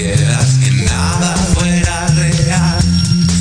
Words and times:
Quieras 0.00 0.60
que 0.62 0.70
nada 0.84 1.34
fuera 1.54 2.06
real, 2.14 2.78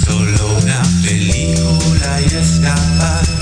solo 0.04 0.57
una 0.57 0.81
película 1.04 2.19
y 2.19 2.36
escapar. 2.36 3.36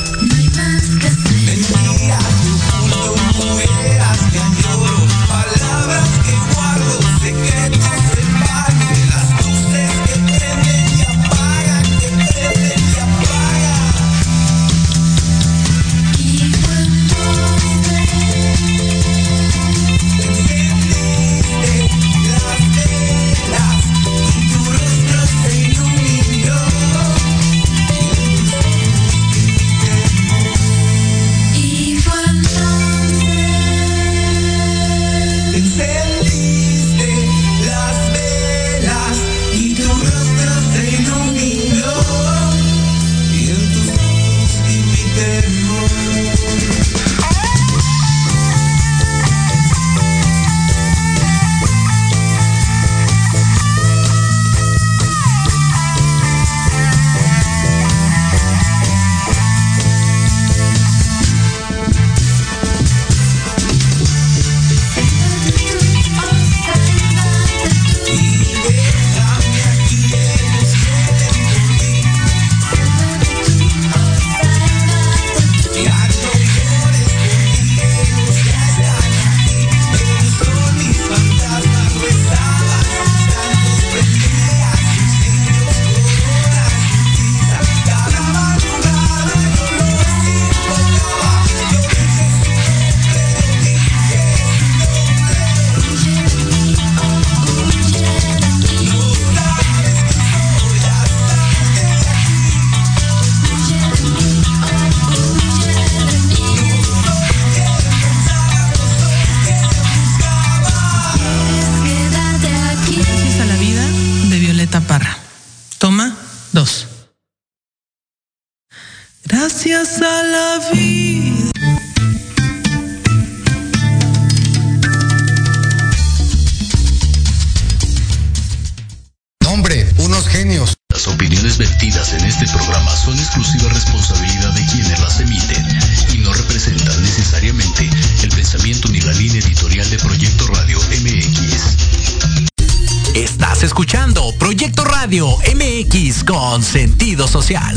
Social. 147.27 147.75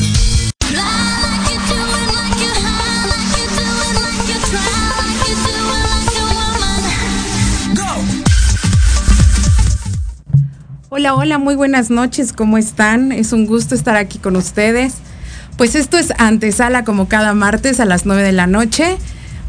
Hola, 10.89 11.15
hola, 11.15 11.39
muy 11.39 11.55
buenas 11.57 11.91
noches, 11.91 12.33
¿cómo 12.33 12.57
están? 12.57 13.13
Es 13.13 13.33
un 13.33 13.47
gusto 13.47 13.75
estar 13.75 13.97
aquí 13.97 14.19
con 14.19 14.35
ustedes. 14.37 14.95
Pues 15.57 15.75
esto 15.75 15.99
es 15.99 16.13
antesala 16.19 16.85
como 16.85 17.07
cada 17.09 17.35
martes 17.35 17.81
a 17.81 17.85
las 17.85 18.07
9 18.07 18.23
de 18.23 18.33
la 18.33 18.47
noche. 18.47 18.97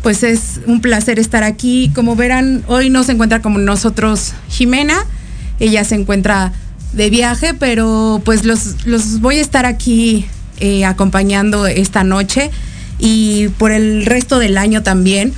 Pues 0.03 0.23
es 0.23 0.59
un 0.65 0.81
placer 0.81 1.19
estar 1.19 1.43
aquí. 1.43 1.91
Como 1.95 2.15
verán, 2.15 2.63
hoy 2.67 2.89
no 2.89 3.03
se 3.03 3.13
encuentra 3.13 3.41
como 3.41 3.59
nosotros 3.59 4.33
Jimena. 4.49 4.97
Ella 5.59 5.83
se 5.83 5.95
encuentra 5.95 6.51
de 6.93 7.09
viaje, 7.09 7.53
pero 7.53 8.21
pues 8.25 8.45
los, 8.45 8.85
los 8.85 9.19
voy 9.19 9.37
a 9.37 9.41
estar 9.41 9.65
aquí 9.65 10.25
eh, 10.59 10.85
acompañando 10.85 11.67
esta 11.67 12.03
noche 12.03 12.51
y 12.97 13.47
por 13.57 13.71
el 13.71 14.05
resto 14.05 14.39
del 14.39 14.57
año 14.57 14.83
también. 14.83 15.33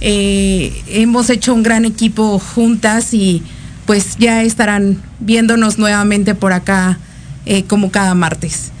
Eh, 0.00 0.82
hemos 0.88 1.30
hecho 1.30 1.54
un 1.54 1.62
gran 1.62 1.86
equipo 1.86 2.38
juntas 2.38 3.14
y 3.14 3.42
pues 3.86 4.16
ya 4.18 4.42
estarán 4.42 5.00
viéndonos 5.20 5.78
nuevamente 5.78 6.34
por 6.34 6.52
acá 6.52 6.98
eh, 7.46 7.64
como 7.64 7.90
cada 7.90 8.14
martes. 8.14 8.72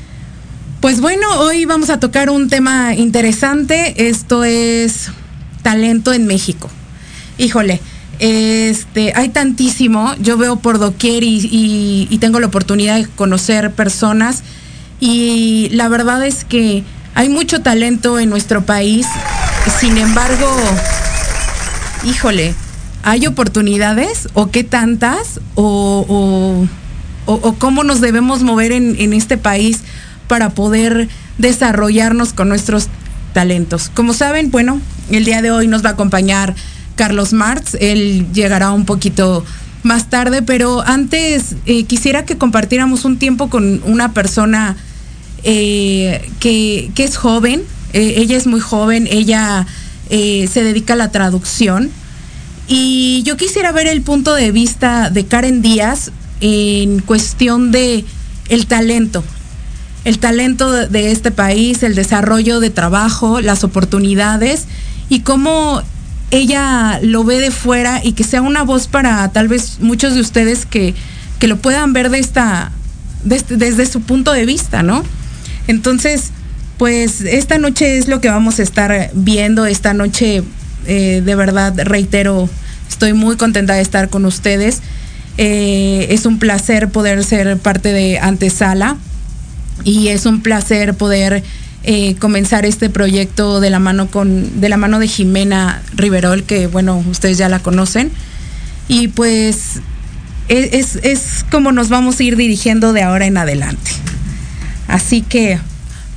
Pues 0.80 1.00
bueno, 1.00 1.26
hoy 1.40 1.64
vamos 1.64 1.88
a 1.88 1.98
tocar 1.98 2.28
un 2.28 2.48
tema 2.48 2.94
interesante. 2.94 4.08
Esto 4.08 4.44
es 4.44 5.08
talento 5.62 6.12
en 6.12 6.26
México. 6.26 6.68
Híjole, 7.38 7.80
este, 8.18 9.12
hay 9.14 9.28
tantísimo, 9.28 10.14
yo 10.20 10.36
veo 10.36 10.56
por 10.56 10.78
doquier 10.78 11.22
y, 11.24 12.16
tengo 12.20 12.40
la 12.40 12.46
oportunidad 12.46 12.96
de 12.96 13.06
conocer 13.06 13.72
personas 13.72 14.42
y 15.00 15.68
la 15.72 15.88
verdad 15.88 16.24
es 16.26 16.44
que 16.44 16.82
hay 17.14 17.28
mucho 17.28 17.60
talento 17.60 18.18
en 18.18 18.30
nuestro 18.30 18.64
país, 18.64 19.06
sin 19.78 19.98
embargo, 19.98 20.48
híjole, 22.04 22.54
¿hay 23.02 23.26
oportunidades 23.26 24.28
o 24.32 24.50
qué 24.50 24.64
tantas 24.64 25.40
o, 25.54 26.66
cómo 27.58 27.84
nos 27.84 28.00
debemos 28.00 28.42
mover 28.42 28.72
en, 28.72 28.96
en 28.98 29.12
este 29.12 29.36
país 29.36 29.80
para 30.26 30.50
poder 30.50 31.08
desarrollarnos 31.38 32.32
con 32.32 32.48
nuestros 32.48 32.88
talentos? 33.34 33.90
Como 33.94 34.14
saben, 34.14 34.50
bueno, 34.50 34.80
el 35.10 35.24
día 35.24 35.42
de 35.42 35.50
hoy 35.50 35.68
nos 35.68 35.84
va 35.84 35.90
a 35.90 35.92
acompañar 35.92 36.54
Carlos 36.96 37.32
Marx. 37.32 37.76
Él 37.80 38.26
llegará 38.32 38.72
un 38.72 38.84
poquito 38.84 39.44
más 39.86 40.10
tarde, 40.10 40.42
pero 40.42 40.82
antes 40.82 41.54
eh, 41.64 41.84
quisiera 41.84 42.24
que 42.24 42.36
compartiéramos 42.36 43.04
un 43.04 43.18
tiempo 43.18 43.48
con 43.48 43.80
una 43.84 44.12
persona 44.12 44.76
eh, 45.44 46.28
que, 46.40 46.90
es 46.96 47.16
joven. 47.16 47.62
Eh, 47.92 48.14
ella 48.16 48.36
es 48.36 48.46
muy 48.46 48.60
joven, 48.60 49.08
ella 49.10 49.66
se 50.08 50.62
dedica 50.62 50.94
a 50.94 50.96
la 50.96 51.10
traducción. 51.10 51.90
Y 52.68 53.22
yo 53.24 53.36
quisiera 53.36 53.70
ver 53.72 53.86
el 53.86 54.02
punto 54.02 54.34
de 54.34 54.50
vista 54.50 55.10
de 55.10 55.24
Karen 55.24 55.62
Díaz 55.62 56.10
en 56.40 57.00
cuestión 57.00 57.70
de 57.70 58.04
el 58.48 58.66
talento, 58.66 59.24
el 60.04 60.18
talento 60.18 60.70
de 60.72 61.12
este 61.12 61.30
país, 61.30 61.82
el 61.82 61.94
desarrollo 61.94 62.60
de 62.60 62.70
trabajo, 62.70 63.40
las 63.40 63.64
oportunidades 63.64 64.66
y 65.08 65.20
cómo 65.20 65.82
ella 66.30 66.98
lo 67.02 67.24
ve 67.24 67.40
de 67.40 67.50
fuera 67.50 68.00
y 68.02 68.12
que 68.12 68.24
sea 68.24 68.42
una 68.42 68.62
voz 68.62 68.88
para 68.88 69.28
tal 69.32 69.48
vez 69.48 69.78
muchos 69.80 70.14
de 70.14 70.20
ustedes 70.20 70.66
que, 70.66 70.94
lo 71.42 71.58
puedan 71.58 71.92
ver 71.92 72.10
de 72.10 72.18
esta, 72.18 72.72
este, 73.30 73.56
desde 73.56 73.86
su 73.86 74.00
punto 74.00 74.32
de 74.32 74.44
vista, 74.46 74.82
¿no? 74.82 75.04
Entonces, 75.68 76.32
pues 76.76 77.20
esta 77.20 77.58
noche 77.58 77.98
es 77.98 78.08
lo 78.08 78.20
que 78.20 78.28
vamos 78.28 78.58
a 78.58 78.64
estar 78.64 79.10
viendo, 79.14 79.64
esta 79.64 79.94
noche 79.94 80.42
eh, 80.86 81.22
de 81.24 81.34
verdad, 81.34 81.74
reitero, 81.84 82.48
estoy 82.88 83.12
muy 83.12 83.36
contenta 83.36 83.74
de 83.74 83.82
estar 83.82 84.08
con 84.08 84.24
ustedes. 84.24 84.80
Eh, 85.38 86.06
es 86.10 86.26
un 86.26 86.38
placer 86.38 86.88
poder 86.88 87.22
ser 87.24 87.58
parte 87.58 87.92
de 87.92 88.18
Antesala 88.18 88.96
y 89.84 90.08
es 90.08 90.26
un 90.26 90.42
placer 90.42 90.94
poder 90.94 91.42
eh, 91.86 92.16
comenzar 92.16 92.66
este 92.66 92.90
proyecto 92.90 93.60
de 93.60 93.70
la 93.70 93.78
mano 93.78 94.10
con 94.10 94.60
de 94.60 94.68
la 94.68 94.76
mano 94.76 94.98
de 94.98 95.08
Jimena 95.08 95.82
Riverol 95.94 96.42
que 96.42 96.66
bueno 96.66 97.02
ustedes 97.08 97.38
ya 97.38 97.48
la 97.48 97.60
conocen 97.60 98.10
y 98.88 99.08
pues 99.08 99.80
es, 100.48 100.96
es 100.96 101.44
como 101.50 101.72
nos 101.72 101.88
vamos 101.88 102.20
a 102.20 102.22
ir 102.22 102.36
dirigiendo 102.36 102.92
de 102.92 103.02
ahora 103.02 103.26
en 103.26 103.36
adelante. 103.36 103.90
Así 104.88 105.22
que, 105.22 105.58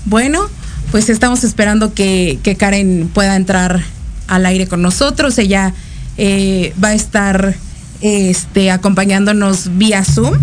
bueno, 0.06 0.48
pues 0.92 1.10
estamos 1.10 1.44
esperando 1.44 1.94
que, 1.94 2.40
Karen 2.58 3.10
pueda 3.14 3.36
entrar 3.36 3.82
al 4.28 4.46
aire 4.46 4.68
con 4.68 4.82
nosotros. 4.82 5.38
Ella 5.38 5.74
eh, 6.18 6.74
va 6.84 6.90
a 6.90 6.94
estar 6.94 7.56
este, 8.02 8.72
acompañándonos 8.72 9.78
vía 9.78 10.04
Zoom. 10.04 10.38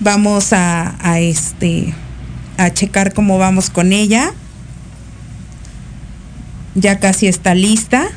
Vamos 0.00 0.52
a, 0.52 1.18
este, 1.18 1.94
a 2.58 2.74
checar 2.74 3.14
cómo 3.14 3.38
vamos 3.38 3.70
con 3.70 3.94
ella. 3.94 4.34
Ya 6.74 6.98
casi 6.98 7.26
está 7.26 7.54
lista. 7.54 8.08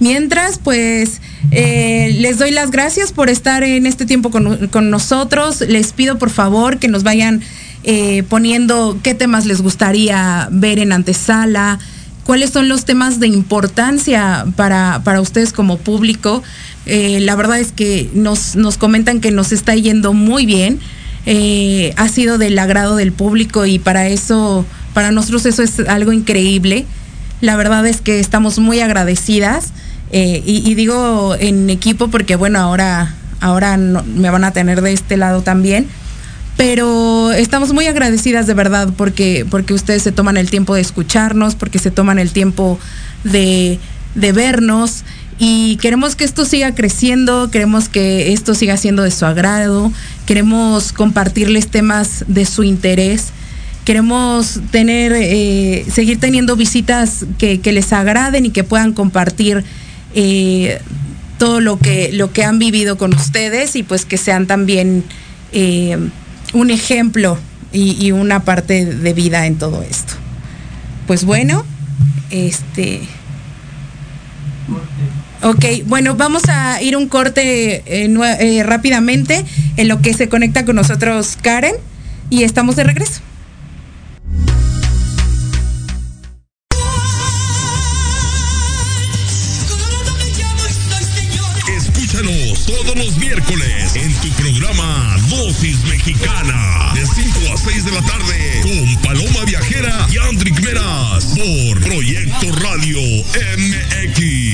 Mientras, 0.00 0.58
pues, 0.58 1.20
eh, 1.50 2.14
les 2.18 2.38
doy 2.38 2.50
las 2.50 2.70
gracias 2.70 3.12
por 3.12 3.30
estar 3.30 3.62
en 3.62 3.86
este 3.86 4.04
tiempo 4.04 4.30
con, 4.30 4.68
con 4.68 4.90
nosotros. 4.90 5.62
Les 5.62 5.92
pido 5.92 6.18
por 6.18 6.30
favor 6.30 6.78
que 6.78 6.88
nos 6.88 7.04
vayan 7.04 7.40
eh, 7.84 8.22
poniendo 8.28 8.98
qué 9.02 9.14
temas 9.14 9.44
les 9.44 9.60
gustaría 9.60 10.48
ver 10.50 10.78
en 10.78 10.90
antesala, 10.92 11.78
cuáles 12.24 12.48
son 12.48 12.68
los 12.68 12.86
temas 12.86 13.20
de 13.20 13.28
importancia 13.28 14.46
para, 14.56 15.02
para 15.04 15.20
ustedes 15.20 15.52
como 15.52 15.78
público. 15.78 16.42
Eh, 16.86 17.20
la 17.20 17.36
verdad 17.36 17.60
es 17.60 17.72
que 17.72 18.10
nos, 18.14 18.56
nos 18.56 18.78
comentan 18.78 19.20
que 19.20 19.30
nos 19.30 19.52
está 19.52 19.74
yendo 19.74 20.12
muy 20.12 20.46
bien. 20.46 20.80
Eh, 21.26 21.94
ha 21.96 22.08
sido 22.08 22.36
del 22.36 22.58
agrado 22.58 22.96
del 22.96 23.12
público 23.12 23.64
y 23.64 23.78
para 23.78 24.08
eso, 24.08 24.66
para 24.92 25.10
nosotros 25.10 25.46
eso 25.46 25.62
es 25.62 25.80
algo 25.88 26.12
increíble. 26.12 26.86
La 27.40 27.56
verdad 27.56 27.86
es 27.86 28.00
que 28.00 28.20
estamos 28.20 28.58
muy 28.58 28.80
agradecidas 28.80 29.72
eh, 30.12 30.42
y, 30.44 30.74
digo 30.74 31.34
en 31.38 31.70
equipo 31.70 32.08
porque 32.08 32.36
bueno, 32.36 32.58
ahora, 32.58 33.14
ahora 33.40 33.76
no, 33.76 34.02
me 34.04 34.30
van 34.30 34.44
a 34.44 34.52
tener 34.52 34.80
de 34.82 34.92
este 34.92 35.16
lado 35.16 35.42
también 35.42 35.88
pero 36.56 37.32
estamos 37.32 37.72
muy 37.72 37.88
agradecidas 37.88 38.46
de 38.46 38.54
verdad 38.54 38.90
porque, 38.96 39.44
porque 39.50 39.74
ustedes 39.74 40.04
se 40.04 40.12
toman 40.12 40.36
el 40.36 40.50
tiempo 40.50 40.76
de 40.76 40.82
escucharnos, 40.82 41.56
porque 41.56 41.80
se 41.80 41.90
toman 41.90 42.20
el 42.20 42.30
tiempo 42.30 42.78
de 43.24 43.80
vernos 44.14 45.02
y 45.38 45.76
queremos 45.76 46.14
que 46.14 46.24
esto 46.24 46.44
siga 46.44 46.74
creciendo, 46.74 47.50
queremos 47.50 47.88
que 47.88 48.32
esto 48.32 48.54
siga 48.54 48.76
siendo 48.76 49.02
de 49.02 49.10
su 49.10 49.26
agrado, 49.26 49.92
queremos 50.26 50.92
compartirles 50.92 51.68
temas 51.68 52.24
de 52.28 52.44
su 52.44 52.64
interés, 52.64 53.32
queremos 53.84 54.60
tener, 54.70 55.12
eh, 55.14 55.84
seguir 55.90 56.18
teniendo 56.18 56.56
visitas 56.56 57.26
que, 57.38 57.60
les 57.64 57.92
agraden 57.92 58.46
y 58.46 58.50
que 58.50 58.64
puedan 58.64 58.92
compartir 58.92 59.64
eh, 60.14 60.80
todo 61.38 61.60
lo 61.60 61.78
que, 61.78 62.10
lo 62.12 62.32
que 62.32 62.44
han 62.44 62.58
vivido 62.58 62.96
con 62.96 63.14
ustedes 63.14 63.76
y 63.76 63.82
pues 63.82 64.04
que 64.04 64.16
sean 64.16 64.46
también 64.46 65.04
eh, 65.52 65.98
un 66.52 66.70
ejemplo 66.70 67.38
y, 67.72 68.12
una 68.12 68.44
parte 68.44 68.84
de 68.86 69.12
vida 69.12 69.46
en 69.46 69.56
todo 69.56 69.82
esto. 69.82 70.14
Pues 71.08 71.24
bueno, 71.24 71.64
este. 72.30 73.00
Ok, 75.44 75.62
bueno, 75.84 76.16
vamos 76.16 76.48
a 76.48 76.80
ir 76.80 76.96
un 76.96 77.06
corte 77.06 77.82
eh, 77.84 78.08
eh, 78.40 78.62
rápidamente 78.62 79.44
en 79.76 79.88
lo 79.88 80.00
que 80.00 80.14
se 80.14 80.30
conecta 80.30 80.64
con 80.64 80.74
nosotros 80.74 81.36
Karen 81.42 81.74
y 82.30 82.44
estamos 82.44 82.76
de 82.76 82.84
regreso. 82.84 83.20
Escúchanos 91.76 92.64
todos 92.64 92.96
los 92.96 93.14
miércoles 93.18 93.96
en 93.96 94.14
tu 94.14 94.28
programa 94.40 95.18
Dosis 95.28 95.84
Mexicana 95.84 96.92
de 96.94 97.04
5 97.04 97.52
a 97.52 97.56
6 97.58 97.84
de 97.84 97.92
la 97.92 98.00
tarde 98.00 98.62
con 98.62 99.02
Paloma 99.02 99.44
Viajera 99.44 100.06
y 100.10 100.16
Andrick 100.16 100.58
Meras 100.62 101.26
por 101.36 101.80
Proyecto 101.82 102.50
Radio 102.62 102.98
MX. 103.58 104.53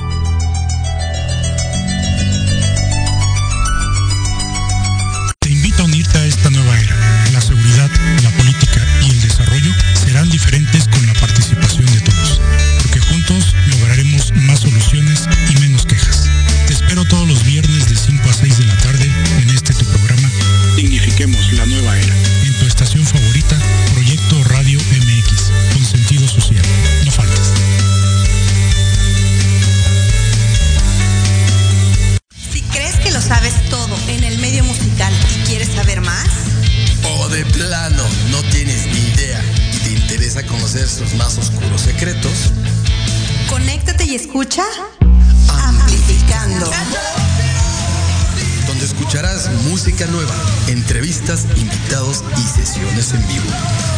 Entrevistas, 51.21 51.45
invitados 51.57 52.23
y 52.37 52.41
sesiones 52.41 53.13
en 53.13 53.27
vivo. 53.27 53.45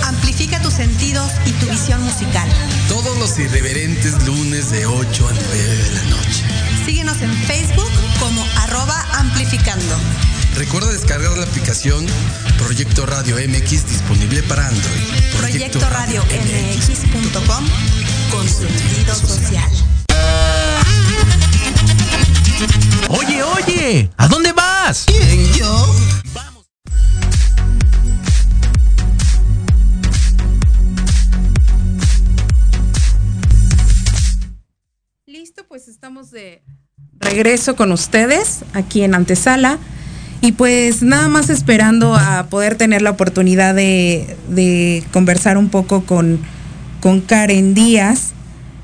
Amplifica 0.05 0.61
tus 0.61 0.73
sentidos 0.73 1.31
y 1.45 1.51
tu 1.51 1.67
visión 1.67 2.01
musical. 2.03 2.47
Todos 2.87 3.17
los 3.17 3.37
irreverentes 3.39 4.23
lunes 4.25 4.71
de 4.71 4.85
8 4.85 5.27
a 5.27 5.31
9 5.31 5.57
de 5.57 5.91
la 5.91 6.03
noche. 6.03 6.43
Síguenos 6.85 7.21
en 7.21 7.33
Facebook 7.43 7.89
como 8.19 8.45
arroba 8.57 9.05
amplificando. 9.13 9.95
Recuerda 10.55 10.91
descargar 10.91 11.31
la 11.37 11.45
aplicación 11.45 12.05
Proyecto 12.57 13.05
Radio 13.05 13.35
MX 13.35 13.89
disponible 13.89 14.43
para 14.43 14.67
Android. 14.67 15.03
Proyecto, 15.39 15.79
Proyecto 15.79 15.89
Radio 15.89 16.23
MX.com 16.23 17.65
con 18.31 18.47
sentido 18.47 19.15
social. 19.15 19.69
Oye, 23.09 23.43
oye, 23.43 24.09
¿a 24.17 24.27
dónde 24.27 24.51
vas? 24.53 25.05
¿Quién, 25.07 25.53
yo? 25.53 25.95
Regreso 37.19 37.75
con 37.75 37.91
ustedes 37.91 38.59
aquí 38.73 39.03
en 39.03 39.15
Antesala. 39.15 39.79
Y 40.41 40.51
pues 40.51 41.03
nada 41.03 41.29
más 41.29 41.49
esperando 41.49 42.15
a 42.15 42.47
poder 42.49 42.75
tener 42.75 43.01
la 43.01 43.11
oportunidad 43.11 43.73
de, 43.73 45.03
conversar 45.13 45.57
un 45.57 45.69
poco 45.69 46.05
con, 46.05 46.39
con 46.99 47.21
Karen 47.21 47.73
Díaz. 47.73 48.33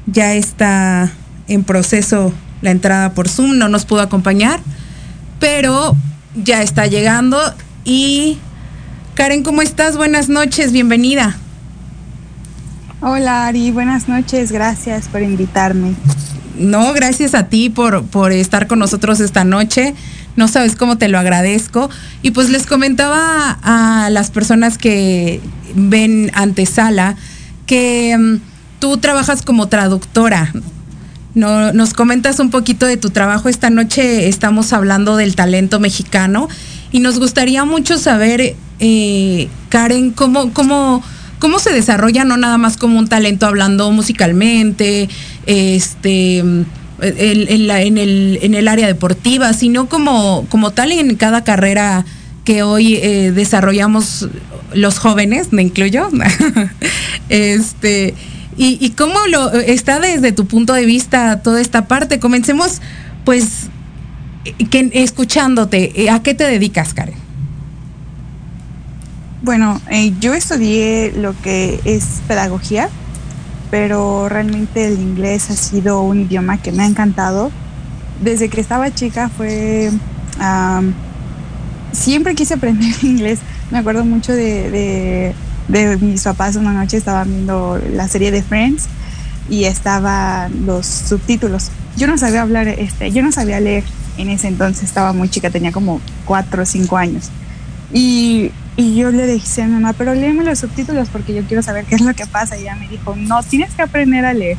Ya 0.05 0.33
está 0.33 1.11
en 1.47 1.63
proceso 1.63 2.33
la 2.61 2.71
entrada 2.71 3.13
por 3.13 3.27
Zoom, 3.27 3.57
no 3.57 3.67
nos 3.69 3.85
pudo 3.85 4.01
acompañar, 4.01 4.59
pero 5.39 5.95
ya 6.35 6.61
está 6.61 6.87
llegando. 6.87 7.37
Y 7.83 8.37
Karen, 9.15 9.43
¿cómo 9.43 9.61
estás? 9.61 9.97
Buenas 9.97 10.29
noches, 10.29 10.71
bienvenida. 10.71 11.35
Hola 13.01 13.47
Ari, 13.47 13.71
buenas 13.71 14.07
noches, 14.09 14.51
gracias 14.51 15.07
por 15.07 15.21
invitarme. 15.21 15.95
No, 16.57 16.93
gracias 16.93 17.35
a 17.35 17.47
ti 17.47 17.69
por, 17.69 18.05
por 18.05 18.31
estar 18.31 18.67
con 18.67 18.79
nosotros 18.79 19.19
esta 19.19 19.43
noche. 19.43 19.93
No 20.35 20.47
sabes 20.47 20.75
cómo 20.75 20.97
te 20.97 21.07
lo 21.07 21.19
agradezco. 21.19 21.89
Y 22.21 22.31
pues 22.31 22.49
les 22.49 22.65
comentaba 22.65 23.57
a 23.61 24.09
las 24.09 24.31
personas 24.31 24.77
que 24.77 25.41
ven 25.75 26.31
antesala 26.33 27.15
que 27.65 28.15
um, 28.17 28.39
tú 28.79 28.97
trabajas 28.97 29.41
como 29.41 29.67
traductora 29.67 30.51
no, 31.35 31.73
nos 31.73 31.93
comentas 31.93 32.39
un 32.39 32.49
poquito 32.49 32.85
de 32.85 32.97
tu 32.97 33.09
trabajo. 33.09 33.49
Esta 33.49 33.69
noche 33.69 34.27
estamos 34.27 34.73
hablando 34.73 35.15
del 35.15 35.35
talento 35.35 35.79
mexicano 35.79 36.47
y 36.91 36.99
nos 36.99 37.19
gustaría 37.19 37.65
mucho 37.65 37.97
saber, 37.97 38.55
eh, 38.79 39.49
Karen, 39.69 40.11
cómo, 40.11 40.53
cómo, 40.53 41.03
cómo 41.39 41.59
se 41.59 41.71
desarrolla, 41.71 42.25
no 42.25 42.37
nada 42.37 42.57
más 42.57 42.77
como 42.77 42.99
un 42.99 43.07
talento 43.07 43.47
hablando 43.47 43.91
musicalmente, 43.91 45.09
este 45.45 46.43
en, 47.01 48.55
el, 48.55 48.67
área 48.67 48.87
deportiva, 48.87 49.53
sino 49.53 49.87
como, 49.87 50.71
tal 50.73 50.91
en 50.91 51.15
cada 51.15 51.43
carrera 51.43 52.05
que 52.43 52.63
hoy 52.63 52.95
eh, 52.95 53.31
desarrollamos 53.33 54.29
los 54.73 54.99
jóvenes, 54.99 55.51
me 55.51 55.61
incluyo. 55.61 56.09
este, 57.29 58.13
y, 58.57 58.89
cómo 58.91 59.19
lo 59.27 59.51
está 59.53 59.99
desde 59.99 60.31
tu 60.31 60.45
punto 60.45 60.73
de 60.73 60.85
vista 60.85 61.41
toda 61.41 61.61
esta 61.61 61.87
parte. 61.87 62.19
Comencemos, 62.19 62.81
pues, 63.23 63.69
escuchándote. 64.91 66.09
¿A 66.09 66.21
qué 66.21 66.33
te 66.33 66.43
dedicas, 66.43 66.93
Karen? 66.93 67.28
Bueno, 69.41 69.81
eh, 69.89 70.13
yo 70.19 70.33
estudié 70.33 71.13
lo 71.13 71.33
que 71.41 71.79
es 71.85 72.21
pedagogía 72.27 72.89
pero 73.71 74.29
realmente 74.29 74.87
el 74.87 74.99
inglés 74.99 75.49
ha 75.49 75.55
sido 75.55 76.01
un 76.01 76.21
idioma 76.21 76.61
que 76.61 76.71
me 76.71 76.83
ha 76.83 76.85
encantado. 76.87 77.51
Desde 78.21 78.49
que 78.49 78.59
estaba 78.61 78.93
chica 78.93 79.29
fue... 79.29 79.91
siempre 81.91 82.35
quise 82.35 82.55
aprender 82.55 82.93
inglés. 83.03 83.39
Me 83.71 83.77
acuerdo 83.77 84.03
mucho 84.05 84.33
de, 84.33 85.33
de, 85.67 85.97
mis 85.97 86.23
papás 86.23 86.55
una 86.55 86.73
noche 86.73 86.97
estaban 86.97 87.29
viendo 87.29 87.79
la 87.93 88.07
serie 88.07 88.31
de 88.31 88.41
Friends 88.41 88.87
y 89.49 89.65
estaban 89.65 90.65
los 90.65 90.85
subtítulos. 90.85 91.69
Yo 91.95 92.07
no 92.07 92.17
sabía 92.17 92.41
hablar, 92.41 92.67
este, 92.67 93.11
yo 93.11 93.21
no 93.21 93.31
sabía 93.31 93.59
leer 93.59 93.83
en 94.17 94.29
ese 94.29 94.47
entonces, 94.47 94.83
estaba 94.83 95.13
muy 95.13 95.29
chica, 95.29 95.49
tenía 95.49 95.71
como 95.71 96.01
cuatro 96.25 96.63
o 96.63 96.65
cinco 96.65 96.97
años. 96.97 97.29
Y 97.93 98.51
y 98.79 98.95
yo 98.95 99.11
le 99.11 99.27
dije 99.27 99.61
a 99.61 99.67
mi 99.67 99.73
mamá, 99.73 99.91
pero 99.91 100.15
léeme 100.15 100.45
los 100.45 100.59
subtítulos 100.59 101.09
porque 101.09 101.33
yo 101.33 101.43
quiero 101.43 101.61
saber 101.61 101.83
qué 101.83 101.95
es 101.95 102.01
lo 102.01 102.13
que 102.13 102.25
pasa. 102.25 102.57
Y 102.57 102.61
ella 102.61 102.75
me 102.75 102.87
dijo, 102.87 103.13
no, 103.13 103.43
tienes 103.43 103.73
que 103.73 103.81
aprender 103.81 104.23
a 104.23 104.33
leer. 104.33 104.57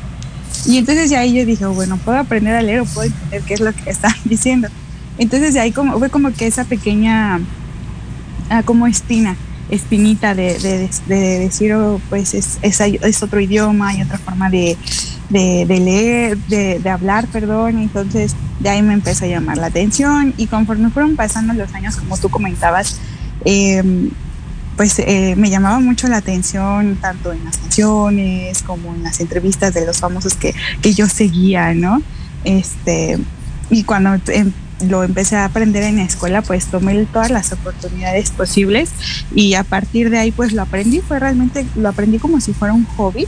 Y 0.66 0.76
entonces 0.76 1.09
ya 1.09 1.20
ahí 1.20 1.33
yo 1.33 1.46
dije, 1.46 1.64
bueno, 1.64 1.96
puedo 1.96 2.18
aprender 2.18 2.54
a 2.54 2.61
leer 2.61 2.80
o 2.80 2.85
puedo 2.85 3.06
entender 3.06 3.42
qué 3.44 3.54
es 3.54 3.61
lo 3.61 3.72
que 3.72 3.88
están 3.90 4.12
diciendo. 4.26 4.68
Entonces 5.16 5.54
de 5.54 5.61
ahí 5.61 5.72
como, 5.72 5.98
fue 5.98 6.11
como 6.11 6.33
que 6.35 6.46
esa 6.46 6.64
pequeña, 6.64 7.40
ah, 8.50 8.62
como 8.62 8.87
espina, 8.87 9.37
espinita 9.70 10.35
de, 10.35 10.59
de, 11.06 11.38
decir, 11.38 11.72
oh, 11.72 11.98
pues 12.11 12.35
es, 12.35 12.59
es, 12.61 13.22
otro 13.22 13.40
idioma, 13.40 13.88
hay 13.88 14.02
otra 14.02 14.18
forma 14.18 14.50
de, 14.50 14.76
leer, 15.30 16.37
de, 16.37 16.90
hablar, 16.90 17.26
perdón. 17.28 17.78
Entonces 17.78 18.37
de 18.59 18.68
ahí 18.68 18.83
me 18.83 18.92
empezó 18.92 19.24
a 19.24 19.28
llamar 19.28 19.56
la 19.56 19.68
atención 19.68 20.35
y 20.37 20.46
conforme 20.46 20.90
fueron 20.90 21.16
pasando 21.16 21.54
los 21.54 21.72
años, 21.72 21.96
como 21.96 22.18
tú 22.18 22.28
comentabas, 22.28 23.00
Em, 23.44 24.11
pues 24.76 24.98
eh, 24.98 25.35
me 25.37 25.50
llamaba 25.50 25.79
mucho 25.79 26.09
la 26.09 26.16
atención 26.16 26.96
tanto 26.96 27.33
en 27.33 27.44
las 27.44 27.59
canciones 27.59 28.62
como 28.62 28.94
en 28.94 29.03
las 29.03 29.20
entrevistas 29.20 29.74
de 29.74 29.85
los 29.85 29.98
famosos 29.98 30.35
que, 30.35 30.55
que 30.81 30.94
yo 30.94 31.07
seguía, 31.07 31.74
¿no? 31.74 32.00
Este, 32.44 33.18
y 33.68 33.85
cuando 33.85 34.14
em, 34.29 34.53
lo 34.88 35.05
empecé 35.05 35.37
a 35.37 35.44
aprender 35.44 35.83
en 35.83 35.96
la 35.96 36.05
escuela, 36.05 36.40
pues 36.40 36.66
tomé 36.66 37.05
todas 37.05 37.31
las 37.31 37.53
oportunidades 37.53 38.31
posibles 38.31 38.90
y 39.35 39.53
a 39.55 39.64
partir 39.64 40.09
de 40.09 40.18
ahí 40.18 40.33
pues 40.33 40.53
lo 40.53 40.62
aprendí, 40.62 41.00
fue 41.00 41.18
realmente, 41.18 41.66
lo 41.76 41.88
aprendí 41.90 42.18
como 42.18 42.40
si 42.40 42.55
fuera 42.55 42.72
un 42.72 42.87
hobby 42.87 43.26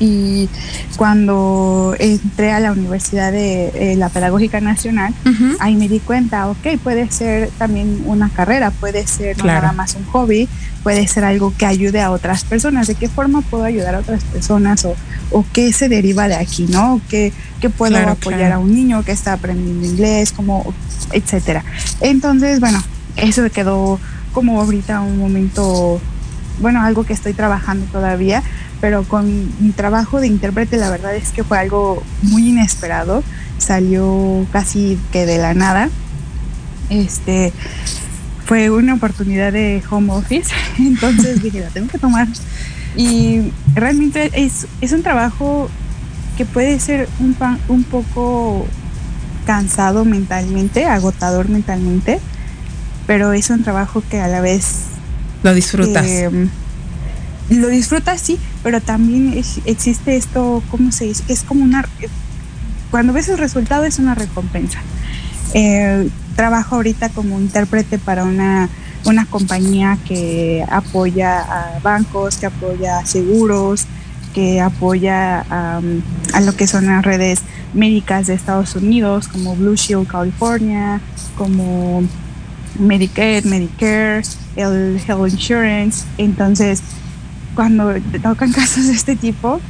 y 0.00 0.48
cuando 0.96 1.94
entré 1.98 2.52
a 2.52 2.60
la 2.60 2.72
Universidad 2.72 3.32
de 3.32 3.92
eh, 3.92 3.96
la 3.96 4.08
Pedagógica 4.08 4.60
Nacional, 4.60 5.14
ahí 5.58 5.74
me 5.74 5.88
di 5.88 6.00
cuenta, 6.00 6.48
ok, 6.48 6.78
puede 6.82 7.10
ser 7.10 7.50
también 7.58 8.02
una 8.06 8.28
carrera, 8.28 8.70
puede 8.70 9.06
ser 9.06 9.38
no 9.38 9.44
nada 9.44 9.72
más 9.72 9.94
un 9.94 10.04
hobby, 10.04 10.48
puede 10.82 11.06
ser 11.08 11.24
algo 11.24 11.52
que 11.56 11.66
ayude 11.66 12.00
a 12.00 12.10
otras 12.10 12.44
personas. 12.44 12.86
¿De 12.86 12.94
qué 12.94 13.08
forma 13.08 13.40
puedo 13.42 13.64
ayudar 13.64 13.94
a 13.94 13.98
otras 13.98 14.22
personas 14.24 14.84
o, 14.84 14.94
o 15.30 15.44
qué 15.52 15.72
se 15.72 15.88
deriva 15.88 16.28
de 16.28 16.36
aquí, 16.36 16.66
no? 16.68 17.00
¿Qué, 17.08 17.32
qué 17.60 17.70
puedo 17.70 17.96
apoyar 17.98 18.52
a 18.52 18.58
un 18.58 18.74
niño 18.74 19.02
que 19.04 19.12
está 19.12 19.32
aprendiendo 19.32 19.86
inglés, 19.86 20.32
como, 20.32 20.74
etcétera? 21.12 21.64
Entonces, 22.00 22.60
bueno, 22.60 22.82
eso 23.16 23.48
quedó 23.50 23.98
como 24.32 24.60
ahorita 24.60 25.00
un 25.00 25.18
momento, 25.18 26.00
bueno, 26.60 26.82
algo 26.82 27.04
que 27.04 27.12
estoy 27.12 27.32
trabajando 27.32 27.86
todavía 27.86 28.42
pero 28.80 29.04
con 29.04 29.48
mi 29.60 29.70
trabajo 29.72 30.20
de 30.20 30.26
intérprete 30.26 30.76
la 30.76 30.90
verdad 30.90 31.14
es 31.14 31.30
que 31.30 31.44
fue 31.44 31.58
algo 31.58 32.02
muy 32.22 32.48
inesperado, 32.48 33.22
salió 33.58 34.46
casi 34.52 34.98
que 35.12 35.26
de 35.26 35.38
la 35.38 35.54
nada. 35.54 35.88
Este 36.90 37.52
fue 38.46 38.70
una 38.70 38.94
oportunidad 38.94 39.52
de 39.52 39.82
home 39.90 40.12
office, 40.12 40.50
entonces 40.78 41.42
dije, 41.42 41.60
la 41.60 41.68
tengo 41.68 41.88
que 41.88 41.98
tomar. 41.98 42.28
Y 42.96 43.52
realmente 43.74 44.30
es, 44.34 44.66
es 44.80 44.92
un 44.92 45.02
trabajo 45.02 45.68
que 46.36 46.46
puede 46.46 46.80
ser 46.80 47.08
un, 47.20 47.36
un 47.68 47.84
poco 47.84 48.66
cansado 49.44 50.04
mentalmente, 50.04 50.86
agotador 50.86 51.48
mentalmente, 51.48 52.20
pero 53.06 53.32
es 53.32 53.50
un 53.50 53.62
trabajo 53.62 54.02
que 54.08 54.20
a 54.20 54.28
la 54.28 54.40
vez... 54.40 54.84
Lo 55.42 55.54
disfrutas. 55.54 56.06
Eh, 56.06 56.48
lo 57.50 57.68
disfrutas, 57.68 58.20
sí, 58.20 58.38
pero 58.68 58.82
también 58.82 59.32
existe 59.64 60.14
esto, 60.14 60.62
¿cómo 60.70 60.92
se 60.92 61.06
dice? 61.06 61.24
Es 61.28 61.42
como 61.42 61.64
una... 61.64 61.88
Cuando 62.90 63.14
ves 63.14 63.30
el 63.30 63.38
resultado 63.38 63.84
es 63.84 63.98
una 63.98 64.14
recompensa. 64.14 64.78
Eh, 65.54 66.10
trabajo 66.36 66.74
ahorita 66.74 67.08
como 67.08 67.40
intérprete 67.40 67.96
para 67.98 68.24
una, 68.24 68.68
una 69.06 69.24
compañía 69.24 69.96
que 70.06 70.66
apoya 70.70 71.38
a 71.40 71.78
bancos, 71.78 72.36
que 72.36 72.44
apoya 72.44 72.98
a 72.98 73.06
seguros, 73.06 73.86
que 74.34 74.60
apoya 74.60 75.46
a, 75.48 75.80
lo 76.42 76.54
que 76.54 76.66
son 76.66 76.84
las 76.84 77.02
redes 77.02 77.40
médicas 77.72 78.26
de 78.26 78.34
Estados 78.34 78.76
Unidos, 78.76 79.28
como 79.28 79.56
Blue 79.56 79.76
Shield 79.76 80.06
California, 80.06 81.00
como 81.38 82.02
Medicaid, 82.78 83.46
Medicare, 83.46 84.24
el 84.56 85.00
Health 85.08 85.32
Insurance. 85.32 86.04
Entonces, 86.18 86.82
cuando 87.58 87.92
tocan 88.22 88.52
casos 88.60 88.86
de 88.86 88.92
este 88.92 89.16
tipo, 89.16 89.60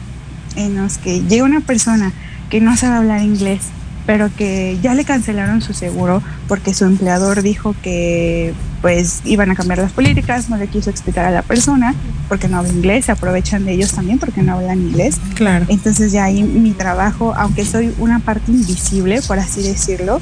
en 0.57 0.77
los 0.77 0.99
que 0.99 1.23
llega 1.23 1.45
una 1.45 1.61
persona 1.61 2.13
que 2.51 2.61
no 2.61 2.77
sabe 2.77 2.97
hablar 2.97 3.23
inglés, 3.23 3.63
pero 4.05 4.29
que 4.37 4.77
ya 4.83 4.93
le 4.93 5.07
cancelaron 5.07 5.63
su 5.63 5.73
seguro 5.73 6.23
porque 6.49 6.75
su 6.75 6.85
empleador 6.85 7.41
dijo 7.41 7.75
que 7.83 8.53
pues 8.83 9.23
iban 9.25 9.51
a 9.51 9.55
cambiar 9.55 9.79
las 9.79 9.93
políticas, 9.93 10.51
no 10.51 10.59
le 10.59 10.67
quiso 10.67 10.91
explicar 10.91 11.25
a 11.25 11.31
la 11.31 11.41
persona 11.41 11.95
porque 12.29 12.47
no 12.47 12.59
habla 12.59 12.75
inglés, 12.75 13.07
se 13.07 13.13
aprovechan 13.13 13.65
de 13.65 13.73
ellos 13.73 13.93
también 13.93 14.19
porque 14.19 14.43
no 14.43 14.59
hablan 14.59 14.81
inglés. 14.81 15.19
Claro. 15.35 15.65
Entonces 15.71 16.13
ya 16.13 16.25
ahí 16.25 16.43
mi 16.43 16.73
trabajo, 16.73 17.33
aunque 17.39 17.65
soy 17.65 17.95
una 17.99 18.19
parte 18.19 18.53
invisible, 18.53 19.23
por 19.23 19.39
así 19.39 19.63
decirlo, 19.63 20.21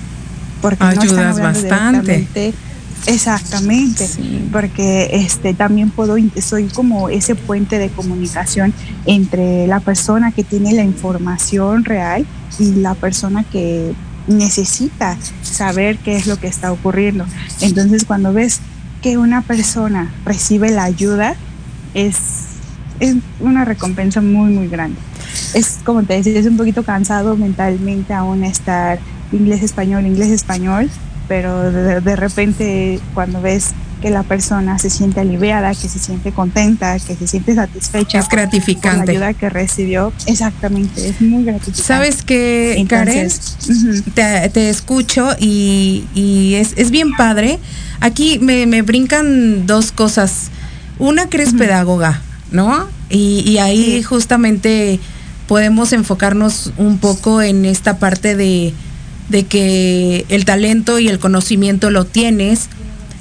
porque 0.62 0.84
ayudas 0.84 1.36
no 1.36 1.50
están 1.50 2.04
bastante 2.04 2.54
Exactamente, 3.06 4.08
porque 4.50 5.10
este 5.12 5.54
también 5.54 5.90
puedo 5.90 6.16
soy 6.40 6.66
como 6.68 7.08
ese 7.08 7.36
puente 7.36 7.78
de 7.78 7.88
comunicación 7.88 8.74
entre 9.06 9.66
la 9.68 9.78
persona 9.80 10.32
que 10.32 10.42
tiene 10.42 10.72
la 10.72 10.82
información 10.82 11.84
real 11.84 12.26
y 12.58 12.72
la 12.74 12.94
persona 12.94 13.44
que 13.44 13.94
necesita 14.26 15.16
saber 15.42 15.98
qué 15.98 16.16
es 16.16 16.26
lo 16.26 16.36
que 16.38 16.48
está 16.48 16.72
ocurriendo. 16.72 17.24
Entonces, 17.60 18.04
cuando 18.04 18.32
ves 18.32 18.60
que 19.02 19.18
una 19.18 19.42
persona 19.42 20.12
recibe 20.24 20.70
la 20.70 20.84
ayuda, 20.84 21.36
es, 21.94 22.16
es 22.98 23.16
una 23.40 23.64
recompensa 23.64 24.20
muy, 24.20 24.50
muy 24.52 24.68
grande. 24.68 24.98
Es 25.54 25.78
como 25.84 26.02
te 26.02 26.14
decía, 26.14 26.38
es 26.38 26.46
un 26.46 26.56
poquito 26.56 26.82
cansado 26.82 27.36
mentalmente 27.36 28.12
aún 28.14 28.42
estar 28.42 28.98
inglés-español, 29.32 30.06
inglés-español, 30.06 30.90
pero 31.28 31.70
de, 31.70 32.16
repente 32.16 33.00
cuando 33.14 33.40
ves 33.40 33.72
que 34.00 34.10
la 34.10 34.22
persona 34.22 34.78
se 34.78 34.90
siente 34.90 35.20
aliviada, 35.20 35.70
que 35.70 35.88
se 35.88 35.98
siente 35.98 36.30
contenta, 36.32 36.98
que 36.98 37.16
se 37.16 37.26
siente 37.26 37.54
satisfecha. 37.54 38.18
Es 38.18 38.28
gratificante. 38.28 39.06
La 39.06 39.28
ayuda 39.28 39.34
que 39.34 39.48
recibió, 39.48 40.12
exactamente, 40.26 41.08
es 41.08 41.20
muy 41.20 41.44
gratificante. 41.44 41.82
Sabes 41.82 42.22
que, 42.22 42.84
Karen, 42.88 43.28
te, 44.14 44.68
escucho 44.68 45.30
y, 45.38 46.54
es, 46.54 46.90
bien 46.90 47.12
padre. 47.12 47.58
Aquí 48.00 48.38
me, 48.38 48.82
brincan 48.82 49.66
dos 49.66 49.92
cosas. 49.92 50.50
Una 50.98 51.26
que 51.28 51.38
eres 51.38 51.54
pedagoga, 51.54 52.20
¿no? 52.50 52.88
Y, 53.08 53.58
ahí 53.58 54.02
justamente 54.02 55.00
podemos 55.48 55.92
enfocarnos 55.92 56.72
un 56.76 56.98
poco 56.98 57.40
en 57.40 57.64
esta 57.64 57.98
parte 57.98 58.36
de 58.36 58.74
de 59.28 59.44
que 59.44 60.24
el 60.28 60.44
talento 60.44 60.98
y 60.98 61.08
el 61.08 61.18
conocimiento 61.18 61.90
lo 61.90 62.04
tienes, 62.04 62.68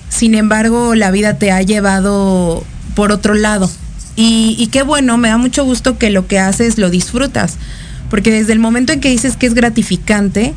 sin 0.10 0.36
embargo 0.36 0.96
la 0.96 1.12
vida 1.12 1.38
te 1.38 1.52
ha 1.52 1.62
llevado 1.62 2.64
por 2.96 3.12
otro 3.12 3.34
lado. 3.34 3.70
Y, 4.18 4.70
qué 4.72 4.82
bueno, 4.84 5.18
me 5.18 5.28
da 5.28 5.38
mucho 5.38 5.66
gusto 5.66 5.98
que 5.98 6.10
lo 6.10 6.26
que 6.26 6.40
haces 6.40 6.78
lo 6.78 6.90
disfrutas, 6.90 7.58
porque 8.10 8.32
desde 8.32 8.54
el 8.54 8.60
momento 8.60 8.94
en 8.94 9.02
que 9.02 9.10
dices 9.10 9.36
que 9.36 9.46
es 9.46 9.54
gratificante, 9.54 10.54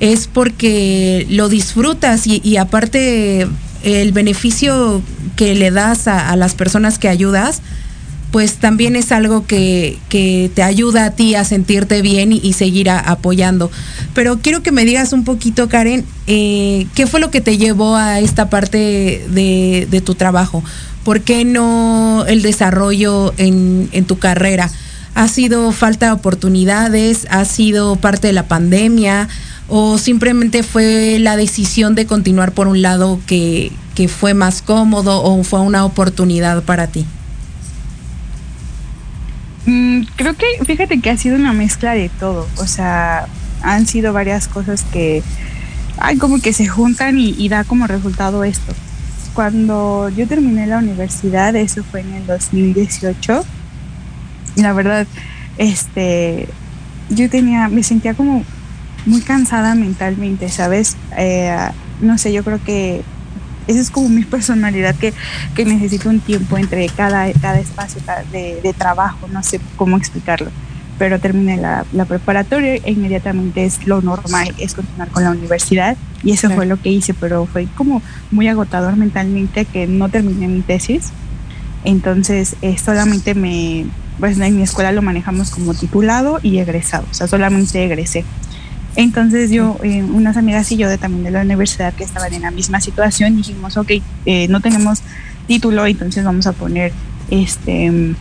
es 0.00 0.26
porque 0.26 1.26
lo 1.28 1.50
disfrutas 1.50 2.26
y, 2.26 2.56
aparte 2.56 3.46
el 3.82 4.12
beneficio 4.12 5.02
que 5.36 5.54
le 5.54 5.70
das 5.70 6.08
a, 6.08 6.34
las 6.36 6.54
personas 6.54 6.98
que 6.98 7.08
ayudas, 7.08 7.60
pues 8.34 8.56
también 8.56 8.96
es 8.96 9.12
algo 9.12 9.46
que, 9.46 10.00
te 10.10 10.62
ayuda 10.64 11.04
a 11.04 11.10
ti 11.12 11.36
a 11.36 11.44
sentirte 11.44 12.02
bien 12.02 12.32
y, 12.32 12.52
seguir 12.54 12.90
apoyando. 12.90 13.70
Pero 14.12 14.40
quiero 14.40 14.60
que 14.60 14.72
me 14.72 14.84
digas 14.84 15.12
un 15.12 15.22
poquito, 15.22 15.68
Karen, 15.68 16.04
eh, 16.26 16.88
¿qué 16.96 17.06
fue 17.06 17.20
lo 17.20 17.30
que 17.30 17.40
te 17.40 17.58
llevó 17.58 17.94
a 17.94 18.18
esta 18.18 18.50
parte 18.50 19.24
de, 19.30 20.02
tu 20.04 20.16
trabajo? 20.16 20.64
¿Por 21.04 21.20
qué 21.20 21.44
no 21.44 22.24
el 22.26 22.42
desarrollo 22.42 23.32
en 23.36 24.04
tu 24.04 24.18
carrera? 24.18 24.68
¿Ha 25.14 25.28
sido 25.28 25.70
falta 25.70 26.06
de 26.06 26.12
oportunidades? 26.14 27.28
¿Ha 27.30 27.44
sido 27.44 27.94
parte 27.94 28.26
de 28.26 28.32
la 28.32 28.48
pandemia? 28.48 29.28
o 29.68 29.96
simplemente 29.96 30.62
fue 30.62 31.18
la 31.20 31.36
decisión 31.36 31.94
de 31.94 32.06
continuar 32.06 32.52
por 32.52 32.68
un 32.68 32.82
lado 32.82 33.20
que, 33.26 33.72
fue 34.08 34.34
más 34.34 34.60
cómodo 34.60 35.22
o 35.22 35.44
fue 35.44 35.60
una 35.60 35.84
oportunidad 35.84 36.64
para 36.64 36.88
ti? 36.88 37.06
Mm, 39.66 40.02
creo 40.16 40.34
que, 40.34 40.46
fíjate 40.64 41.00
que 41.00 41.10
ha 41.10 41.16
sido 41.16 41.36
una 41.36 41.52
mezcla 41.52 41.94
de 41.94 42.08
todo, 42.08 42.46
o 42.58 42.66
sea, 42.66 43.26
han 43.62 43.86
sido 43.86 44.12
varias 44.12 44.46
cosas 44.46 44.84
que 44.92 45.22
hay 45.98 46.18
como 46.18 46.40
que 46.40 46.52
se 46.52 46.66
juntan 46.66 47.18
y, 47.18 47.34
y 47.38 47.48
da 47.48 47.64
como 47.64 47.86
resultado 47.86 48.44
esto. 48.44 48.74
Cuando 49.32 50.10
yo 50.10 50.28
terminé 50.28 50.66
la 50.66 50.78
universidad, 50.78 51.56
eso 51.56 51.82
fue 51.82 52.00
en 52.00 52.14
el 52.14 52.26
2018, 52.26 53.44
la 54.56 54.72
verdad, 54.72 55.06
este, 55.58 56.48
yo 57.10 57.28
tenía, 57.30 57.68
me 57.68 57.82
sentía 57.82 58.14
como 58.14 58.44
muy 59.06 59.20
cansada 59.20 59.74
mentalmente, 59.74 60.48
¿sabes? 60.48 60.96
Eh, 61.16 61.56
no 62.00 62.18
sé, 62.18 62.32
yo 62.32 62.44
creo 62.44 62.62
que 62.62 63.02
esa 63.66 63.80
es 63.80 63.90
como 63.90 64.08
mi 64.08 64.24
personalidad, 64.24 64.94
que, 64.94 65.12
que 65.54 65.64
necesito 65.64 66.08
un 66.08 66.20
tiempo 66.20 66.58
entre 66.58 66.88
cada, 66.88 67.32
cada 67.32 67.60
espacio 67.60 68.00
de, 68.32 68.74
trabajo, 68.76 69.28
no 69.32 69.42
sé 69.42 69.60
cómo 69.76 69.96
explicarlo. 69.96 70.50
Pero 70.98 71.18
terminé 71.18 71.56
la, 71.56 71.84
preparatoria 72.06 72.74
e 72.74 72.92
inmediatamente 72.92 73.64
es 73.64 73.86
lo 73.86 74.00
normal, 74.00 74.54
es 74.58 74.74
continuar 74.74 75.08
con 75.08 75.24
la 75.24 75.30
universidad 75.30 75.96
y 76.22 76.32
eso 76.32 76.48
fue 76.50 76.66
lo 76.66 76.80
que 76.80 76.90
hice, 76.90 77.14
pero 77.14 77.46
fue 77.46 77.66
como 77.74 78.00
muy 78.30 78.46
agotador 78.48 78.96
mentalmente 78.96 79.64
que 79.64 79.86
no 79.86 80.08
terminé 80.08 80.46
mi 80.46 80.60
tesis. 80.60 81.10
Entonces, 81.82 82.56
eh, 82.62 82.78
solamente 82.78 83.34
me, 83.34 83.86
pues 84.20 84.38
en 84.38 84.56
mi 84.56 84.62
escuela 84.62 84.92
lo 84.92 85.02
manejamos 85.02 85.50
como 85.50 85.74
titulado 85.74 86.38
y 86.42 86.58
egresado, 86.58 87.04
o 87.10 87.14
sea, 87.14 87.26
solamente 87.26 87.84
egresé. 87.84 88.24
Entonces 88.96 89.50
yo, 89.50 89.78
eh, 89.82 90.02
unas 90.02 90.36
amigas 90.36 90.70
y 90.72 90.76
yo 90.76 90.88
de 90.88 90.98
también 90.98 91.24
de 91.24 91.30
la 91.30 91.42
universidad 91.42 91.92
que 91.94 92.04
estaban 92.04 92.32
en 92.32 92.42
la 92.42 92.50
misma 92.50 92.80
situación, 92.80 93.36
dijimos, 93.36 93.76
ok, 93.76 93.92
eh, 94.26 94.46
no 94.48 94.60
tenemos 94.60 95.00
título, 95.46 95.86
entonces 95.86 96.24
vamos 96.24 96.46
a 96.46 96.52
poner 96.52 96.92
este, 97.30 98.14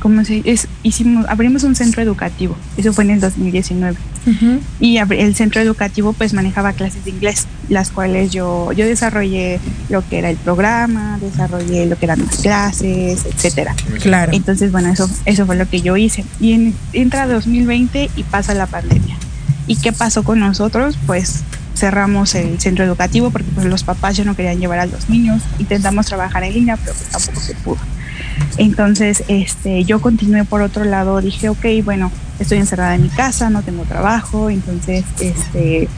¿cómo 0.00 0.24
se 0.24 0.42
es, 0.44 0.68
hicimos, 0.82 1.26
abrimos 1.28 1.64
un 1.64 1.74
centro 1.74 2.02
educativo, 2.02 2.56
eso 2.76 2.92
fue 2.92 3.04
en 3.04 3.10
el 3.10 3.20
2019. 3.20 3.96
Y 4.80 4.96
el 4.96 5.34
centro 5.34 5.60
educativo 5.60 6.14
pues 6.14 6.32
manejaba 6.32 6.72
clases 6.72 7.04
de 7.04 7.10
inglés, 7.10 7.46
las 7.68 7.90
cuales 7.90 8.30
yo, 8.30 8.72
yo 8.72 8.86
desarrollé 8.86 9.60
lo 9.90 10.06
que 10.06 10.18
era 10.18 10.30
el 10.30 10.36
programa, 10.36 11.18
desarrollé 11.20 11.86
lo 11.86 11.98
que 11.98 12.06
eran 12.06 12.20
las 12.24 12.38
clases, 12.38 13.24
etcétera. 13.26 13.74
Claro. 14.02 14.32
Entonces, 14.34 14.72
bueno, 14.72 14.90
eso, 14.90 15.10
eso 15.26 15.44
fue 15.44 15.56
lo 15.56 15.68
que 15.68 15.82
yo 15.82 15.96
hice. 15.96 16.24
Y 16.40 16.52
en, 16.52 16.74
entra 16.94 17.26
2020 17.26 18.10
y 18.16 18.22
pasa 18.24 18.54
la 18.54 18.66
pandemia. 18.66 19.16
¿Y 19.66 19.76
qué 19.76 19.92
pasó 19.92 20.22
con 20.22 20.40
nosotros? 20.40 20.98
Pues 21.06 21.42
cerramos 21.74 22.34
el 22.34 22.60
centro 22.60 22.84
educativo 22.84 23.30
porque 23.30 23.50
pues, 23.54 23.66
los 23.66 23.82
papás 23.82 24.16
ya 24.16 24.24
no 24.24 24.36
querían 24.36 24.58
llevar 24.58 24.78
a 24.78 24.86
los 24.86 25.08
niños. 25.08 25.42
Intentamos 25.58 26.06
trabajar 26.06 26.44
en 26.44 26.54
línea, 26.54 26.76
pero 26.76 26.94
pues, 26.94 27.08
tampoco 27.08 27.40
se 27.40 27.54
pudo. 27.54 27.78
Entonces, 28.56 29.24
este, 29.28 29.84
yo 29.84 30.00
continué 30.00 30.44
por 30.44 30.62
otro 30.62 30.84
lado, 30.84 31.20
dije, 31.20 31.48
ok, 31.48 31.64
bueno, 31.84 32.10
estoy 32.38 32.58
encerrada 32.58 32.94
en 32.94 33.02
mi 33.02 33.08
casa, 33.08 33.50
no 33.50 33.62
tengo 33.62 33.84
trabajo, 33.84 34.50
entonces, 34.50 35.04
este, 35.20 35.88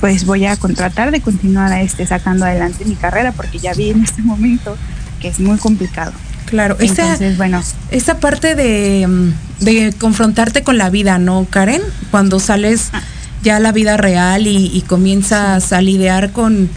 pues 0.00 0.26
voy 0.26 0.46
a 0.46 0.56
tratar 0.56 1.12
de 1.12 1.20
continuar 1.20 1.72
este, 1.80 2.06
sacando 2.06 2.44
adelante 2.44 2.84
mi 2.84 2.96
carrera 2.96 3.32
porque 3.32 3.58
ya 3.58 3.72
vi 3.72 3.90
en 3.90 4.02
este 4.02 4.22
momento 4.22 4.76
que 5.20 5.28
es 5.28 5.38
muy 5.38 5.58
complicado. 5.58 6.12
Claro, 6.52 6.76
esa, 6.80 7.16
bueno. 7.38 7.62
esa 7.90 8.20
parte 8.20 8.54
de, 8.54 9.06
mm, 9.08 9.64
de, 9.64 9.94
confrontarte 9.98 10.62
con 10.62 10.76
la 10.76 10.90
vida, 10.90 11.18
¿no, 11.18 11.46
Karen? 11.48 11.80
Cuando 12.10 12.40
sales 12.40 12.90
ah. 12.92 13.00
ya 13.42 13.56
a 13.56 13.58
la 13.58 13.72
vida 13.72 13.96
real 13.96 14.46
y, 14.46 14.84
comienzas 14.86 15.72
a 15.72 15.80
lidiar 15.80 16.32
con, 16.32 16.68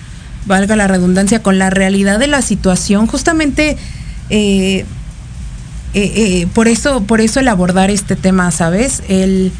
valga 0.46 0.78
la 0.78 0.88
redundancia, 0.88 1.44
con 1.44 1.60
la 1.60 1.72
realidad 1.72 2.20
de 2.20 2.28
la 2.28 2.42
situación, 2.42 3.06
justamente 3.06 3.76
eh, 4.30 4.86
eh, 5.94 6.14
eh, 6.16 6.48
por 6.54 6.70
eso, 6.70 7.04
por 7.04 7.20
eso 7.20 7.42
el 7.42 7.50
abordar 7.50 7.92
este 7.92 8.16
tema, 8.16 8.52
¿sabes? 8.52 9.04
El, 9.10 9.52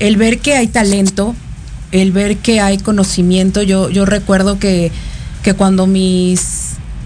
el 0.00 0.18
ver 0.18 0.40
que 0.40 0.54
hay 0.54 0.66
talento, 0.66 1.34
el 1.92 2.12
ver 2.12 2.36
que 2.36 2.60
hay 2.60 2.76
conocimiento. 2.76 3.62
Yo, 3.62 3.88
yo 3.88 4.04
recuerdo 4.04 4.58
que, 4.58 4.92
que 5.42 5.54
cuando 5.54 5.86
mis 5.86 6.59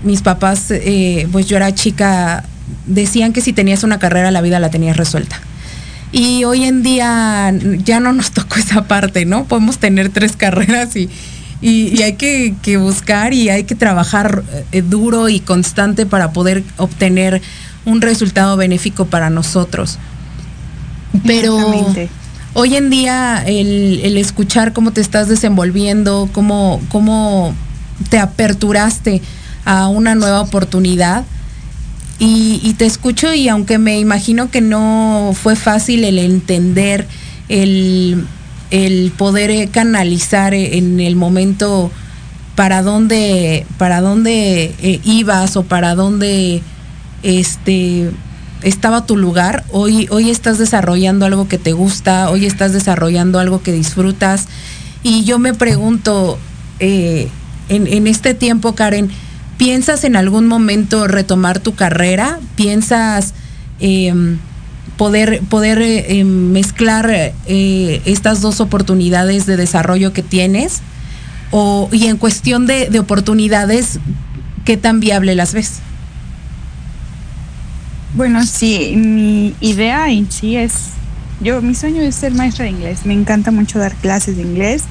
mis 0.05 0.23
papás, 0.23 0.71
eh, 0.71 1.29
pues 1.33 1.47
yo 1.47 1.57
era 1.57 1.75
chica, 1.75 2.45
decían 2.87 3.33
que 3.33 3.41
si 3.41 3.53
tenías 3.53 3.83
una 3.83 3.99
carrera 3.99 4.31
la 4.31 4.41
vida 4.41 4.61
la 4.61 4.71
tenías 4.71 4.97
resuelta. 4.97 5.41
Y 6.13 6.45
hoy 6.45 6.65
en 6.65 6.83
día 6.83 7.53
ya 7.85 7.99
no 8.01 8.13
nos 8.13 8.31
tocó 8.33 8.57
esa 8.57 8.85
parte, 8.85 9.25
¿no? 9.25 9.45
Podemos 9.45 9.79
tener 9.79 10.11
tres 10.11 10.37
carreras 10.37 10.95
y, 10.95 11.11
y, 11.61 12.01
hay 12.03 12.15
que, 12.15 12.77
buscar 12.77 13.33
y 13.35 13.49
hay 13.49 13.65
que 13.65 13.75
trabajar 13.75 14.45
eh, 14.71 14.83
duro 14.83 15.29
y 15.29 15.41
constante 15.41 16.07
para 16.07 16.33
poder 16.33 16.63
obtener 16.77 17.43
un 17.85 18.01
resultado 18.01 18.57
benéfico 18.57 19.07
para 19.07 19.31
nosotros. 19.31 19.99
Pero 21.27 21.57
hoy 22.55 22.77
en 22.77 22.91
día 22.91 23.43
el, 23.47 24.01
el, 24.03 24.17
escuchar 24.19 24.73
cómo 24.73 24.93
te 24.93 25.01
estás 25.01 25.29
desenvolviendo, 25.29 26.29
cómo, 26.33 26.81
cómo 26.89 27.55
te 28.11 28.19
aperturaste 28.19 29.23
a 29.65 29.89
una 29.89 30.15
nueva 30.15 30.41
oportunidad. 30.41 31.25
Y, 32.19 32.75
te 32.79 32.87
escucho 32.87 33.35
y 33.35 33.49
aunque 33.49 33.79
me 33.79 33.99
imagino 33.99 34.51
que 34.51 34.61
no 34.61 35.33
fue 35.35 35.57
fácil 35.57 36.05
el 36.05 36.19
entender, 36.19 37.07
el, 37.49 38.27
poder 39.19 39.69
canalizar 39.71 40.55
en 40.55 41.01
el 41.01 41.17
momento 41.17 41.91
para 42.55 42.83
dónde, 42.83 43.67
para 43.79 44.01
dónde 44.01 44.75
eh, 44.81 45.01
ibas 45.05 45.57
o 45.57 45.65
para 45.65 45.95
dónde 45.95 46.63
este, 47.23 48.11
estaba 48.63 49.07
tu 49.07 49.17
lugar, 49.17 49.65
hoy, 49.73 50.07
hoy 50.11 50.31
estás 50.31 50.59
desarrollando 50.59 51.27
algo 51.27 51.49
que 51.49 51.59
te 51.59 51.73
gusta, 51.73 52.31
hoy 52.31 52.47
estás 52.47 52.73
desarrollando 52.73 53.39
algo 53.39 53.63
que 53.63 53.73
disfrutas. 53.73 54.47
Y 55.03 55.25
yo 55.25 55.39
me 55.39 55.53
pregunto, 55.53 56.39
eh, 56.79 57.29
en, 57.69 57.87
en 57.87 58.07
este 58.07 58.35
tiempo, 58.35 58.75
Karen, 58.75 59.11
¿Piensas 59.59 60.05
en 60.05 60.17
algún 60.17 60.47
momento 60.47 61.07
retomar 61.07 61.61
tu 61.61 61.75
carrera? 61.75 62.39
¿Piensas 62.57 63.35
em, 63.81 64.39
poder, 64.97 65.41
poder 65.49 65.81
em, 65.83 66.27
mezclar 66.27 67.11
eh, 67.11 68.03
estas 68.05 68.41
dos 68.41 68.61
oportunidades 68.61 69.47
de 69.47 69.57
desarrollo 69.57 70.13
que 70.13 70.23
tienes? 70.23 70.81
O, 71.51 71.89
y 71.93 72.07
en 72.07 72.17
cuestión 72.17 72.67
de, 72.67 72.89
de 72.91 72.99
oportunidades, 72.99 74.01
¿qué 74.65 74.77
tan 74.77 74.99
viable 74.99 75.35
las 75.35 75.55
ves? 75.55 75.81
Bueno, 78.17 78.45
sí, 78.47 78.95
mi 78.97 79.55
idea 79.61 80.09
en 80.09 80.31
sí 80.31 80.57
es, 80.57 80.91
yo, 81.41 81.61
mi 81.61 81.75
sueño 81.75 82.01
es 82.03 82.15
ser 82.15 82.33
maestra 82.33 82.65
de 82.65 82.71
inglés. 82.71 83.07
Me 83.07 83.13
encanta 83.13 83.51
mucho 83.51 83.81
dar 83.81 83.95
clases 83.97 84.37
de 84.37 84.43
inglés. 84.43 84.85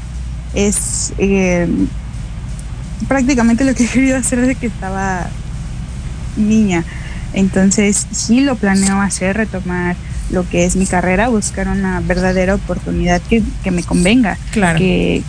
Es 0.54 1.13
eh, 1.17 1.67
prácticamente 3.08 3.63
lo 3.63 3.75
que 3.75 3.86
he 3.86 3.88
querido 3.88 4.17
hacer 4.17 4.41
desde 4.41 4.56
que 4.56 4.67
estaba 4.67 5.27
niña. 6.38 6.84
Entonces 7.34 8.08
sí 8.12 8.41
lo 8.41 8.56
planeo 8.56 9.01
hacer, 9.01 9.38
retomar 9.38 9.95
lo 10.29 10.47
que 10.47 10.65
es 10.65 10.75
mi 10.75 10.86
carrera, 10.86 11.29
buscar 11.29 11.67
una 11.67 11.99
verdadera 11.99 12.56
oportunidad 12.56 13.21
que, 13.21 13.43
me 13.71 13.84
convenga, 13.84 14.38
claro. 14.51 14.77
que, 14.77 15.23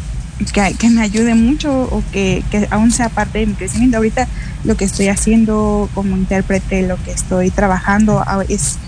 que, 0.78 0.90
me 0.90 1.02
ayude 1.02 1.34
mucho 1.34 1.82
o 1.82 2.02
que, 2.12 2.42
que, 2.50 2.68
aún 2.70 2.90
sea 2.90 3.08
parte 3.08 3.40
de 3.40 3.46
mi 3.46 3.54
crecimiento. 3.54 3.96
Ahorita 3.96 4.28
lo 4.64 4.76
que 4.76 4.84
estoy 4.84 5.08
haciendo 5.08 5.88
como 5.94 6.16
intérprete, 6.16 6.86
lo 6.86 7.02
que 7.02 7.12
estoy 7.12 7.50
trabajando 7.50 8.22
ah, 8.26 8.44
es 8.48 8.78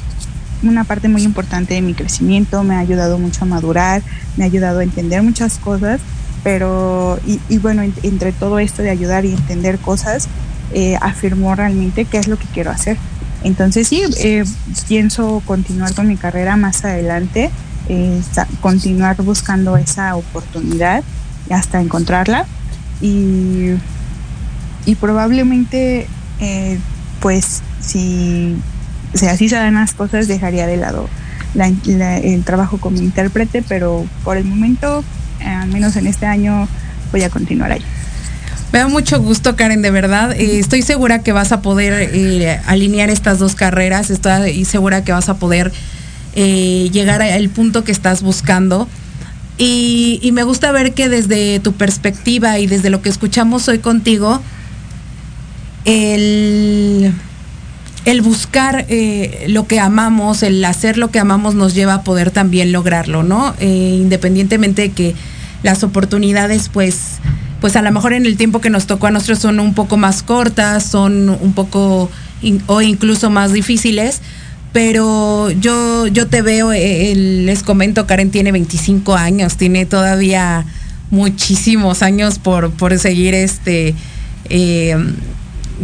una 0.62 0.85
parte 0.85 1.09
muy 1.09 1.23
importante 1.23 1.75
de 1.75 1.83
mi 1.83 1.95
crecimiento, 1.95 2.62
me 2.62 2.77
ha 2.77 2.79
ayudado 2.79 3.19
mucho 3.19 3.45
a 3.45 3.47
madurar, 3.47 4.03
me 4.37 4.45
ha 4.45 4.47
ayudado 4.47 4.81
a 4.81 4.85
entender 4.85 5.23
muchas 5.23 5.59
cosas 5.59 6.01
pero 6.47 7.19
y, 7.27 7.59
bueno, 7.59 7.83
entre 8.05 8.31
todo 8.31 8.61
esto 8.61 8.81
de 8.81 8.91
ayudar 8.91 9.25
y 9.25 9.33
entender 9.33 9.81
cosas, 9.81 10.29
eh, 10.73 10.97
afirmó 11.01 11.57
realmente 11.57 12.05
qué 12.05 12.19
es 12.19 12.29
lo 12.29 12.39
que 12.39 12.47
quiero 12.55 12.71
hacer. 12.71 12.97
Entonces 13.43 13.89
sí, 13.89 14.05
eh, 14.19 14.45
pienso 14.87 15.43
continuar 15.45 15.93
con 15.95 16.07
mi 16.07 16.17
carrera 16.17 16.57
más 16.57 16.85
adelante, 16.85 17.51
eh, 17.89 18.23
continuar 18.61 19.17
buscando 19.23 19.77
esa 19.77 20.15
oportunidad 20.15 21.03
hasta 21.51 21.81
encontrarla 21.81 22.47
y, 23.01 23.71
y 24.85 24.95
probablemente 25.01 26.07
eh, 26.39 26.79
pues 27.19 27.61
si, 27.81 28.55
si 29.15 29.27
así 29.27 29.49
se 29.49 29.57
dan 29.57 29.75
las 29.75 29.95
cosas 29.95 30.29
dejaría 30.29 30.69
de 30.69 30.77
lado 30.77 31.09
el 31.57 32.45
trabajo 32.45 32.79
como 32.79 32.99
intérprete, 32.99 33.65
pero 33.67 34.07
por 34.23 34.37
el 34.37 34.45
momento, 34.45 35.03
al 35.44 35.68
menos 35.68 35.96
en 35.96 36.07
este 36.07 36.27
año, 36.27 36.68
voy 37.12 37.22
a 37.22 37.31
continuar 37.31 37.72
ahí. 37.72 37.83
Me 38.72 38.81
da 38.81 38.88
mucho 38.88 39.20
gusto, 39.20 39.57
Karen, 39.57 39.81
de 39.83 39.90
verdad. 39.90 40.33
Eh, 40.33 40.59
estoy 40.59 40.83
segura 40.83 41.22
que 41.22 41.33
vas 41.33 41.53
a 41.53 41.62
poder 41.62 42.11
eh, 42.12 42.61
alinear 42.66 43.11
estas 43.11 43.38
dos 43.38 43.55
carreras. 43.55 44.11
Estoy 44.11 44.64
segura 44.64 45.05
que 45.05 45.12
vas 45.12 45.29
a 45.29 45.38
poder 45.38 45.72
eh, 46.35 46.90
llegar 46.92 47.22
al 47.22 47.49
punto 47.49 47.85
que 47.85 47.92
estás 47.92 48.22
buscando. 48.22 48.88
Y, 49.57 50.18
y, 50.22 50.33
me 50.33 50.42
gusta 50.42 50.70
ver 50.72 50.92
que 50.92 51.09
desde 51.09 51.61
tu 51.61 51.72
perspectiva 51.72 52.59
y 52.59 52.66
desde 52.66 52.90
lo 52.90 53.01
que 53.01 53.09
escuchamos 53.09 53.66
hoy 53.68 53.79
contigo, 53.79 54.42
el 55.87 57.14
el 58.07 58.23
buscar 58.23 58.87
eh, 58.88 59.47
lo 59.49 59.66
que 59.66 59.81
amamos, 59.81 60.45
el 60.45 60.64
hacer 60.64 60.97
lo 60.97 61.11
que 61.11 61.19
amamos 61.19 61.57
nos 61.57 61.75
lleva 61.75 61.95
a 61.95 62.03
poder 62.03 62.31
también 62.31 62.71
lograrlo, 62.71 63.25
¿no? 63.25 63.55
Eh, 63.59 63.99
independientemente 64.01 64.83
de 64.83 64.90
que 64.92 65.14
las 65.64 65.83
oportunidades, 65.83 66.69
pues, 66.69 67.19
pues 67.61 67.75
a 67.75 67.83
lo 67.83 67.90
mejor 67.90 68.12
en 68.12 68.25
el 68.25 68.37
tiempo 68.37 68.61
que 68.61 68.71
nos 68.71 68.87
tocó 68.87 69.09
a 69.09 69.11
nosotros 69.11 69.40
son 69.40 69.59
un 69.59 69.75
poco 69.75 69.97
más 69.97 70.23
cortas, 70.23 70.85
son 70.85 71.29
un 71.29 71.53
poco 71.53 72.09
o 72.66 72.81
incluso 72.81 73.29
más 73.29 73.53
difíciles, 73.53 74.21
pero 74.73 75.51
yo, 75.51 76.07
yo 76.07 76.29
te 76.29 76.42
veo, 76.42 76.73
eh, 76.73 77.12
les 77.16 77.64
comento, 77.64 78.07
Karen 78.07 78.31
tiene 78.31 78.53
25 78.53 79.16
años, 79.16 79.57
tiene 79.57 79.85
todavía 79.85 80.64
muchísimos 81.11 82.05
años 82.05 82.38
por, 82.38 82.71
por 82.71 82.97
seguir 83.01 83.35
este 83.35 83.97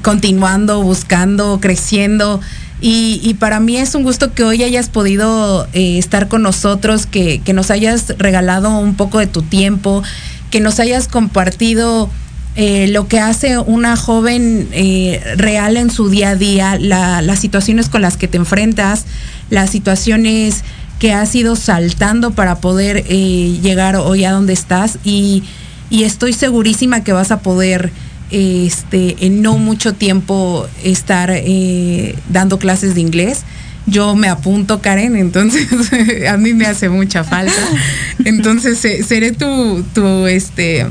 continuando, 0.00 0.82
buscando, 0.82 1.58
creciendo. 1.60 2.40
Y, 2.84 3.36
para 3.38 3.60
mí 3.60 3.76
es 3.76 3.94
un 3.94 4.02
gusto 4.02 4.34
que 4.34 4.42
hoy 4.42 4.64
hayas 4.64 4.88
podido 4.88 5.68
eh, 5.72 5.98
estar 5.98 6.26
con 6.26 6.42
nosotros, 6.42 7.06
que, 7.06 7.40
nos 7.54 7.70
hayas 7.70 8.14
regalado 8.18 8.76
un 8.76 8.96
poco 8.96 9.20
de 9.20 9.28
tu 9.28 9.42
tiempo, 9.42 10.02
que 10.50 10.58
nos 10.58 10.80
hayas 10.80 11.06
compartido 11.06 12.10
eh, 12.56 12.88
lo 12.88 13.06
que 13.06 13.20
hace 13.20 13.56
una 13.56 13.96
joven 13.96 14.68
eh, 14.72 15.22
real 15.36 15.76
en 15.76 15.90
su 15.92 16.08
día 16.08 16.30
a 16.30 16.34
día, 16.34 16.76
las 16.80 17.38
situaciones 17.38 17.88
con 17.88 18.02
las 18.02 18.16
que 18.16 18.26
te 18.26 18.36
enfrentas, 18.36 19.04
las 19.48 19.70
situaciones 19.70 20.64
que 20.98 21.12
has 21.12 21.32
ido 21.36 21.54
saltando 21.54 22.32
para 22.32 22.56
poder 22.56 23.04
llegar 23.04 23.94
hoy 23.94 24.24
a 24.24 24.32
donde 24.32 24.54
estás 24.54 24.98
y 25.04 25.44
estoy 25.90 26.32
segurísima 26.32 27.04
que 27.04 27.12
vas 27.12 27.30
a 27.30 27.42
poder 27.42 27.92
este, 28.32 29.26
en 29.26 29.42
no 29.42 29.58
mucho 29.58 29.92
tiempo 29.92 30.66
estar 30.82 31.30
eh, 31.30 32.16
dando 32.30 32.58
clases 32.58 32.94
de 32.94 33.02
inglés. 33.02 33.42
Yo 33.86 34.16
me 34.16 34.28
apunto, 34.28 34.80
Karen, 34.80 35.16
entonces 35.16 35.68
a 36.28 36.36
mí 36.38 36.54
me 36.54 36.66
hace 36.66 36.88
mucha 36.88 37.24
falta. 37.24 37.52
Entonces 38.24 38.78
seré 38.78 39.32
tu, 39.32 39.84
tu, 39.92 40.26
este, 40.26 40.86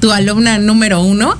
tu 0.00 0.12
alumna 0.12 0.58
número 0.58 1.02
uno. 1.02 1.36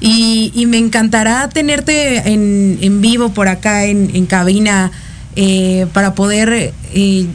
Y, 0.00 0.64
me 0.66 0.78
encantará 0.78 1.48
tenerte 1.48 2.32
en, 2.32 3.00
vivo 3.00 3.28
por 3.28 3.46
acá 3.46 3.84
en, 3.84 4.26
cabina 4.26 4.90
eh, 5.36 5.86
para 5.92 6.14
poder 6.14 6.72
eh, 6.94 7.26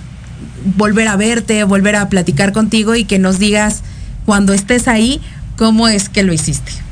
volver 0.76 1.08
a 1.08 1.16
verte, 1.16 1.64
volver 1.64 1.96
a 1.96 2.10
platicar 2.10 2.52
contigo 2.52 2.96
y 2.96 3.06
que 3.06 3.20
nos 3.20 3.40
digas 3.40 3.84
cuando 4.26 4.52
estés 4.52 4.90
ahí 4.90 5.22
cómo 5.56 5.88
es 5.88 6.10
que 6.10 6.24
lo 6.24 6.34
hiciste. 6.34 6.87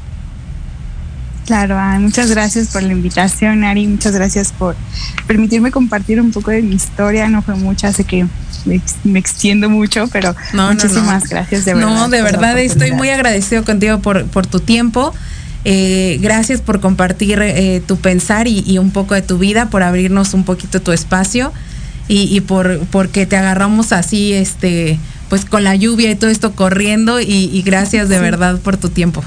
Claro, 1.45 1.77
muchas 1.99 2.31
gracias 2.31 2.69
por 2.69 2.81
la 2.81 2.93
invitación, 2.93 3.63
Ari. 3.63 3.85
Muchas 3.85 4.13
gracias 4.13 4.51
por 4.51 4.75
permitirme 5.27 5.69
compartir 5.69 6.19
un 6.19 6.31
poco 6.31 6.51
de 6.51 6.63
mi 6.63 6.75
historia. 6.75 7.29
No 7.29 7.43
fue 7.43 7.55
mucha, 7.55 7.93
sé 7.93 8.03
que 8.03 8.25
me, 8.65 9.19
extiendo 9.19 9.69
mucho, 9.69 10.07
pero 10.11 10.35
muchísimas 10.53 11.29
gracias 11.29 11.65
de 11.65 11.75
verdad. 11.75 11.89
No, 11.89 12.09
de 12.09 12.21
verdad 12.23 12.57
estoy 12.57 12.91
muy 12.93 13.09
agradecido 13.09 13.63
contigo 13.63 13.99
por, 13.99 14.25
por 14.25 14.47
tu 14.47 14.59
tiempo. 14.59 15.13
Eh, 15.67 16.19
gracias 16.21 16.61
por 16.61 16.79
compartir 16.79 17.39
eh, 17.41 17.81
tu 17.85 17.97
pensar 17.97 18.47
y, 18.47 18.77
un 18.77 18.91
poco 18.91 19.15
de 19.15 19.21
tu 19.21 19.37
vida, 19.37 19.69
por 19.69 19.83
abrirnos 19.83 20.33
un 20.33 20.45
poquito 20.45 20.81
tu 20.81 20.91
espacio 20.91 21.51
y, 22.07 22.39
por 22.41 22.79
porque 22.91 23.25
te 23.25 23.35
agarramos 23.35 23.91
así, 23.91 24.33
este, 24.33 24.99
pues 25.27 25.43
con 25.43 25.63
la 25.63 25.75
lluvia 25.75 26.11
y 26.11 26.15
todo 26.15 26.29
esto 26.29 26.53
corriendo 26.53 27.19
y, 27.19 27.61
gracias 27.65 28.09
de 28.09 28.19
verdad 28.19 28.59
por 28.59 28.77
tu 28.77 28.89
tiempo. 28.89 29.23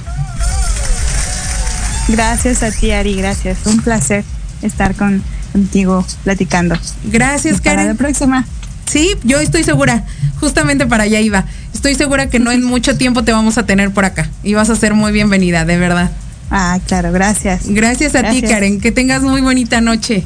Gracias 2.08 2.62
a 2.62 2.70
ti, 2.70 2.90
Ari, 2.90 3.14
gracias. 3.14 3.58
Un 3.66 3.80
placer 3.80 4.24
estar 4.62 4.94
con, 4.94 5.22
contigo 5.52 6.04
platicando. 6.24 6.76
Gracias, 7.04 7.60
Karen. 7.60 7.80
Hasta 7.80 7.92
la 7.92 7.98
próxima. 7.98 8.46
Sí, 8.86 9.14
yo 9.24 9.38
estoy 9.40 9.62
segura. 9.64 10.04
Justamente 10.40 10.86
para 10.86 11.04
allá 11.04 11.20
iba. 11.20 11.44
Estoy 11.74 11.94
segura 11.94 12.30
que 12.30 12.38
no 12.38 12.50
en 12.50 12.64
mucho 12.64 12.96
tiempo 12.96 13.22
te 13.24 13.32
vamos 13.32 13.58
a 13.58 13.66
tener 13.66 13.90
por 13.92 14.04
acá. 14.04 14.30
Y 14.42 14.54
vas 14.54 14.70
a 14.70 14.76
ser 14.76 14.94
muy 14.94 15.12
bienvenida, 15.12 15.64
de 15.64 15.76
verdad. 15.76 16.10
Ah, 16.50 16.78
claro, 16.86 17.12
gracias. 17.12 17.66
Gracias 17.66 18.14
a 18.14 18.30
ti, 18.30 18.40
Karen. 18.40 18.80
Que 18.80 18.90
tengas 18.90 19.22
muy 19.22 19.42
bonita 19.42 19.80
noche. 19.80 20.24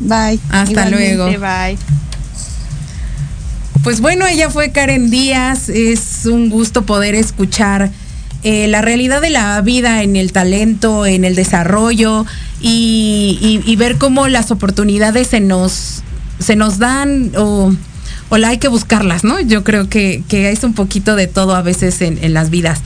Bye. 0.00 0.38
Hasta 0.50 0.90
luego. 0.90 1.26
Bye. 1.26 1.78
Pues 3.82 4.00
bueno, 4.00 4.26
ella 4.26 4.50
fue 4.50 4.70
Karen 4.70 5.10
Díaz. 5.10 5.70
Es 5.70 6.26
un 6.26 6.50
gusto 6.50 6.84
poder 6.84 7.14
escuchar 7.14 7.90
eh, 8.44 8.68
la 8.68 8.82
realidad 8.82 9.20
de 9.20 9.30
la 9.30 9.60
vida 9.62 10.04
en 10.04 10.14
el 10.14 10.30
talento, 10.30 11.06
en 11.06 11.24
el 11.24 11.34
desarrollo 11.34 12.24
y, 12.60 13.74
ver 13.76 13.98
cómo 13.98 14.28
las 14.28 14.52
oportunidades 14.52 15.28
se 15.28 15.40
nos, 15.40 16.02
se 16.38 16.54
nos 16.54 16.78
dan 16.78 17.32
o, 17.36 17.72
la 18.30 18.48
hay 18.48 18.58
que 18.58 18.68
buscarlas, 18.68 19.24
¿no? 19.24 19.40
Yo 19.40 19.64
creo 19.64 19.88
que, 19.88 20.22
que 20.28 20.50
es 20.50 20.62
un 20.62 20.74
poquito 20.74 21.16
de 21.16 21.26
todo 21.26 21.56
a 21.56 21.62
veces 21.62 22.00
en, 22.00 22.32
las 22.32 22.50
vidas. 22.50 22.80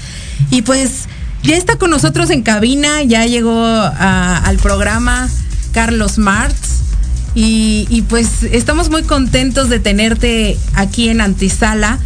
Y 0.51 0.63
pues 0.63 1.07
ya 1.43 1.57
está 1.57 1.77
con 1.77 1.91
nosotros 1.91 2.31
en 2.31 2.43
cabina, 2.43 3.03
ya 3.03 3.27
llegó 3.27 3.63
al 3.63 4.57
programa 4.59 5.29
Carlos 5.73 6.17
Martz. 6.17 6.81
Y, 7.35 7.87
y, 7.91 8.03
pues 8.03 8.43
estamos 8.43 8.91
muy 8.91 9.03
contentos 9.03 9.69
de 9.71 9.81
tenerte 9.81 10.57
aquí 10.75 11.09
en 11.09 11.21
Antisala. 11.21 11.99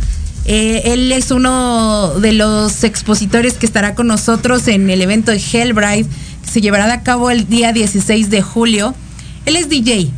Eh, 0.48 0.92
él 0.92 1.10
es 1.10 1.32
uno 1.32 2.14
de 2.20 2.32
los 2.32 2.84
expositores 2.84 3.54
que 3.54 3.66
estará 3.66 3.96
con 3.96 4.06
nosotros 4.06 4.68
en 4.68 4.88
el 4.90 5.02
evento 5.02 5.32
de 5.32 5.38
Hellbride, 5.38 6.06
que 6.44 6.50
se 6.50 6.60
llevará 6.60 6.92
a 6.92 7.02
cabo 7.02 7.30
el 7.30 7.48
día 7.48 7.72
16 7.72 8.30
de 8.30 8.42
julio. 8.42 8.94
Él 9.44 9.56
es 9.56 9.68
DJ. 9.68 10.12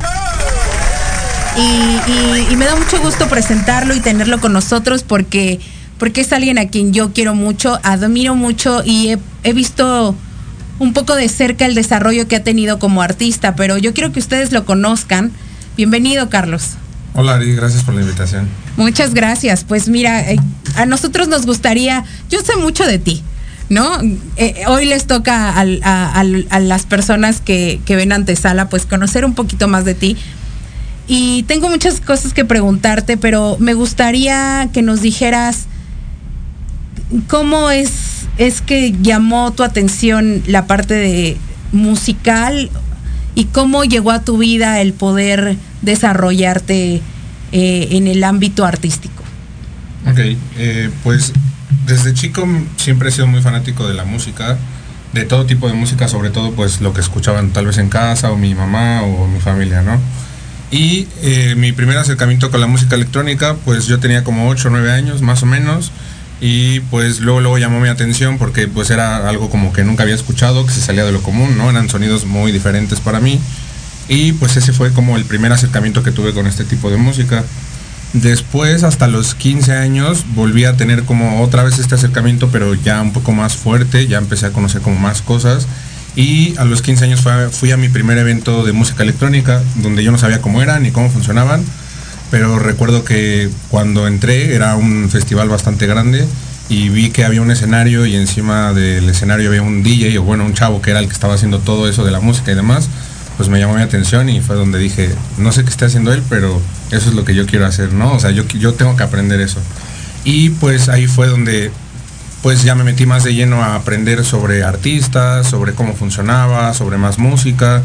Y, 1.57 2.55
me 2.55 2.65
da 2.65 2.75
mucho 2.75 3.01
gusto 3.01 3.27
presentarlo 3.27 3.95
y 3.95 3.99
tenerlo 4.01 4.39
con 4.39 4.53
nosotros 4.53 5.03
porque, 5.03 5.59
porque 5.97 6.21
es 6.21 6.31
alguien 6.31 6.59
a 6.59 6.67
quien 6.67 6.93
yo 6.93 7.11
quiero 7.11 7.33
mucho, 7.33 7.79
admiro 7.83 8.35
mucho 8.35 8.83
y 8.85 9.15
he 9.43 9.53
visto 9.53 10.15
un 10.77 10.93
poco 10.93 11.15
de 11.15 11.27
cerca 11.27 11.65
el 11.65 11.73
desarrollo 11.73 12.27
que 12.27 12.35
ha 12.35 12.43
tenido 12.43 12.79
como 12.79 13.01
artista, 13.01 13.55
pero 13.55 13.77
yo 13.77 13.93
quiero 13.93 14.11
que 14.11 14.19
ustedes 14.19 14.51
lo 14.51 14.65
conozcan. 14.65 15.31
Bienvenido, 15.75 16.29
Carlos. 16.29 16.75
Hola 17.13 17.35
Ari, 17.35 17.55
gracias 17.55 17.83
por 17.83 17.95
la 17.95 18.01
invitación. 18.01 18.47
Muchas 18.77 19.13
gracias. 19.13 19.63
Pues 19.63 19.89
mira, 19.89 20.31
eh, 20.31 20.39
a 20.75 20.85
nosotros 20.85 21.27
nos 21.27 21.45
gustaría, 21.45 22.03
yo 22.29 22.39
sé 22.41 22.55
mucho 22.55 22.85
de 22.85 22.99
ti, 22.99 23.23
¿no? 23.69 23.99
Eh, 24.37 24.63
hoy 24.67 24.85
les 24.85 25.07
toca 25.07 25.59
a, 25.59 26.23
las 26.23 26.85
personas 26.85 27.41
que, 27.41 27.81
que 27.85 27.95
ven 27.95 28.11
antesala, 28.11 28.69
pues 28.69 28.85
conocer 28.85 29.25
un 29.25 29.33
poquito 29.33 29.67
más 29.67 29.85
de 29.85 29.95
ti. 29.95 30.17
Y 31.07 31.43
tengo 31.43 31.69
muchas 31.69 31.99
cosas 31.99 32.33
que 32.33 32.45
preguntarte, 32.45 33.17
pero 33.17 33.57
me 33.59 33.73
gustaría 33.73 34.69
que 34.71 34.83
nos 34.83 35.01
dijeras 35.01 35.65
cómo 37.27 37.71
es, 37.71 38.27
es 38.37 38.61
que 38.61 38.95
llamó 39.01 39.51
tu 39.51 39.63
atención 39.63 40.43
la 40.45 40.67
parte 40.67 40.93
de 40.93 41.37
musical 41.71 42.69
y 43.39 43.45
cómo 43.45 43.85
llegó 43.85 44.11
a 44.11 44.21
tu 44.21 44.37
vida 44.37 44.81
el 44.81 44.91
poder 44.91 45.55
desarrollarte 45.81 47.01
eh, 47.53 47.87
en 47.91 48.07
el 48.07 48.25
ámbito 48.25 48.65
artístico. 48.65 49.23
Ok, 50.05 50.19
eh, 50.57 50.89
pues 51.03 51.31
desde 51.87 52.13
chico 52.13 52.45
siempre 52.75 53.07
he 53.07 53.11
sido 53.13 53.27
muy 53.27 53.41
fanático 53.41 53.87
de 53.87 53.93
la 53.93 54.03
música, 54.03 54.57
de 55.13 55.23
todo 55.23 55.45
tipo 55.45 55.69
de 55.69 55.73
música, 55.73 56.09
sobre 56.09 56.31
todo 56.31 56.51
pues 56.51 56.81
lo 56.81 56.93
que 56.93 56.99
escuchaban 56.99 57.51
tal 57.51 57.65
vez 57.65 57.77
en 57.77 57.87
casa 57.87 58.29
o 58.29 58.35
mi 58.35 58.53
mamá 58.55 59.03
o 59.03 59.25
mi 59.25 59.39
familia, 59.39 59.83
¿no? 59.83 59.97
Y 60.69 61.07
eh, 61.21 61.55
mi 61.55 61.71
primer 61.71 61.97
acercamiento 61.97 62.51
con 62.51 62.59
la 62.59 62.67
música 62.67 62.95
electrónica, 62.95 63.55
pues 63.63 63.85
yo 63.85 64.01
tenía 64.01 64.25
como 64.25 64.49
8 64.49 64.67
o 64.67 64.71
9 64.71 64.91
años 64.91 65.21
más 65.21 65.43
o 65.43 65.45
menos, 65.45 65.93
y 66.41 66.79
pues 66.81 67.19
luego, 67.19 67.41
luego 67.41 67.57
llamó 67.57 67.79
mi 67.79 67.89
atención 67.89 68.37
porque 68.37 68.67
pues 68.67 68.89
era 68.89 69.27
algo 69.27 69.49
como 69.49 69.73
que 69.73 69.83
nunca 69.83 70.03
había 70.03 70.15
escuchado, 70.15 70.65
que 70.65 70.71
se 70.71 70.81
salía 70.81 71.05
de 71.05 71.11
lo 71.11 71.21
común, 71.21 71.57
¿no? 71.57 71.69
Eran 71.69 71.89
sonidos 71.89 72.25
muy 72.25 72.51
diferentes 72.51 72.99
para 72.99 73.19
mí 73.19 73.39
y 74.09 74.33
pues 74.33 74.57
ese 74.57 74.73
fue 74.73 74.91
como 74.91 75.15
el 75.17 75.23
primer 75.23 75.53
acercamiento 75.53 76.01
que 76.01 76.11
tuve 76.11 76.33
con 76.33 76.47
este 76.47 76.65
tipo 76.65 76.89
de 76.89 76.97
música. 76.97 77.43
Después, 78.13 78.83
hasta 78.83 79.07
los 79.07 79.35
15 79.35 79.73
años, 79.73 80.25
volví 80.33 80.65
a 80.65 80.75
tener 80.75 81.03
como 81.03 81.43
otra 81.43 81.61
vez 81.61 81.77
este 81.77 81.93
acercamiento, 81.93 82.49
pero 82.51 82.73
ya 82.73 82.99
un 83.01 83.13
poco 83.13 83.33
más 83.33 83.55
fuerte, 83.55 84.07
ya 84.07 84.17
empecé 84.17 84.47
a 84.47 84.51
conocer 84.51 84.81
como 84.81 84.99
más 84.99 85.21
cosas. 85.21 85.67
Y 86.15 86.57
a 86.57 86.65
los 86.65 86.81
15 86.81 87.05
años 87.05 87.21
fui 87.51 87.71
a 87.71 87.77
mi 87.77 87.87
primer 87.87 88.17
evento 88.17 88.65
de 88.65 88.71
música 88.73 89.03
electrónica, 89.03 89.61
donde 89.75 90.03
yo 90.03 90.11
no 90.11 90.17
sabía 90.17 90.41
cómo 90.41 90.63
eran 90.63 90.81
ni 90.81 90.89
cómo 90.89 91.11
funcionaban, 91.11 91.63
pero 92.31 92.59
recuerdo 92.59 93.03
que 93.03 93.49
cuando 93.69 94.07
entré 94.07 94.55
era 94.55 94.75
un 94.75 95.09
festival 95.09 95.49
bastante 95.49 95.87
grande 95.87 96.25
y 96.69 96.89
vi 96.89 97.09
que 97.09 97.25
había 97.25 97.41
un 97.41 97.51
escenario 97.51 98.05
y 98.05 98.15
encima 98.15 98.73
del 98.73 99.09
escenario 99.09 99.49
había 99.49 99.61
un 99.61 99.81
DJ 99.83 100.19
o 100.19 100.23
bueno, 100.23 100.45
un 100.45 100.53
chavo 100.53 100.81
que 100.81 100.91
era 100.91 100.99
el 100.99 101.07
que 101.07 101.13
estaba 101.13 101.33
haciendo 101.33 101.59
todo 101.59 101.89
eso 101.89 102.03
de 102.03 102.11
la 102.11 102.19
música 102.19 102.51
y 102.51 102.55
demás 102.55 102.89
pues 103.39 103.47
me 103.47 103.57
llamó 103.57 103.75
mi 103.75 103.81
atención 103.81 104.27
y 104.27 104.41
fue 104.41 104.57
donde 104.57 104.77
dije, 104.79 105.15
no 105.37 105.53
sé 105.53 105.63
qué 105.63 105.69
esté 105.69 105.85
haciendo 105.85 106.11
él, 106.11 106.21
pero 106.27 106.61
eso 106.91 107.07
es 107.07 107.15
lo 107.15 107.23
que 107.23 107.33
yo 107.33 107.45
quiero 107.45 107.65
hacer, 107.65 107.93
¿no? 107.93 108.11
O 108.11 108.19
sea, 108.19 108.31
yo, 108.31 108.45
yo 108.45 108.73
tengo 108.73 108.97
que 108.97 109.03
aprender 109.03 109.39
eso. 109.39 109.61
Y 110.25 110.49
pues 110.49 110.89
ahí 110.89 111.07
fue 111.07 111.27
donde 111.27 111.71
pues 112.41 112.63
ya 112.63 112.75
me 112.75 112.83
metí 112.83 113.05
más 113.05 113.23
de 113.23 113.33
lleno 113.33 113.63
a 113.63 113.75
aprender 113.75 114.25
sobre 114.25 114.65
artistas, 114.65 115.47
sobre 115.47 115.71
cómo 115.71 115.93
funcionaba, 115.93 116.73
sobre 116.73 116.97
más 116.97 117.17
música. 117.17 117.81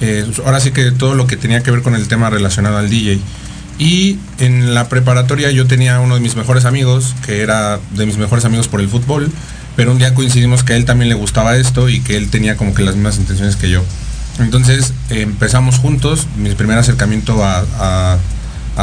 Eh, 0.00 0.24
ahora 0.44 0.60
sí 0.60 0.70
que 0.70 0.92
todo 0.92 1.16
lo 1.16 1.26
que 1.26 1.36
tenía 1.36 1.64
que 1.64 1.72
ver 1.72 1.82
con 1.82 1.96
el 1.96 2.06
tema 2.06 2.30
relacionado 2.30 2.78
al 2.78 2.88
DJ. 2.88 3.18
Y 3.78 4.18
en 4.38 4.74
la 4.74 4.88
preparatoria 4.88 5.50
yo 5.50 5.66
tenía 5.66 6.00
uno 6.00 6.14
de 6.14 6.20
mis 6.20 6.36
mejores 6.36 6.64
amigos, 6.64 7.14
que 7.24 7.42
era 7.42 7.80
de 7.92 8.06
mis 8.06 8.18
mejores 8.18 8.44
amigos 8.44 8.68
por 8.68 8.80
el 8.80 8.88
fútbol, 8.88 9.30
pero 9.76 9.92
un 9.92 9.98
día 9.98 10.14
coincidimos 10.14 10.62
que 10.62 10.74
a 10.74 10.76
él 10.76 10.84
también 10.84 11.08
le 11.08 11.14
gustaba 11.14 11.56
esto 11.56 11.88
y 11.88 12.00
que 12.00 12.16
él 12.16 12.28
tenía 12.28 12.56
como 12.56 12.74
que 12.74 12.82
las 12.82 12.94
mismas 12.94 13.16
intenciones 13.16 13.56
que 13.56 13.70
yo. 13.70 13.82
Entonces 14.38 14.92
empezamos 15.10 15.78
juntos, 15.78 16.26
mi 16.36 16.54
primer 16.54 16.78
acercamiento 16.78 17.42
a, 17.44 18.18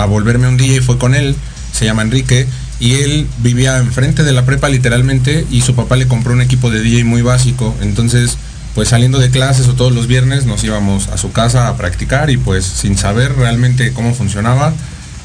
volverme 0.07 0.47
un 0.47 0.57
DJ 0.57 0.81
fue 0.81 0.97
con 0.97 1.15
él, 1.15 1.35
se 1.71 1.85
llama 1.85 2.01
Enrique, 2.01 2.47
y 2.79 2.93
él 2.95 3.27
vivía 3.39 3.77
enfrente 3.77 4.23
de 4.23 4.31
la 4.31 4.45
prepa 4.45 4.69
literalmente 4.69 5.45
y 5.51 5.61
su 5.61 5.75
papá 5.75 5.97
le 5.97 6.07
compró 6.07 6.33
un 6.33 6.41
equipo 6.41 6.69
de 6.69 6.81
DJ 6.81 7.03
muy 7.03 7.21
básico, 7.21 7.75
entonces 7.81 8.37
pues 8.75 8.89
saliendo 8.89 9.19
de 9.19 9.29
clases 9.29 9.67
o 9.67 9.73
todos 9.73 9.91
los 9.91 10.07
viernes 10.07 10.45
nos 10.45 10.63
íbamos 10.63 11.07
a 11.07 11.17
su 11.17 11.31
casa 11.31 11.67
a 11.67 11.77
practicar 11.77 12.29
y 12.29 12.37
pues 12.37 12.65
sin 12.65 12.97
saber 12.97 13.35
realmente 13.35 13.93
cómo 13.93 14.13
funcionaba, 14.13 14.73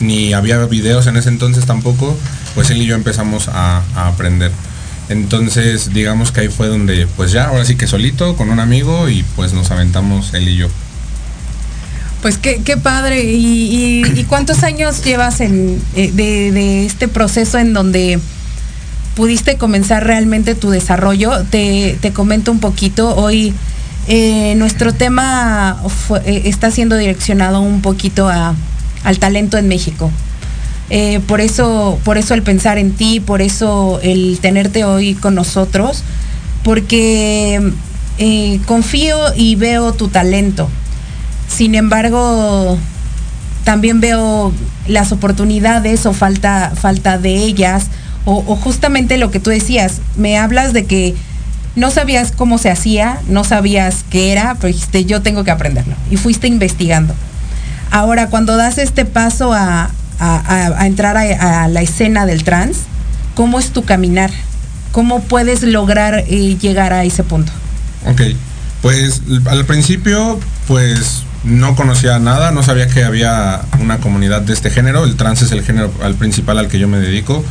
ni 0.00 0.33
había 0.33 0.59
videos 0.66 1.07
en 1.07 1.16
ese 1.16 1.28
entonces 1.28 1.66
tampoco, 1.66 2.16
pues 2.54 2.70
él 2.70 2.83
y 2.83 2.87
yo 2.87 2.94
empezamos 2.94 3.48
a 3.48 3.83
aprender. 3.94 4.50
Entonces, 5.09 5.92
digamos 5.92 6.33
que 6.33 6.40
ahí 6.42 6.48
fue 6.48 6.68
donde, 6.68 7.07
pues 7.16 7.33
ya, 7.33 7.48
ahora 7.48 7.64
sí 7.64 7.76
que 7.76 7.87
solito, 7.87 8.37
con 8.37 8.50
un 8.50 8.61
amigo 8.61 9.09
y 9.09 9.22
pues 9.37 9.52
nos 9.52 9.70
aventamos 9.70 10.33
él 10.35 10.48
y 10.48 10.57
yo. 10.57 10.68
Pues 12.22 12.38
qué, 12.38 12.62
qué 12.64 12.78
padre. 12.78 13.22
¿Y, 13.22 14.24
cuántos 14.28 14.62
años 14.62 15.04
llevas 15.04 15.42
en, 15.42 15.78
eh, 15.94 16.11
de, 16.11 16.87
este 16.87 17.07
proceso 17.07 17.59
en 17.59 17.74
donde 17.74 18.18
pudiste 19.14 19.57
comenzar 19.57 20.05
realmente 20.05 20.55
tu 20.55 20.70
desarrollo? 20.70 21.44
Te, 21.50 21.98
comento 22.12 22.50
un 22.53 22.61
poquito. 22.61 23.14
Hoy 23.16 23.55
eh, 24.09 24.55
nuestro 24.57 24.92
tema 24.92 25.81
eh, 26.24 26.42
está 26.46 26.70
siendo 26.70 26.96
direccionado 26.96 27.61
un 27.61 27.81
poquito 27.81 28.29
al 28.29 29.18
talento 29.18 29.57
en 29.59 29.68
México. 29.68 30.11
Eh, 30.91 31.20
por 31.26 31.41
eso, 31.41 31.99
por 32.05 32.18
eso 32.18 32.34
el 32.34 32.43
pensar 32.43 32.78
en 32.78 32.93
ti, 32.93 33.20
por 33.20 33.41
eso 33.41 34.01
el 34.03 34.38
tenerte 34.41 34.84
hoy 34.84 35.14
con 35.14 35.34
nosotros, 35.34 36.03
porque 36.62 37.72
confío 38.66 39.18
y 39.34 39.57
veo 39.57 39.93
tu 39.93 40.09
talento. 40.09 40.68
Sin 41.49 41.74
embargo, 41.74 42.78
también 43.64 44.01
veo 44.01 44.53
las 44.86 45.12
oportunidades 45.12 46.05
o 46.07 46.12
falta, 46.12 46.72
falta 46.76 47.18
de 47.18 47.34
ellas, 47.34 47.88
o, 48.25 48.43
justamente 48.57 49.18
lo 49.18 49.31
que 49.31 49.41
tú 49.41 49.51
decías, 49.51 50.01
me 50.16 50.39
hablas 50.39 50.72
de 50.72 50.87
que 50.87 51.14
no 51.77 51.91
sabías 51.91 52.33
cómo 52.33 52.59
se 52.59 52.70
hacía, 52.70 53.18
no 53.29 53.45
sabías 53.45 54.05
qué 54.09 54.33
era, 54.33 54.55
pero 54.55 54.68
dijiste, 54.68 55.05
yo 55.05 55.22
tengo 55.22 55.45
que 55.45 55.51
aprenderlo. 55.51 55.95
Y 56.11 56.16
fuiste 56.16 56.47
investigando. 56.47 57.14
Ahora, 57.91 58.29
cuando 58.29 58.57
das 58.57 58.79
este 58.79 59.05
paso 59.05 59.53
a, 59.53 59.91
a, 60.18 60.87
entrar 60.87 61.16
a, 61.16 61.68
la 61.68 61.83
escena 61.83 62.27
del 62.27 62.45
trans, 62.45 62.79
¿cómo 63.35 63.59
es 63.59 63.70
tu 63.70 63.85
caminar? 63.85 64.31
¿Cómo 64.93 65.20
puedes 65.20 65.62
lograr 65.62 66.25
eh, 66.27 66.57
llegar 66.57 66.93
a 66.93 67.05
ese 67.05 67.25
punto? 67.25 67.53
Ok, 68.07 68.20
pues 68.81 69.22
al 69.47 69.64
principio 69.64 70.39
pues 70.68 71.25
no 71.43 71.75
conocía 71.77 72.18
nada, 72.18 72.53
no 72.53 72.62
sabía 72.62 72.87
que 72.89 73.05
había 73.05 73.62
una 73.81 73.99
comunidad 73.99 74.43
de 74.43 74.53
este 74.53 74.70
género, 74.70 75.05
el 75.05 75.16
trans 75.16 75.43
es 75.43 75.53
el 75.53 75.62
género 75.62 75.93
al 76.03 76.14
principal 76.14 76.59
al 76.59 76.68
que 76.68 76.79
yo 76.79 76.89
me 76.89 76.99
dedico. 76.99 77.45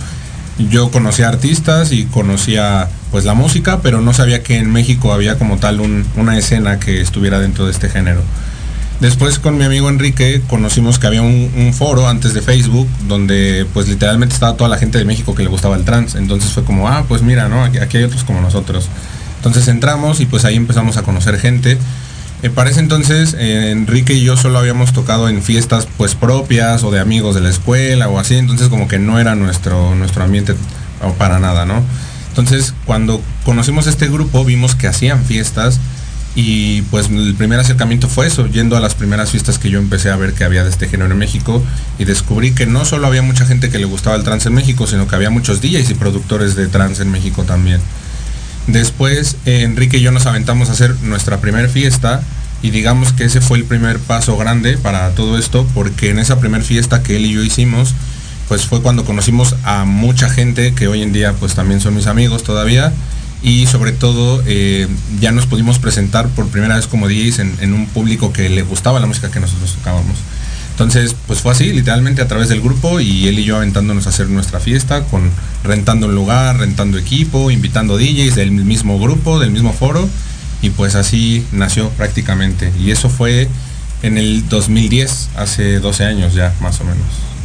Yo 0.57 0.91
conocía 0.91 1.29
artistas 1.29 1.91
y 1.91 2.05
conocía 2.05 2.87
pues 3.11 3.25
la 3.25 3.33
música, 3.33 3.81
pero 3.81 4.01
no 4.01 4.13
sabía 4.13 4.43
que 4.43 4.57
en 4.57 4.71
México 4.71 5.11
había 5.11 5.37
como 5.37 5.57
tal 5.57 5.81
una 6.15 6.37
escena 6.37 6.79
que 6.79 7.01
estuviera 7.01 7.39
dentro 7.39 7.65
de 7.65 7.71
este 7.71 7.89
género. 7.89 8.21
Después 9.03 9.37
con 9.37 9.57
mi 9.57 9.65
amigo 9.65 9.89
Enrique 9.89 10.41
conocimos 10.47 10.97
que 10.97 11.07
había 11.07 11.21
un, 11.21 11.73
foro 11.73 12.07
antes 12.07 12.33
de 12.33 12.41
Facebook 12.41 12.87
donde 13.07 13.67
pues 13.73 13.87
literalmente 13.89 14.33
estaba 14.33 14.55
toda 14.55 14.69
la 14.69 14.77
gente 14.77 14.97
de 14.97 15.03
México 15.03 15.35
que 15.35 15.43
le 15.43 15.49
gustaba 15.49 15.75
el 15.75 15.83
trans. 15.83 16.15
Entonces 16.15 16.51
fue 16.51 16.63
como, 16.63 16.87
ah, 16.87 17.03
pues 17.07 17.21
mira, 17.21 17.49
¿no? 17.49 17.63
Aquí, 17.65 17.97
hay 17.97 18.03
otros 18.03 18.23
como 18.23 18.39
nosotros. 18.39 18.87
Entonces 19.37 19.67
entramos 19.67 20.21
y 20.21 20.25
pues 20.25 20.45
ahí 20.45 20.55
empezamos 20.55 20.95
a 20.95 21.01
conocer 21.01 21.37
gente. 21.37 21.77
Eh, 22.43 22.49
para 22.49 22.69
ese 22.69 22.81
entonces 22.81 23.37
eh, 23.39 23.71
Enrique 23.71 24.13
y 24.13 24.23
yo 24.23 24.35
solo 24.35 24.59
habíamos 24.59 24.91
tocado 24.91 25.29
en 25.29 25.41
fiestas 25.41 25.87
pues 25.97 26.13
propias 26.13 26.83
o 26.83 26.91
de 26.91 26.99
amigos 26.99 27.35
de 27.35 27.41
la 27.41 27.49
escuela 27.49 28.09
o 28.09 28.19
así. 28.19 28.35
Entonces 28.35 28.67
como 28.67 28.89
que 28.89 28.99
no 28.99 29.17
era 29.17 29.33
nuestro, 29.35 29.95
nuestro 29.95 30.23
ambiente 30.23 30.53
para 31.17 31.39
nada, 31.39 31.65
¿no? 31.65 31.81
Entonces 32.27 32.73
cuando 32.85 33.21
conocimos 33.45 33.87
este 33.87 34.09
grupo 34.09 34.43
vimos 34.43 34.75
que 34.75 34.87
hacían 34.87 35.23
fiestas 35.23 35.79
y 36.35 36.81
pues 36.83 37.09
el 37.09 37.35
primer 37.35 37.59
acercamiento 37.59 38.09
fue 38.09 38.27
eso, 38.27 38.47
yendo 38.47 38.75
a 38.75 38.81
las 38.81 38.95
primeras 38.95 39.29
fiestas 39.31 39.57
que 39.57 39.69
yo 39.69 39.79
empecé 39.79 40.09
a 40.09 40.15
ver 40.17 40.33
que 40.33 40.43
había 40.43 40.63
de 40.63 40.69
este 40.69 40.89
género 40.89 41.11
en 41.11 41.17
México 41.19 41.63
y 41.97 42.05
descubrí 42.05 42.53
que 42.53 42.65
no 42.65 42.83
solo 42.83 43.07
había 43.07 43.21
mucha 43.21 43.45
gente 43.45 43.69
que 43.69 43.77
le 43.77 43.85
gustaba 43.85 44.15
el 44.17 44.23
trance 44.23 44.49
en 44.49 44.55
México, 44.55 44.85
sino 44.85 45.07
que 45.07 45.15
había 45.15 45.29
muchos 45.29 45.61
DJs 45.61 45.91
y 45.91 45.93
productores 45.93 46.55
de 46.55 46.67
trance 46.67 47.03
en 47.03 47.11
México 47.11 47.43
también. 47.43 47.79
Después 48.67 49.37
Enrique 49.45 49.97
y 49.97 50.01
yo 50.01 50.11
nos 50.11 50.25
aventamos 50.25 50.69
a 50.69 50.73
hacer 50.73 50.95
nuestra 51.01 51.39
primera 51.41 51.67
fiesta 51.67 52.21
y 52.61 52.71
digamos 52.71 53.11
que 53.11 53.25
ese 53.25 53.41
fue 53.41 53.57
el 53.57 53.65
primer 53.65 53.99
paso 53.99 54.37
grande 54.37 54.77
para 54.77 55.09
todo 55.11 55.37
esto 55.37 55.67
porque 55.73 56.09
en 56.09 56.19
esa 56.19 56.39
primera 56.39 56.63
fiesta 56.63 57.03
que 57.03 57.17
él 57.17 57.25
y 57.25 57.33
yo 57.33 57.43
hicimos 57.43 57.93
pues 58.47 58.65
fue 58.65 58.81
cuando 58.81 59.03
conocimos 59.05 59.55
a 59.63 59.83
mucha 59.85 60.29
gente 60.29 60.73
que 60.73 60.87
hoy 60.87 61.01
en 61.01 61.11
día 61.11 61.33
pues 61.33 61.55
también 61.55 61.81
son 61.81 61.95
mis 61.95 62.07
amigos 62.07 62.43
todavía 62.43 62.93
y 63.43 63.67
sobre 63.67 63.91
todo 63.91 64.41
eh, 64.47 64.87
ya 65.19 65.31
nos 65.31 65.45
pudimos 65.45 65.77
presentar 65.77 66.29
por 66.29 66.47
primera 66.47 66.77
vez 66.77 66.87
como 66.87 67.09
DJs 67.09 67.39
en, 67.39 67.73
un 67.73 67.87
público 67.87 68.31
que 68.31 68.49
le 68.49 68.61
gustaba 68.61 69.01
la 69.01 69.05
música 69.05 69.29
que 69.29 69.41
nosotros 69.41 69.75
tocábamos. 69.75 70.15
Entonces, 70.73 71.15
pues 71.27 71.39
fue 71.39 71.51
así, 71.51 71.71
literalmente 71.71 72.23
a 72.23 72.27
través 72.27 72.49
del 72.49 72.59
grupo 72.59 72.99
y 72.99 73.27
él 73.27 73.37
y 73.37 73.43
yo 73.43 73.57
aventándonos 73.57 74.07
a 74.07 74.09
hacer 74.09 74.27
nuestra 74.29 74.59
fiesta, 74.59 75.03
con 75.03 75.29
rentando 75.63 76.07
un 76.07 76.15
lugar, 76.15 76.57
rentando 76.57 76.97
equipo, 76.97 77.51
invitando 77.51 77.95
DJs 77.95 78.33
del 78.33 78.49
mismo 78.49 78.99
grupo, 78.99 79.39
del 79.39 79.51
mismo 79.51 79.71
foro, 79.71 80.09
y 80.63 80.71
pues 80.71 80.95
así 80.95 81.45
nació 81.51 81.89
prácticamente. 81.91 82.71
Y 82.79 82.89
eso 82.89 83.09
fue 83.09 83.47
en 84.01 84.17
el 84.17 84.49
2010, 84.49 85.29
hace 85.37 85.79
12 85.79 86.05
años 86.05 86.33
ya, 86.33 86.53
más 86.59 86.81
o 86.81 86.85
menos. 86.85 87.03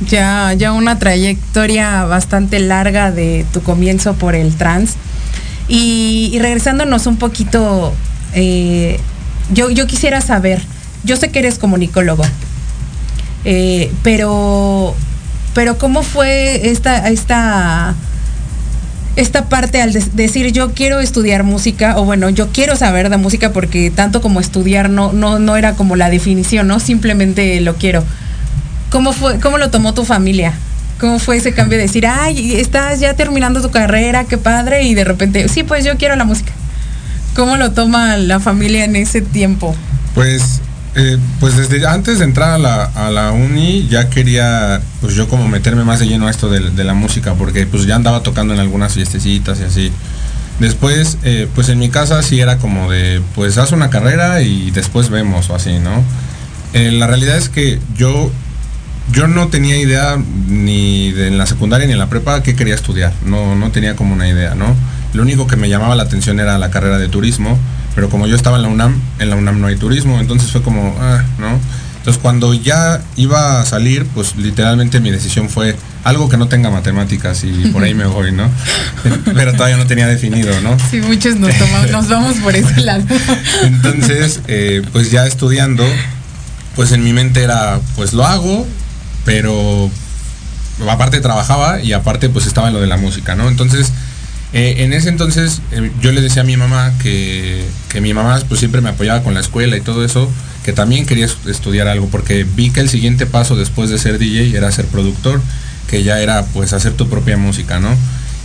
Ya, 0.09 0.55
ya 0.55 0.73
una 0.73 0.99
trayectoria 0.99 2.05
bastante 2.05 2.61
larga 2.61 3.13
de 3.13 3.45
tu 3.53 3.63
comienzo 3.63 4.15
por 4.15 4.37
el 4.37 4.55
trans 4.55 4.95
y, 5.69 6.39
regresándonos 6.41 7.07
un 7.07 7.19
poquito, 7.19 7.93
eh, 8.33 8.99
yo, 9.53 9.69
yo 9.69 9.87
quisiera 9.87 10.23
saber, 10.23 10.63
yo 11.05 11.17
sé 11.17 11.31
que 11.31 11.41
eres 11.41 11.59
comunicólogo, 11.59 12.25
eh, 13.45 13.93
pero, 14.03 14.95
pero 15.55 15.79
¿cómo 15.79 16.03
fue 16.03 16.71
esta, 16.71 17.09
esta, 17.09 17.95
esta 19.17 19.49
parte 19.49 19.81
al 19.83 19.93
decir 19.93 20.53
yo 20.53 20.73
quiero 20.75 21.01
estudiar 21.01 21.45
música, 21.45 21.99
o 21.99 22.05
bueno, 22.05 22.31
yo 22.31 22.49
quiero 22.49 22.77
saber 22.77 23.11
de 23.11 23.17
música 23.17 23.53
porque 23.53 23.91
tanto 23.91 24.21
como 24.21 24.41
estudiar 24.41 24.91
no, 24.91 25.13
no, 25.13 25.39
no 25.39 25.57
era 25.57 25.75
como 25.75 25.97
la 25.97 26.11
definición, 26.11 26.69
¿no? 26.69 26.81
Simplemente 26.81 27.61
lo 27.61 27.77
quiero. 27.77 28.05
¿Cómo 28.91 29.13
fue, 29.13 29.39
cómo 29.41 29.59
lo 29.59 29.71
tomó 29.71 29.95
tu 29.95 30.05
familia? 30.05 30.55
¿Cómo 30.99 31.19
fue 31.19 31.37
ese 31.37 31.53
cambio 31.53 31.79
de 31.79 31.85
decir, 31.85 32.07
ay, 32.07 32.57
estás 32.57 32.99
ya 32.99 33.15
terminando 33.15 33.63
tu 33.63 33.71
carrera, 33.71 34.25
qué 34.25 34.37
padre, 34.37 34.83
y 34.83 34.95
de 34.95 35.05
repente, 35.05 35.49
sí, 35.49 35.63
pues 35.63 35.85
yo 35.85 35.97
quiero 35.97 36.17
la 36.17 36.25
música? 36.25 36.53
¿Cómo 37.37 37.57
lo 37.57 37.71
toma 37.71 38.17
la 38.17 38.41
familia 38.41 38.85
en 38.85 38.97
ese 38.97 39.21
tiempo? 39.21 39.77
Pues, 40.15 40.61
eh, 41.01 41.17
pues 41.39 41.57
desde 41.57 41.87
antes 41.87 42.19
de 42.19 42.25
entrar 42.25 42.51
a 42.51 42.59
la, 42.59 42.83
a 42.83 43.09
la, 43.13 43.31
uni 43.31 43.87
ya 43.87 44.11
quería, 44.11 44.81
pues 45.01 45.15
yo 45.15 45.29
como 45.29 45.47
meterme 45.47 45.85
más 45.85 46.01
de 46.01 46.09
lleno 46.09 46.27
a 46.27 46.31
esto 46.31 46.51
de, 46.51 46.85
la 46.85 46.93
música, 46.93 47.35
porque 47.35 47.67
pues 47.67 47.87
ya 47.87 47.95
andaba 47.95 48.25
tocando 48.25 48.53
en 48.53 48.59
algunas 48.59 48.95
fiestecitas 48.95 49.61
y 49.61 49.63
así. 49.63 49.93
Después, 50.59 51.19
eh, 51.23 51.47
pues 51.55 51.69
en 51.69 51.79
mi 51.79 51.89
casa 51.89 52.21
sí 52.23 52.41
era 52.41 52.59
como 52.59 52.91
de, 52.91 53.23
pues 53.37 53.59
haz 53.59 53.71
una 53.71 53.91
carrera 53.91 54.43
y 54.43 54.73
después 54.73 55.09
vemos 55.09 55.51
o 55.51 55.55
así, 55.55 55.79
¿no? 55.79 56.03
Eh, 56.73 56.91
la 56.91 57.07
realidad 57.07 57.37
es 57.37 57.49
que 57.49 57.79
yo 57.97 58.33
yo 59.13 59.29
no 59.29 59.49
tenía 59.49 59.77
idea 59.77 60.19
ni 60.49 61.13
de, 61.13 61.29
en 61.29 61.39
la 61.39 61.47
secundaria 61.47 61.87
ni 61.87 61.93
en 61.93 62.01
la 62.01 62.09
prepa 62.09 62.43
qué 62.43 62.57
quería 62.57 62.75
estudiar. 62.75 63.13
No, 63.25 63.55
no 63.55 63.71
tenía 63.71 63.95
como 63.95 64.15
una 64.15 64.29
idea, 64.29 64.57
¿no? 64.57 64.75
Lo 65.13 65.23
único 65.23 65.47
que 65.47 65.55
me 65.55 65.69
llamaba 65.69 65.95
la 65.95 66.03
atención 66.03 66.41
era 66.41 66.59
la 66.59 66.71
carrera 66.71 66.99
de 66.99 67.09
turismo, 67.09 67.57
pero 67.99 68.11
como 68.11 68.29
yo 68.29 68.37
estaba 68.37 68.59
en 68.59 68.63
la 68.63 68.69
UNAM, 68.69 69.03
en 69.19 69.29
la 69.29 69.35
UNAM 69.35 69.61
no 69.61 69.67
hay 69.67 69.75
turismo, 69.75 70.21
entonces 70.21 70.53
fue 70.53 70.63
como, 70.63 70.97
ah, 71.01 71.25
¿no? 71.41 71.59
Entonces 71.97 72.23
cuando 72.23 72.55
ya 72.55 73.03
iba 73.17 73.61
a 73.61 73.67
salir, 73.67 74.07
pues 74.15 74.37
literalmente 74.37 75.01
mi 75.01 75.11
decisión 75.11 75.51
fue 75.51 75.75
algo 76.05 76.29
que 76.29 76.37
no 76.37 76.47
tenga 76.47 76.71
matemáticas 76.71 77.43
y 77.43 77.71
por 77.73 77.83
ahí 77.83 77.95
me 77.95 78.07
voy, 78.07 78.31
¿no? 78.31 78.49
Pero 79.25 79.53
todavía 79.55 79.77
no 79.79 79.89
tenía 79.89 80.07
definido, 80.07 80.61
¿no? 80.61 80.77
Sí, 80.93 81.01
muchos 81.01 81.41
nos, 81.41 81.53
tomamos, 81.59 81.91
nos 81.91 82.09
vamos 82.09 82.37
por 82.37 82.55
ese 82.55 82.81
lado. 82.83 83.03
Entonces, 83.65 84.43
eh, 84.47 84.83
pues 84.93 85.11
ya 85.11 85.27
estudiando, 85.27 85.85
pues 86.77 86.93
en 86.93 87.03
mi 87.03 87.13
mente 87.13 87.43
era, 87.43 87.81
pues 87.97 88.13
lo 88.13 88.25
hago, 88.25 88.65
pero 89.25 89.91
aparte 90.89 91.19
trabajaba 91.19 91.83
y 91.83 91.95
aparte 91.95 92.29
pues 92.29 92.47
estaba 92.47 92.69
en 92.69 92.75
lo 92.75 92.81
de 92.81 92.87
la 92.87 92.97
música, 92.97 93.35
¿no? 93.35 93.49
Entonces, 93.49 93.93
eh, 94.53 94.77
en 94.79 94.93
ese 94.93 95.11
entonces 95.11 95.61
eh, 95.73 95.91
yo 96.01 96.13
le 96.13 96.21
decía 96.23 96.43
a 96.43 96.45
mi 96.45 96.57
mamá 96.57 96.93
que, 97.03 97.65
que, 97.91 98.01
mi 98.01 98.15
mamá 98.15 98.41
pues 98.49 98.61
siempre 98.61 98.81
me 98.81 98.89
apoyaba 98.89 99.23
con 99.23 99.35
la 99.35 99.41
escuela 99.41 99.77
y 99.77 99.81
todo 99.81 100.05
eso, 100.05 100.31
que 100.65 100.73
también 100.73 101.07
quería 101.07 101.27
estudiar 101.47 101.89
algo, 101.89 102.09
porque 102.09 102.45
vi 102.45 102.71
que 102.71 102.81
el 102.81 102.89
siguiente 102.89 103.27
paso 103.27 103.57
después 103.57 103.91
de 103.91 103.99
ser 103.99 104.19
DJ 104.19 104.57
era 104.57 104.73
ser 104.73 104.87
productor, 104.87 105.41
que 105.89 106.03
ya 106.03 106.21
era 106.21 106.45
pues 106.47 106.73
hacer 106.73 106.93
tu 106.93 107.09
propia 107.09 107.37
música, 107.37 107.79
¿no? 107.81 107.91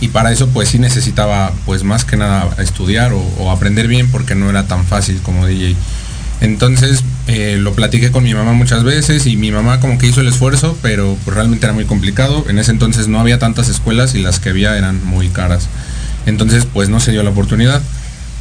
Y 0.00 0.08
para 0.08 0.32
eso 0.32 0.48
pues 0.48 0.68
sí 0.68 0.78
necesitaba 0.78 1.52
pues 1.64 1.84
más 1.84 2.04
que 2.04 2.16
nada 2.16 2.50
estudiar 2.58 3.12
o, 3.12 3.50
aprender 3.50 3.88
bien 3.88 4.10
porque 4.10 4.34
no 4.34 4.50
era 4.50 4.66
tan 4.66 4.84
fácil 4.84 5.20
como 5.22 5.46
DJ. 5.46 5.76
Entonces 6.40 7.04
eh, 7.28 7.56
lo 7.58 7.72
platiqué 7.72 8.10
con 8.10 8.24
mi 8.24 8.34
mamá 8.34 8.52
muchas 8.52 8.84
veces 8.84 9.26
y 9.26 9.36
mi 9.36 9.50
mamá 9.50 9.80
como 9.80 9.96
que 9.96 10.06
hizo 10.06 10.20
el 10.20 10.28
esfuerzo, 10.28 10.76
pero 10.82 11.16
pues, 11.24 11.34
realmente 11.34 11.64
era 11.64 11.72
muy 11.72 11.84
complicado. 11.84 12.44
En 12.48 12.58
ese 12.58 12.72
entonces 12.72 13.08
no 13.08 13.20
había 13.20 13.38
tantas 13.38 13.68
escuelas 13.68 14.14
y 14.14 14.18
las 14.18 14.40
que 14.40 14.50
había 14.50 14.76
eran 14.76 15.02
muy 15.06 15.28
caras. 15.28 15.68
Entonces 16.26 16.66
pues 16.72 16.88
no 16.88 17.00
se 17.00 17.12
dio 17.12 17.22
la 17.22 17.30
oportunidad. 17.30 17.82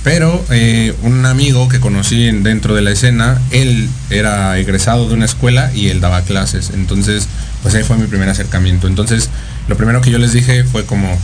Pero 0.04 0.44
eh, 0.50 0.94
un 1.04 1.26
amigo 1.26 1.70
que 1.70 1.80
conocí 1.80 2.30
dentro 2.32 2.76
de 2.76 2.82
la 2.82 2.92
escena, 2.92 3.40
él 3.52 3.90
era 4.10 4.58
egresado 4.60 5.08
de 5.08 5.14
una 5.14 5.26
escuela 5.26 5.72
y 5.74 5.88
él 5.88 6.02
daba 6.02 6.22
clases. 6.24 6.72
Entonces 6.74 7.28
pues 7.62 7.74
ahí 7.76 7.84
fue 7.84 7.98
mi 7.98 8.08
primer 8.08 8.28
acercamiento. 8.30 8.88
Entonces 8.88 9.30
lo 9.68 9.78
primero 9.78 10.02
que 10.02 10.12
yo 10.12 10.18
les 10.18 10.34
dije 10.34 10.66
fue 10.66 10.86
como, 10.86 11.18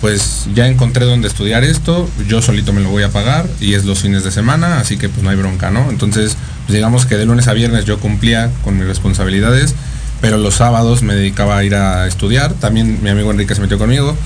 pues 0.00 0.46
ya 0.54 0.68
encontré 0.68 1.04
donde 1.04 1.28
estudiar 1.28 1.64
esto, 1.64 2.08
yo 2.28 2.40
solito 2.40 2.72
me 2.72 2.80
lo 2.80 2.88
voy 2.90 3.02
a 3.02 3.10
pagar 3.10 3.46
y 3.60 3.74
es 3.74 3.84
los 3.84 3.98
fines 3.98 4.22
de 4.22 4.30
semana, 4.30 4.78
así 4.78 4.96
que 4.96 5.08
pues 5.08 5.22
no 5.22 5.30
hay 5.30 5.36
bronca, 5.36 5.70
¿no? 5.70 5.90
Entonces, 5.90 6.36
pues 6.66 6.74
digamos 6.74 7.06
que 7.06 7.16
de 7.16 7.26
lunes 7.26 7.48
a 7.48 7.52
viernes 7.52 7.84
yo 7.84 7.98
cumplía 7.98 8.50
con 8.62 8.78
mis 8.78 8.86
responsabilidades, 8.86 9.74
pero 10.20 10.38
los 10.38 10.54
sábados 10.54 11.02
me 11.02 11.14
dedicaba 11.14 11.58
a 11.58 11.64
ir 11.64 11.74
a 11.74 12.06
estudiar, 12.06 12.54
también 12.54 13.02
mi 13.02 13.10
amigo 13.10 13.30
Enrique 13.30 13.54
se 13.54 13.60
metió 13.60 13.78
conmigo 13.78 14.16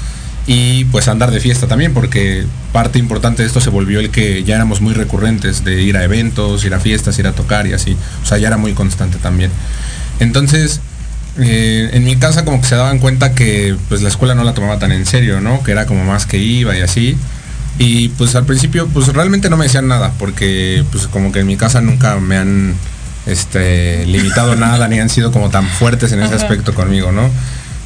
y 0.46 0.84
pues 0.86 1.08
andar 1.08 1.30
de 1.30 1.40
fiesta 1.40 1.66
también, 1.66 1.94
porque 1.94 2.44
parte 2.72 2.98
importante 2.98 3.42
de 3.42 3.48
esto 3.48 3.60
se 3.60 3.70
volvió 3.70 4.00
el 4.00 4.10
que 4.10 4.44
ya 4.44 4.56
éramos 4.56 4.80
muy 4.80 4.92
recurrentes 4.92 5.64
de 5.64 5.80
ir 5.82 5.96
a 5.96 6.04
eventos, 6.04 6.64
ir 6.64 6.74
a 6.74 6.80
fiestas, 6.80 7.18
ir 7.18 7.26
a 7.26 7.32
tocar 7.32 7.66
y 7.66 7.72
así, 7.72 7.96
o 8.22 8.26
sea, 8.26 8.38
ya 8.38 8.48
era 8.48 8.56
muy 8.56 8.74
constante 8.74 9.18
también. 9.18 9.50
Entonces, 10.20 10.80
eh, 11.38 11.90
en 11.92 12.04
mi 12.04 12.16
casa 12.16 12.44
como 12.44 12.60
que 12.60 12.66
se 12.66 12.76
daban 12.76 12.98
cuenta 12.98 13.34
que 13.34 13.76
pues 13.88 14.02
la 14.02 14.08
escuela 14.08 14.34
no 14.34 14.44
la 14.44 14.54
tomaba 14.54 14.78
tan 14.78 14.92
en 14.92 15.06
serio, 15.06 15.40
¿no? 15.40 15.62
Que 15.62 15.72
era 15.72 15.86
como 15.86 16.04
más 16.04 16.26
que 16.26 16.38
iba 16.38 16.76
y 16.76 16.82
así. 16.82 17.16
Y 17.78 18.08
pues 18.10 18.36
al 18.36 18.44
principio 18.44 18.86
pues 18.88 19.08
realmente 19.08 19.50
no 19.50 19.56
me 19.56 19.64
decían 19.64 19.88
nada, 19.88 20.12
porque 20.18 20.84
pues 20.92 21.08
como 21.08 21.32
que 21.32 21.40
en 21.40 21.46
mi 21.46 21.56
casa 21.56 21.80
nunca 21.80 22.16
me 22.20 22.36
han 22.36 22.74
este, 23.26 24.06
limitado 24.06 24.54
nada, 24.56 24.86
ni 24.88 25.00
han 25.00 25.08
sido 25.08 25.32
como 25.32 25.50
tan 25.50 25.66
fuertes 25.66 26.12
en 26.12 26.22
ese 26.22 26.34
aspecto 26.34 26.74
conmigo, 26.74 27.10
¿no? 27.10 27.30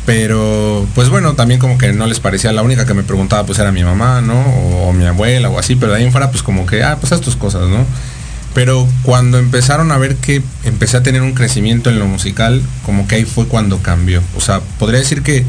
Pero 0.08 0.86
pues 0.94 1.10
bueno, 1.10 1.34
también 1.34 1.60
como 1.60 1.76
que 1.76 1.92
no 1.92 2.06
les 2.06 2.18
parecía, 2.18 2.50
la 2.50 2.62
única 2.62 2.86
que 2.86 2.94
me 2.94 3.02
preguntaba 3.02 3.44
pues 3.44 3.58
era 3.58 3.72
mi 3.72 3.84
mamá, 3.84 4.22
¿no? 4.22 4.40
O, 4.40 4.94
mi 4.94 5.04
abuela 5.04 5.50
o 5.50 5.58
así, 5.58 5.76
pero 5.76 5.92
de 5.92 5.98
ahí 5.98 6.04
en 6.04 6.12
fuera 6.12 6.30
pues 6.30 6.42
como 6.42 6.64
que, 6.64 6.82
ah, 6.82 6.96
pues 6.98 7.12
haz 7.12 7.20
tus 7.20 7.36
cosas, 7.36 7.68
¿no? 7.68 7.84
Pero 8.54 8.88
cuando 9.02 9.38
empezaron 9.38 9.92
a 9.92 9.98
ver 9.98 10.16
que 10.16 10.42
empecé 10.64 10.96
a 10.96 11.02
tener 11.02 11.20
un 11.20 11.34
crecimiento 11.34 11.90
en 11.90 11.98
lo 11.98 12.06
musical, 12.06 12.62
como 12.86 13.06
que 13.06 13.16
ahí 13.16 13.26
fue 13.26 13.48
cuando 13.48 13.82
cambió. 13.82 14.22
O 14.34 14.40
sea, 14.40 14.62
podría 14.78 14.98
decir 14.98 15.22
que 15.22 15.44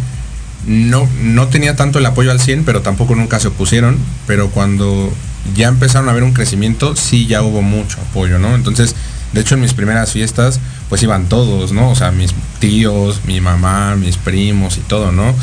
no, 0.68 1.08
no 1.22 1.48
tenía 1.48 1.78
tanto 1.78 2.00
el 2.00 2.06
apoyo 2.06 2.30
al 2.30 2.42
100, 2.42 2.66
pero 2.66 2.82
tampoco 2.82 3.16
nunca 3.16 3.40
se 3.40 3.48
opusieron. 3.48 3.98
Pero 4.28 4.50
cuando 4.50 5.10
ya 5.56 5.70
empezaron 5.70 6.10
a 6.10 6.14
ver 6.14 6.24
un 6.24 6.34
crecimiento, 6.34 6.98
sí 6.98 7.28
ya 7.28 7.44
hubo 7.44 7.62
mucho 7.62 7.98
apoyo, 8.02 8.40
¿no? 8.40 8.56
Entonces, 8.56 8.94
de 9.32 9.40
hecho 9.40 9.56
en 9.56 9.62
mis 9.62 9.74
primeras 9.74 10.12
fiestas, 10.12 10.60
pues 10.90 11.04
iban 11.04 11.30
todos, 11.30 11.72
¿no? 11.72 11.92
O 11.92 11.96
sea, 11.96 12.12
mis 12.12 12.32
tíos, 12.60 13.22
mi 13.26 13.40
mamá, 13.40 13.96
mis 13.96 14.18
primos 14.18 14.78
y 14.78 14.82
todo, 14.82 15.12
¿no? 15.12 15.36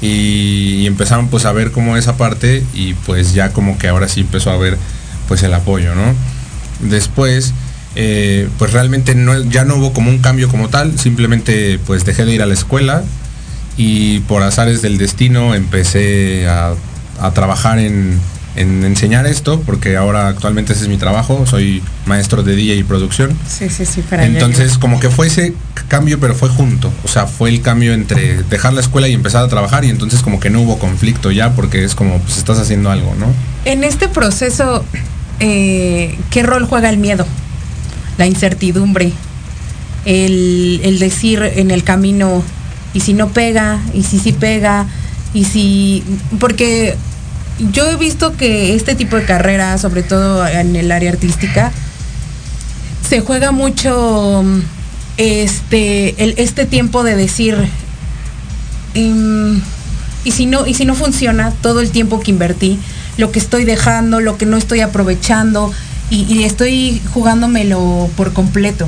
Y, 0.00 0.86
empezaron 0.86 1.28
pues 1.28 1.44
a 1.44 1.52
ver 1.52 1.70
como 1.72 1.96
esa 1.96 2.16
parte 2.16 2.64
y 2.74 2.94
pues 2.94 3.34
ya 3.34 3.52
como 3.52 3.78
que 3.78 3.88
ahora 3.88 4.08
sí 4.08 4.20
empezó 4.20 4.50
a 4.50 4.56
ver 4.56 4.76
pues 5.28 5.42
el 5.42 5.54
apoyo, 5.54 5.94
¿no? 5.94 6.14
después, 6.80 7.54
eh, 7.94 8.48
pues 8.58 8.72
realmente 8.72 9.14
no, 9.14 9.40
ya 9.44 9.64
no 9.64 9.76
hubo 9.76 9.92
como 9.92 10.10
un 10.10 10.18
cambio 10.18 10.48
como 10.48 10.68
tal, 10.68 10.98
simplemente 10.98 11.78
pues 11.86 12.04
dejé 12.04 12.24
de 12.24 12.34
ir 12.34 12.42
a 12.42 12.46
la 12.46 12.54
escuela 12.54 13.04
y 13.76 14.20
por 14.20 14.42
azares 14.42 14.82
del 14.82 14.98
destino 14.98 15.54
empecé 15.54 16.48
a 16.48 16.74
trabajar 17.34 17.78
en, 17.78 18.18
en, 18.56 18.84
enseñar 18.84 19.26
esto, 19.26 19.60
porque 19.60 19.96
ahora 19.96 20.28
actualmente 20.28 20.72
ese 20.72 20.82
es 20.82 20.88
mi 20.88 20.96
trabajo, 20.96 21.46
soy 21.46 21.82
maestro 22.06 22.42
de 22.42 22.56
DJ 22.56 22.76
y 22.76 22.84
producción. 22.84 23.36
Sí, 23.48 23.68
sí, 23.68 23.84
sí, 23.86 24.02
para 24.02 24.26
Entonces 24.26 24.78
como 24.78 25.00
que 25.00 25.10
fue 25.10 25.26
ese 25.26 25.54
cambio, 25.88 26.18
pero 26.20 26.34
fue 26.34 26.48
junto, 26.48 26.92
o 27.04 27.08
sea, 27.08 27.26
fue 27.26 27.50
el 27.50 27.62
cambio 27.62 27.92
entre 27.92 28.42
dejar 28.44 28.72
la 28.72 28.80
escuela 28.80 29.08
y 29.08 29.12
empezar 29.12 29.44
a 29.44 29.48
trabajar 29.48 29.84
y 29.84 29.90
entonces 29.90 30.20
como 30.22 30.40
que 30.40 30.50
no 30.50 30.62
hubo 30.62 30.78
conflicto 30.78 31.30
ya, 31.30 31.54
porque 31.54 31.84
es 31.84 31.94
como, 31.94 32.18
pues 32.18 32.38
estás 32.38 32.58
haciendo 32.58 32.90
algo, 32.90 33.14
¿no? 33.18 33.26
En 33.64 33.84
este 33.84 34.08
proceso 34.08 34.84
eh, 35.44 36.16
¿qué 36.30 36.44
rol 36.44 36.66
juega 36.66 36.88
el 36.88 36.98
miedo? 36.98 37.26
La 38.16 38.26
incertidumbre, 38.26 39.12
el, 40.04 40.80
el, 40.84 41.00
decir 41.00 41.42
en 41.42 41.72
el 41.72 41.82
camino, 41.82 42.44
y 42.94 43.00
si 43.00 43.12
no 43.12 43.28
pega, 43.28 43.80
y 43.92 44.04
si 44.04 44.20
sí 44.20 44.32
pega, 44.32 44.86
y 45.34 45.44
si... 45.44 46.04
Porque 46.38 46.96
yo 47.70 47.88
he 47.90 47.96
visto 47.96 48.36
que 48.36 48.74
este 48.74 48.94
tipo 48.94 49.16
de 49.16 49.24
carrera, 49.24 49.78
sobre 49.78 50.02
todo 50.02 50.46
en 50.46 50.74
el 50.74 50.90
área 50.90 51.10
artística, 51.10 51.72
se 53.08 53.20
juega 53.20 53.52
mucho 53.52 54.44
este, 55.16 56.42
este 56.42 56.64
tiempo 56.66 57.04
de 57.04 57.14
decir, 57.14 57.56
um, 58.96 59.60
y, 60.24 60.30
si 60.32 60.46
no, 60.46 60.66
y 60.66 60.74
si 60.74 60.84
no 60.84 60.94
funciona 60.94 61.52
todo 61.62 61.80
el 61.80 61.90
tiempo 61.90 62.20
que 62.20 62.30
invertí, 62.30 62.78
lo 63.16 63.30
que 63.30 63.38
estoy 63.38 63.64
dejando, 63.64 64.20
lo 64.20 64.38
que 64.38 64.46
no 64.46 64.56
estoy 64.56 64.80
aprovechando 64.80 65.72
y, 66.10 66.44
estoy 66.44 67.00
jugándomelo 67.14 68.10
por 68.16 68.32
completo. 68.32 68.86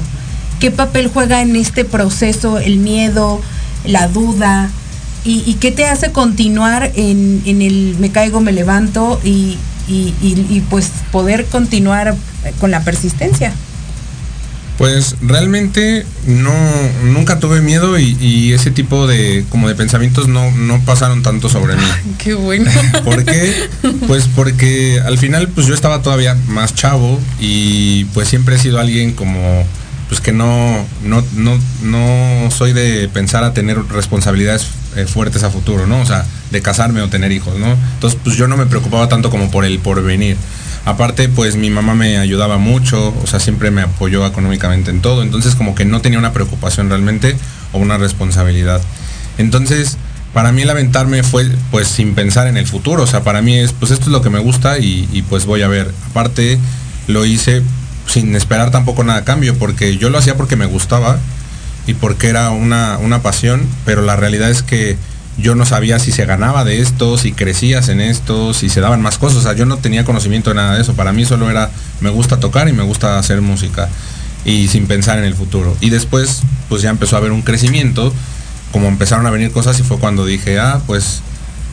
¿Qué 0.60 0.70
papel 0.70 1.08
juega 1.12 1.40
en 1.40 1.56
este 1.56 1.84
proceso 1.84 2.58
el 2.58 2.78
miedo, 2.78 3.40
la 3.84 4.08
duda? 4.08 4.70
¿Y, 5.24 5.42
y 5.46 5.54
qué 5.54 5.70
te 5.70 5.86
hace 5.86 6.12
continuar 6.12 6.92
en, 6.94 7.42
en, 7.46 7.62
el 7.62 7.96
me 7.98 8.10
caigo, 8.10 8.40
me 8.40 8.52
levanto 8.52 9.20
y, 9.24 9.56
y 9.88 10.62
pues 10.68 10.90
poder 11.10 11.46
continuar 11.46 12.14
con 12.60 12.70
la 12.70 12.84
persistencia? 12.84 13.52
Pues 14.78 15.14
realmente 15.22 16.04
no, 16.26 16.52
nunca 17.04 17.38
tuve 17.38 17.60
miedo 17.60 17.96
y, 17.96 18.16
y, 18.20 18.52
ese 18.54 18.72
tipo 18.72 19.06
de 19.06 19.44
como 19.48 19.68
de 19.68 19.76
pensamientos 19.76 20.26
no, 20.26 20.50
no 20.50 20.80
pasaron 20.80 21.22
tanto 21.22 21.48
sobre 21.48 21.76
mí. 21.76 21.86
Qué 22.18 22.34
bueno. 22.34 22.68
¿Por 23.04 23.24
qué? 23.24 23.54
Pues 24.08 24.28
porque 24.34 25.00
al 25.04 25.16
final 25.18 25.48
pues 25.48 25.68
yo 25.68 25.74
estaba 25.74 26.02
todavía 26.02 26.36
más 26.48 26.74
chavo 26.74 27.20
y 27.40 28.06
pues 28.06 28.28
siempre 28.28 28.56
he 28.56 28.58
sido 28.58 28.80
alguien 28.80 29.12
como 29.12 29.64
pues 30.08 30.20
que 30.20 30.32
no, 30.32 30.84
no, 31.02 31.24
no, 31.34 31.58
no 31.82 32.50
soy 32.50 32.72
de 32.72 33.08
pensar 33.08 33.44
a 33.44 33.54
tener 33.54 33.78
responsabilidades 33.88 34.68
eh, 34.96 35.06
fuertes 35.06 35.42
a 35.42 35.50
futuro, 35.50 35.86
¿no? 35.86 36.00
O 36.00 36.06
sea, 36.06 36.24
de 36.50 36.62
casarme 36.62 37.00
o 37.00 37.08
tener 37.08 37.32
hijos, 37.32 37.58
¿no? 37.58 37.76
Entonces 37.94 38.18
pues 38.22 38.36
yo 38.36 38.46
no 38.46 38.56
me 38.56 38.66
preocupaba 38.66 39.08
tanto 39.08 39.30
como 39.30 39.50
por 39.50 39.64
el 39.64 39.78
porvenir. 39.78 40.36
Aparte, 40.84 41.30
pues 41.30 41.56
mi 41.56 41.70
mamá 41.70 41.94
me 41.94 42.18
ayudaba 42.18 42.58
mucho, 42.58 43.14
o 43.22 43.26
sea, 43.26 43.40
siempre 43.40 43.70
me 43.70 43.82
apoyó 43.82 44.26
económicamente 44.26 44.90
en 44.90 45.00
todo, 45.00 45.22
entonces 45.22 45.54
como 45.54 45.74
que 45.74 45.86
no 45.86 46.02
tenía 46.02 46.18
una 46.18 46.34
preocupación 46.34 46.90
realmente 46.90 47.36
o 47.72 47.78
una 47.78 47.96
responsabilidad. 47.96 48.82
Entonces, 49.38 49.96
para 50.34 50.52
mí 50.52 50.62
el 50.62 50.70
aventarme 50.70 51.22
fue 51.22 51.50
pues 51.70 51.88
sin 51.88 52.14
pensar 52.14 52.48
en 52.48 52.58
el 52.58 52.66
futuro, 52.66 53.04
o 53.04 53.06
sea, 53.06 53.22
para 53.22 53.40
mí 53.40 53.58
es, 53.58 53.72
pues 53.72 53.92
esto 53.92 54.06
es 54.06 54.10
lo 54.10 54.20
que 54.20 54.28
me 54.28 54.40
gusta 54.40 54.78
y, 54.78 55.08
y 55.10 55.22
pues 55.22 55.46
voy 55.46 55.62
a 55.62 55.68
ver. 55.68 55.90
Aparte, 56.10 56.58
lo 57.06 57.24
hice 57.24 57.62
sin 58.06 58.34
esperar 58.36 58.70
tampoco 58.70 59.04
nada 59.04 59.20
a 59.20 59.24
cambio, 59.24 59.56
porque 59.58 59.96
yo 59.96 60.10
lo 60.10 60.18
hacía 60.18 60.36
porque 60.36 60.56
me 60.56 60.66
gustaba 60.66 61.18
y 61.86 61.94
porque 61.94 62.28
era 62.28 62.50
una, 62.50 62.98
una 62.98 63.22
pasión, 63.22 63.66
pero 63.84 64.02
la 64.02 64.16
realidad 64.16 64.50
es 64.50 64.62
que 64.62 64.96
yo 65.36 65.54
no 65.54 65.66
sabía 65.66 65.98
si 65.98 66.12
se 66.12 66.26
ganaba 66.26 66.64
de 66.64 66.80
esto, 66.80 67.18
si 67.18 67.32
crecías 67.32 67.88
en 67.88 68.00
esto, 68.00 68.54
si 68.54 68.68
se 68.68 68.80
daban 68.80 69.02
más 69.02 69.18
cosas. 69.18 69.38
O 69.38 69.42
sea, 69.42 69.52
yo 69.54 69.66
no 69.66 69.78
tenía 69.78 70.04
conocimiento 70.04 70.50
de 70.50 70.56
nada 70.56 70.74
de 70.76 70.82
eso. 70.82 70.94
Para 70.94 71.12
mí 71.12 71.24
solo 71.24 71.50
era, 71.50 71.70
me 72.00 72.10
gusta 72.10 72.38
tocar 72.38 72.68
y 72.68 72.72
me 72.72 72.82
gusta 72.82 73.18
hacer 73.18 73.40
música. 73.40 73.88
y 74.46 74.68
sin 74.68 74.86
pensar 74.86 75.18
en 75.18 75.24
el 75.24 75.34
futuro. 75.34 75.74
Y 75.80 75.88
después, 75.88 76.42
pues 76.68 76.82
ya 76.82 76.90
empezó 76.90 77.16
a 77.16 77.18
haber 77.18 77.32
un 77.32 77.40
crecimiento, 77.40 78.12
como 78.72 78.88
empezaron 78.88 79.26
a 79.26 79.30
venir 79.30 79.50
cosas 79.52 79.80
y 79.80 79.82
fue 79.82 79.98
cuando 79.98 80.26
dije, 80.26 80.58
ah, 80.58 80.80
pues, 80.86 81.22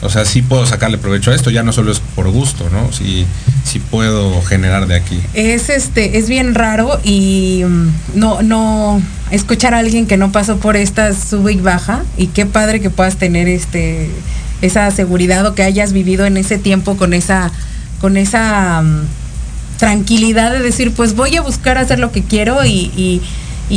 o 0.02 0.10
sea, 0.10 0.26
sí 0.26 0.42
puedo 0.42 0.66
sacarle 0.66 0.98
provecho 0.98 1.32
a 1.32 1.36
esto, 1.36 1.50
ya 1.50 1.64
no 1.64 1.74
solo 1.74 1.92
es 1.92 2.00
por 2.00 2.30
gusto, 2.30 2.70
¿no? 2.72 2.92
Sí, 2.92 3.26
sí 3.64 3.80
puedo 3.80 4.42
generar 4.42 4.88
de 4.88 4.96
aquí. 4.96 5.20
Es 5.34 5.70
este, 5.70 6.18
es 6.18 6.28
bien 6.28 6.56
raro 6.56 7.00
y 7.04 7.64
mm, 7.66 7.88
no, 8.16 8.42
no 8.42 9.02
escuchar 9.32 9.74
a 9.74 9.80
alguien 9.80 10.08
que 10.08 10.18
no 10.18 10.32
pasó 10.32 10.58
por 10.58 10.76
esta 10.76 11.14
sube 11.14 11.54
y 11.54 11.62
baja 11.62 12.04
y 12.18 12.28
qué 12.28 12.46
padre 12.46 12.82
que 12.82 12.90
puedas 12.90 13.18
tener 13.18 13.48
este 13.48 14.10
esa 14.62 14.92
seguridad 14.92 15.44
o 15.48 15.56
que 15.56 15.64
hayas 15.64 15.92
vivido 15.92 16.26
en 16.26 16.38
ese 16.38 16.60
tiempo 16.60 16.96
con 16.96 17.14
esa 17.14 17.52
con 18.00 18.18
esa 18.18 18.82
mm, 18.82 19.06
tranquilidad 19.82 20.52
de 20.52 20.60
decir, 20.60 20.94
pues 20.94 21.16
voy 21.16 21.36
a 21.38 21.42
buscar 21.42 21.80
hacer 21.80 21.98
lo 21.98 22.12
que 22.12 22.22
quiero 22.22 22.64
y, 22.64 23.20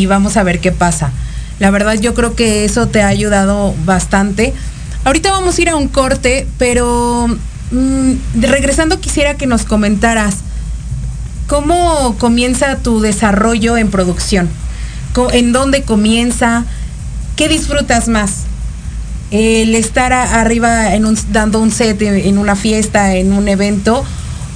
vamos 0.06 0.36
a 0.36 0.42
ver 0.42 0.60
qué 0.60 0.70
pasa. 0.70 1.12
La 1.60 1.70
verdad 1.70 1.94
yo 1.94 2.12
creo 2.12 2.34
que 2.34 2.66
eso 2.66 2.88
te 2.88 3.00
ha 3.00 3.08
ayudado 3.08 3.74
bastante. 3.86 4.52
Ahorita 5.04 5.30
vamos 5.30 5.58
a 5.58 5.62
ir 5.62 5.68
a 5.68 5.76
un 5.76 5.88
corte, 5.88 6.46
pero 6.58 7.28
mm, 7.70 8.12
regresando 8.40 9.00
quisiera 9.00 9.34
que 9.34 9.46
nos 9.46 9.64
comentaras 9.64 10.36
cómo 11.46 12.16
comienza 12.18 12.76
tu 12.78 13.00
desarrollo 13.00 13.76
en 13.76 13.90
producción, 13.90 14.48
en 15.32 15.52
dónde 15.52 15.82
comienza, 15.82 16.64
qué 17.36 17.48
disfrutas 17.48 18.08
más, 18.08 18.44
el 19.30 19.74
estar 19.74 20.12
arriba 20.12 20.94
en 20.94 21.04
un, 21.04 21.18
dando 21.32 21.60
un 21.60 21.70
set 21.70 22.00
en 22.00 22.38
una 22.38 22.56
fiesta, 22.56 23.14
en 23.14 23.32
un 23.34 23.48
evento, 23.48 24.04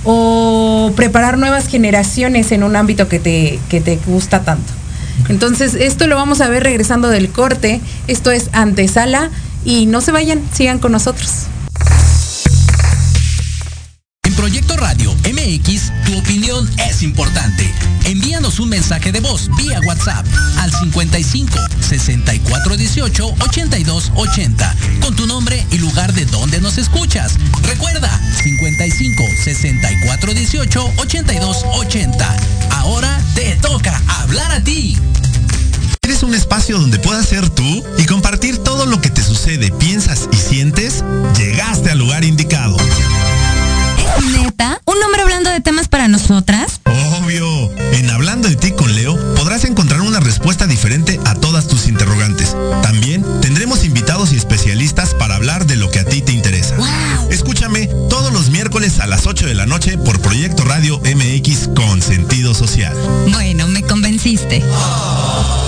o 0.04 0.92
preparar 0.96 1.36
nuevas 1.36 1.66
generaciones 1.66 2.52
en 2.52 2.62
un 2.62 2.74
ámbito 2.74 3.08
que 3.08 3.18
te, 3.18 3.58
que 3.68 3.82
te 3.82 3.98
gusta 4.06 4.44
tanto. 4.44 4.72
Entonces, 5.28 5.74
esto 5.74 6.06
lo 6.06 6.16
vamos 6.16 6.40
a 6.40 6.48
ver 6.48 6.62
regresando 6.62 7.08
del 7.08 7.28
corte. 7.28 7.80
Esto 8.06 8.30
es 8.30 8.48
antesala 8.52 9.30
y 9.64 9.86
no 9.86 10.00
se 10.00 10.12
vayan, 10.12 10.42
sigan 10.52 10.78
con 10.78 10.92
nosotros. 10.92 11.46
En 14.24 14.34
Proyecto 14.34 14.76
Radio 14.76 15.14
MX, 15.24 15.92
tu 16.04 16.18
opinión 16.18 16.68
es 16.88 17.02
importante. 17.02 17.72
Envíanos 18.04 18.60
un 18.60 18.68
mensaje 18.68 19.12
de 19.12 19.20
voz 19.20 19.50
vía 19.56 19.80
WhatsApp 19.86 20.26
al 20.58 20.72
55 20.72 21.58
64 21.80 22.76
18 22.76 23.34
82 23.40 24.12
80 24.14 24.76
con 25.00 25.14
tu 25.16 25.26
nombre 25.26 25.66
y 25.70 25.78
lugar 25.78 26.12
de 26.12 26.24
donde 26.26 26.60
nos 26.60 26.78
escuchas. 26.78 27.34
Recuerda 27.62 28.20
55 28.42 29.24
64 29.44 30.34
18 30.34 30.92
82 30.96 31.64
80. 31.64 32.36
Ahora 32.70 33.20
te 33.34 33.56
toca 33.56 34.00
hablar 34.08 34.52
a 34.52 34.60
ti. 34.62 34.96
¿Eres 36.08 36.22
un 36.22 36.34
espacio 36.34 36.78
donde 36.78 36.98
puedas 36.98 37.26
ser 37.26 37.50
tú 37.50 37.84
y 37.98 38.06
compartir 38.06 38.56
todo 38.56 38.86
lo 38.86 38.98
que 38.98 39.10
te 39.10 39.22
sucede, 39.22 39.70
piensas 39.72 40.26
y 40.32 40.36
sientes? 40.36 41.04
Llegaste 41.36 41.90
al 41.90 41.98
lugar 41.98 42.24
indicado. 42.24 42.78
¿Es 44.16 44.24
neta? 44.24 44.80
¿Un 44.86 44.96
hombre 45.02 45.20
hablando 45.20 45.50
de 45.50 45.60
temas 45.60 45.86
para 45.88 46.08
nosotras? 46.08 46.80
Obvio. 46.86 47.70
En 47.92 48.08
Hablando 48.08 48.48
de 48.48 48.56
ti 48.56 48.72
con 48.72 48.94
Leo 48.96 49.16
podrás 49.34 49.64
encontrar 49.64 50.00
una 50.00 50.18
respuesta 50.18 50.66
diferente 50.66 51.20
a 51.26 51.34
todas 51.34 51.68
tus 51.68 51.86
interrogantes. 51.86 52.56
También 52.82 53.22
tendremos 53.42 53.84
invitados 53.84 54.32
y 54.32 54.36
especialistas 54.36 55.12
para 55.12 55.36
hablar 55.36 55.66
de 55.66 55.76
lo 55.76 55.90
que 55.90 56.00
a 56.00 56.04
ti 56.04 56.22
te 56.22 56.32
interesa. 56.32 56.74
Escúchame 57.30 57.86
todos 58.08 58.32
los 58.32 58.48
miércoles 58.48 58.98
a 58.98 59.06
las 59.06 59.26
8 59.26 59.46
de 59.46 59.54
la 59.54 59.66
noche 59.66 59.98
por 59.98 60.20
Proyecto 60.20 60.64
Radio 60.64 61.00
MX 61.00 61.68
con 61.76 62.00
sentido 62.00 62.54
social. 62.54 62.96
Bueno, 63.30 63.68
me 63.68 63.82
convenciste. 63.82 64.64
Porque 64.64 65.67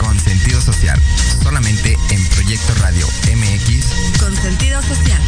Con 0.00 0.18
sentido 0.18 0.60
social, 0.60 0.98
solamente 1.42 1.96
en 2.10 2.26
Proyecto 2.28 2.74
Radio 2.76 3.06
MX. 3.06 4.18
Con 4.18 4.34
sentido 4.34 4.80
social. 4.82 5.22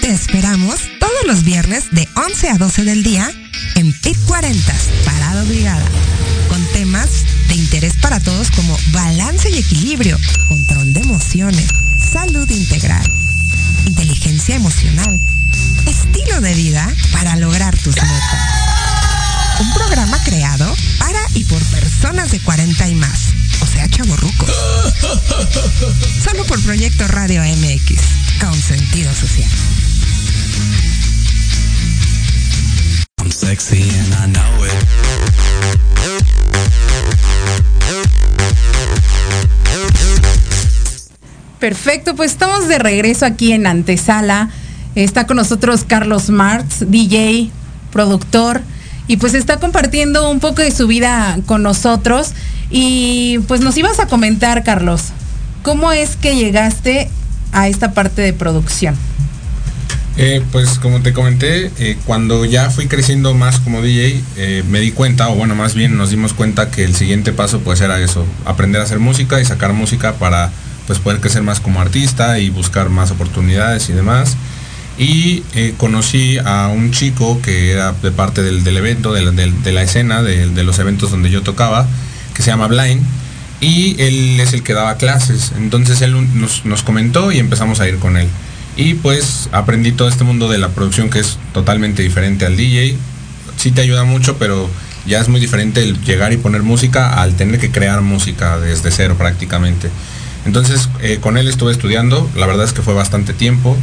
Te 0.00 0.10
esperamos 0.10 0.80
todos 0.98 1.26
los 1.26 1.44
viernes 1.44 1.84
de 1.92 2.08
11 2.16 2.50
a 2.50 2.58
12 2.58 2.84
del 2.84 3.02
día 3.04 3.30
en 3.76 3.92
PIT 4.00 4.18
40, 4.26 4.74
Parada 5.04 5.42
Obligada, 5.44 5.84
con 6.48 6.62
temas 6.72 7.08
de 7.48 7.54
interés 7.54 7.94
para 8.02 8.18
todos 8.18 8.50
como 8.50 8.76
balance 8.90 9.48
y 9.48 9.58
equilibrio, 9.58 10.18
control 10.48 10.92
de 10.92 11.00
emociones, 11.00 11.66
salud 12.12 12.50
integral, 12.50 13.08
inteligencia 13.86 14.56
emocional, 14.56 15.20
estilo 15.86 16.40
de 16.40 16.54
vida 16.54 16.92
para 17.12 17.36
lograr 17.36 17.78
tus 17.78 17.94
metas. 17.94 18.69
Un 19.60 19.74
programa 19.74 20.18
creado 20.24 20.74
para 20.98 21.20
y 21.34 21.44
por 21.44 21.62
personas 21.64 22.30
de 22.30 22.40
40 22.40 22.88
y 22.88 22.94
más, 22.94 23.34
o 23.60 23.66
sea, 23.66 23.86
chavorrucos. 23.88 24.50
Solo 26.24 26.44
por 26.46 26.58
Proyecto 26.62 27.06
Radio 27.08 27.42
MX, 27.42 28.00
con 28.40 28.54
sentido 28.54 29.12
social. 29.14 29.50
sexy 33.30 33.82
and 33.82 34.14
I 34.14 34.26
know 34.32 34.64
it. 34.64 34.72
Perfecto, 41.58 42.16
pues 42.16 42.32
estamos 42.32 42.68
de 42.68 42.78
regreso 42.78 43.26
aquí 43.26 43.52
en 43.52 43.66
Antesala. 43.66 44.48
Está 44.94 45.26
con 45.26 45.36
nosotros 45.36 45.84
Carlos 45.86 46.30
Marx, 46.30 46.90
DJ, 46.90 47.50
productor, 47.92 48.62
y 49.10 49.16
pues 49.16 49.34
está 49.34 49.58
compartiendo 49.58 50.30
un 50.30 50.38
poco 50.38 50.62
de 50.62 50.70
su 50.70 50.86
vida 50.86 51.36
con 51.46 51.64
nosotros. 51.64 52.30
Y 52.70 53.40
pues 53.48 53.60
nos 53.60 53.76
ibas 53.76 53.98
a 53.98 54.06
comentar, 54.06 54.62
Carlos, 54.62 55.06
¿cómo 55.64 55.90
es 55.90 56.14
que 56.14 56.36
llegaste 56.36 57.10
a 57.50 57.66
esta 57.66 57.92
parte 57.92 58.22
de 58.22 58.32
producción? 58.32 58.94
Eh, 60.16 60.44
pues 60.52 60.78
como 60.78 61.02
te 61.02 61.12
comenté, 61.12 61.72
eh, 61.80 61.98
cuando 62.06 62.44
ya 62.44 62.70
fui 62.70 62.86
creciendo 62.86 63.34
más 63.34 63.58
como 63.58 63.82
DJ, 63.82 64.22
eh, 64.36 64.62
me 64.68 64.78
di 64.78 64.92
cuenta, 64.92 65.28
o 65.28 65.34
bueno, 65.34 65.56
más 65.56 65.74
bien 65.74 65.96
nos 65.96 66.10
dimos 66.10 66.32
cuenta 66.32 66.70
que 66.70 66.84
el 66.84 66.94
siguiente 66.94 67.32
paso 67.32 67.58
pues 67.58 67.80
era 67.80 67.98
eso, 67.98 68.24
aprender 68.44 68.80
a 68.80 68.84
hacer 68.84 69.00
música 69.00 69.40
y 69.40 69.44
sacar 69.44 69.72
música 69.72 70.14
para 70.20 70.52
pues 70.86 71.00
poder 71.00 71.18
crecer 71.18 71.42
más 71.42 71.58
como 71.58 71.80
artista 71.80 72.38
y 72.38 72.48
buscar 72.50 72.90
más 72.90 73.10
oportunidades 73.10 73.90
y 73.90 73.92
demás. 73.92 74.36
Y 75.02 75.42
conocí 75.78 76.36
a 76.44 76.68
un 76.68 76.90
chico 76.90 77.40
que 77.40 77.72
era 77.72 77.92
de 77.92 78.10
parte 78.10 78.42
del, 78.42 78.76
evento, 78.76 79.14
de 79.14 79.72
la, 79.72 79.82
escena, 79.82 80.22
de, 80.22 80.62
los 80.62 80.78
eventos 80.78 81.10
donde 81.10 81.30
yo 81.30 81.42
tocaba, 81.42 81.86
que 82.34 82.42
se 82.42 82.50
llama 82.50 82.66
Blind. 82.66 83.02
Y 83.62 83.96
él 83.98 84.38
es 84.38 84.52
el 84.52 84.62
que 84.62 84.74
daba 84.74 84.96
clases. 84.98 85.52
Entonces 85.56 86.02
él 86.02 86.14
nos, 86.38 86.66
nos 86.66 86.82
comentó 86.82 87.32
y 87.32 87.38
empezamos 87.38 87.80
a 87.80 87.88
ir 87.88 87.96
con 87.96 88.18
él. 88.18 88.28
Y 88.76 88.92
pues 88.92 89.48
aprendí 89.52 89.92
todo 89.92 90.06
este 90.06 90.24
mundo 90.24 90.50
de 90.50 90.58
la 90.58 90.68
producción 90.68 91.08
que 91.08 91.20
es 91.20 91.38
totalmente 91.54 92.02
diferente 92.02 92.44
al 92.44 92.58
DJ. 92.58 92.94
Sí 93.56 93.70
te 93.70 93.80
ayuda 93.80 94.04
mucho, 94.04 94.36
pero 94.36 94.68
ya 95.06 95.18
es 95.18 95.28
muy 95.28 95.40
diferente 95.40 95.82
el 95.82 95.98
llegar 96.04 96.34
y 96.34 96.36
poner 96.36 96.62
música 96.62 97.22
al 97.22 97.36
tener 97.36 97.58
que 97.58 97.70
crear 97.70 98.02
música 98.02 98.58
desde 98.58 98.90
cero 98.90 99.14
prácticamente. 99.16 99.88
Entonces 100.44 100.90
eh, 101.00 101.18
con 101.22 101.38
él 101.38 101.48
estuve 101.48 101.72
estudiando, 101.72 102.28
la 102.36 102.44
verdad 102.44 102.66
es 102.66 102.74
que 102.74 102.82
fue 102.82 102.92
bastante 102.92 103.32
tiempo. 103.32 103.78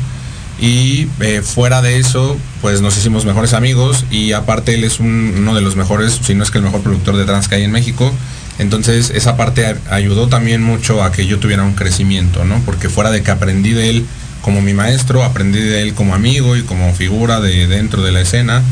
Y 0.59 1.07
eh, 1.19 1.41
fuera 1.43 1.81
de 1.81 1.97
eso, 1.97 2.35
pues 2.61 2.81
nos 2.81 2.97
hicimos 2.97 3.25
mejores 3.25 3.53
amigos 3.53 4.05
y 4.09 4.31
aparte 4.33 4.73
él 4.73 4.83
es 4.83 4.99
uno 4.99 5.53
de 5.53 5.61
los 5.61 5.75
mejores, 5.75 6.19
si 6.23 6.33
no 6.33 6.43
es 6.43 6.49
que 6.49 6.57
el 6.57 6.63
mejor 6.63 6.81
productor 6.81 7.15
de 7.15 7.25
trans 7.25 7.47
que 7.47 7.55
hay 7.55 7.63
en 7.63 7.71
México. 7.71 8.11
Entonces 8.59 9.11
esa 9.13 9.37
parte 9.37 9.75
ayudó 9.89 10.27
también 10.29 10.63
mucho 10.63 11.03
a 11.03 11.11
que 11.11 11.27
yo 11.27 11.37
tuviera 11.37 11.63
un 11.63 11.73
crecimiento, 11.73 12.43
¿no? 12.43 12.59
Porque 12.65 12.89
fuera 12.89 13.11
de 13.11 13.21
que 13.21 13.29
aprendí 13.29 13.71
de 13.71 13.89
él 13.91 14.05
como 14.41 14.61
mi 14.61 14.73
maestro, 14.73 15.23
aprendí 15.23 15.59
de 15.59 15.81
él 15.83 15.93
como 15.93 16.15
amigo 16.15 16.55
y 16.55 16.63
como 16.63 16.91
figura 16.93 17.39
de 17.39 17.67
dentro 17.67 18.01
de 18.01 18.11
la 18.11 18.21
escena. 18.21 18.63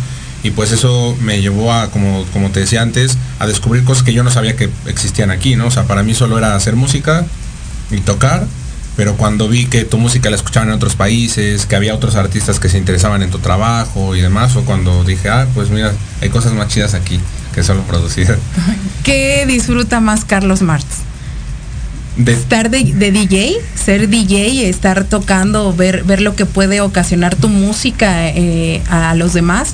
Y 0.42 0.52
pues 0.52 0.72
eso 0.72 1.18
me 1.22 1.42
llevó 1.42 1.74
a, 1.74 1.92
como, 1.92 2.24
como 2.32 2.50
te 2.50 2.62
decía 2.62 2.82
antes, 2.82 3.18
a 3.40 3.48
descubrir 3.48 3.84
cosas 3.84 4.04
que 4.04 4.14
yo 4.14 4.24
no 4.24 4.32
sabía 4.32 4.56
que 4.56 4.70
existían 4.88 5.32
aquí, 5.32 5.56
¿no? 5.56 5.68
O 5.68 5.72
sea, 5.72 5.84
para 5.84 6.04
mí 6.04 6.14
solo 6.14 6.38
era 6.38 6.56
hacer 6.56 6.76
música 6.76 7.26
y 7.92 7.98
tocar, 7.98 8.46
pero 8.96 9.16
cuando 9.18 9.48
vi 9.48 9.66
que 9.66 9.84
tu 9.84 9.98
música 9.98 10.30
la 10.30 10.36
escuchaban 10.36 10.70
en 10.70 10.76
otros 10.76 10.96
países, 10.96 11.66
que 11.66 11.76
había 11.76 11.94
otros 11.94 12.16
artistas 12.16 12.60
que 12.60 12.70
se 12.70 12.78
interesaban 12.78 13.22
en 13.22 13.32
tu 13.32 13.40
trabajo 13.40 14.16
y 14.16 14.22
demás, 14.22 14.56
o 14.56 14.64
cuando 14.64 15.04
dije, 15.04 15.30
ah, 15.30 15.48
pues 15.54 15.70
mira, 15.70 15.94
hay 16.22 16.30
cosas 16.30 16.54
más 16.54 16.68
chidas 16.70 16.94
aquí 16.94 17.20
que 17.54 17.64
solo 17.64 17.84
producir. 17.84 18.38
¿Qué 19.04 19.46
disfruta 19.48 20.00
más 20.00 20.26
Carlos 20.26 20.62
Martz? 20.62 21.06
estar 22.26 22.70
de, 22.70 22.84
DJ, 22.84 23.58
ser 23.76 24.08
DJ, 24.10 24.70
estar 24.70 25.04
tocando, 25.04 25.74
ver, 25.74 26.04
ver 26.04 26.22
lo 26.22 26.36
que 26.36 26.46
puede 26.46 26.82
ocasionar 26.82 27.36
tu 27.36 27.50
música 27.50 28.30
eh, 28.30 28.82
a 28.90 29.16
los 29.16 29.34
demás. 29.34 29.74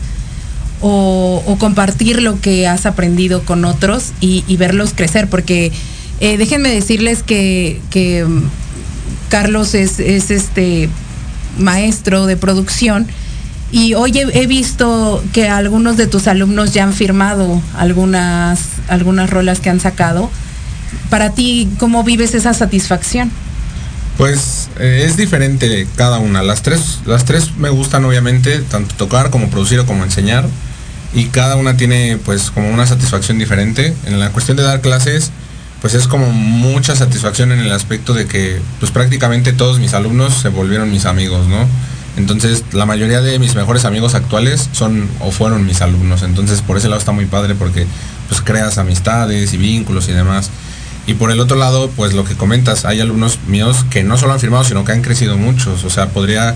O, 0.84 1.57
compartir 1.59 2.24
lo 2.24 2.41
que 2.41 2.67
has 2.67 2.88
aprendido 2.88 3.43
con 3.45 3.65
otros 3.65 4.13
y, 4.19 4.43
verlos 4.57 4.93
crecer, 4.95 5.30
porque 5.30 5.72
eh, 6.19 6.38
déjenme 6.38 6.69
decirles 6.69 7.22
que, 7.22 7.80
Carlos 9.32 9.75
es, 9.75 9.99
este 9.99 10.89
maestro 11.57 12.25
de 12.25 12.36
producción 12.36 13.07
y 13.71 13.93
hoy 13.93 14.11
he, 14.17 14.45
visto 14.45 15.23
que 15.32 15.47
algunos 15.47 15.95
de 15.95 16.05
tus 16.05 16.27
alumnos 16.27 16.73
ya 16.73 16.84
han 16.84 16.91
firmado 16.91 17.61
algunas, 17.77 18.59
algunas 18.89 19.29
rolas 19.29 19.61
que 19.61 19.69
han 19.69 19.79
sacado 19.79 20.29
para 21.09 21.29
ti, 21.29 21.69
¿cómo 21.79 22.03
vives 22.03 22.36
esa 22.36 22.53
satisfacción? 22.53 23.32
Pues 24.17 24.67
eh, 24.77 25.05
es 25.07 25.15
diferente 25.15 25.88
cada 25.95 26.19
una. 26.19 26.43
Las 26.43 26.61
tres, 26.61 26.99
las 27.05 27.23
tres 27.23 27.55
me 27.55 27.69
gustan 27.69 28.03
obviamente, 28.03 28.59
tanto 28.59 28.93
tocar 28.95 29.29
como 29.29 29.49
producir 29.49 29.79
o 29.79 29.86
como 29.86 30.03
enseñar. 30.03 30.45
Y 31.13 31.27
cada 31.27 31.55
una 31.55 31.77
tiene 31.77 32.19
pues 32.25 32.51
como 32.51 32.69
una 32.69 32.86
satisfacción 32.86 33.39
diferente. 33.39 33.93
En 34.05 34.19
la 34.19 34.32
cuestión 34.32 34.57
de 34.57 34.63
dar 34.63 34.82
clases, 34.82 35.32
pues 35.82 35.95
es 35.95 36.07
como 36.07 36.32
mucha 36.32 36.95
satisfacción 36.95 37.51
en 37.51 37.59
el 37.59 37.71
aspecto 37.71 38.13
de 38.13 38.27
que 38.27 38.61
pues 38.79 38.91
prácticamente 38.91 39.51
todos 39.51 39.79
mis 39.79 39.93
alumnos 39.93 40.36
se 40.36 40.49
volvieron 40.49 40.91
mis 40.91 41.05
amigos, 41.05 41.47
¿no? 41.47 41.67
Entonces 42.17 42.63
la 42.71 42.86
mayoría 42.86 43.21
de 43.21 43.39
mis 43.39 43.55
mejores 43.55 43.86
amigos 43.86 44.13
actuales 44.13 44.69
son 44.73 45.09
o 45.19 45.32
fueron 45.32 45.65
mis 45.65 45.82
alumnos. 45.82 46.21
Entonces 46.23 46.61
por 46.61 46.77
ese 46.77 46.88
lado 46.88 46.99
está 46.99 47.13
muy 47.13 47.25
padre 47.25 47.55
porque 47.55 47.88
pues 48.29 48.41
creas 48.41 48.77
amistades 48.77 49.53
y 49.53 49.57
vínculos 49.57 50.07
y 50.07 50.11
demás. 50.11 50.51
Y 51.07 51.15
por 51.15 51.32
el 51.32 51.39
otro 51.39 51.57
lado, 51.57 51.89
pues 51.95 52.13
lo 52.13 52.23
que 52.25 52.36
comentas, 52.36 52.86
hay 52.86 53.01
alumnos 53.01 53.39
míos 53.47 53.86
que 53.89 54.03
no 54.03 54.17
solo 54.17 54.34
han 54.34 54.39
firmado, 54.39 54.63
sino 54.63 54.86
que 54.86 54.91
han 54.91 55.01
crecido 55.01 55.36
muchos. 55.36 55.84
O 55.84 55.89
sea, 55.89 56.09
podría 56.09 56.55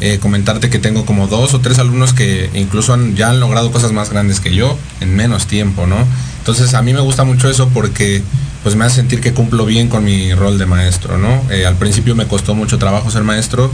eh, 0.00 0.18
comentarte 0.20 0.68
que 0.68 0.78
tengo 0.78 1.06
como 1.06 1.28
dos 1.28 1.54
o 1.54 1.60
tres 1.60 1.78
alumnos 1.78 2.12
que 2.12 2.50
incluso 2.52 2.94
ya 3.14 3.30
han 3.30 3.40
logrado 3.40 3.72
cosas 3.72 3.92
más 3.92 4.10
grandes 4.10 4.40
que 4.40 4.54
yo 4.54 4.76
en 5.00 5.16
menos 5.16 5.46
tiempo, 5.46 5.86
¿no? 5.86 5.96
Entonces 6.40 6.74
a 6.74 6.82
mí 6.82 6.92
me 6.92 7.00
gusta 7.00 7.24
mucho 7.24 7.48
eso 7.48 7.70
porque 7.70 8.22
pues 8.66 8.74
me 8.74 8.84
hace 8.84 8.96
sentir 8.96 9.20
que 9.20 9.32
cumplo 9.32 9.64
bien 9.64 9.86
con 9.86 10.02
mi 10.02 10.34
rol 10.34 10.58
de 10.58 10.66
maestro, 10.66 11.18
¿no? 11.18 11.40
Eh, 11.52 11.66
al 11.66 11.76
principio 11.76 12.16
me 12.16 12.26
costó 12.26 12.56
mucho 12.56 12.78
trabajo 12.78 13.12
ser 13.12 13.22
maestro 13.22 13.70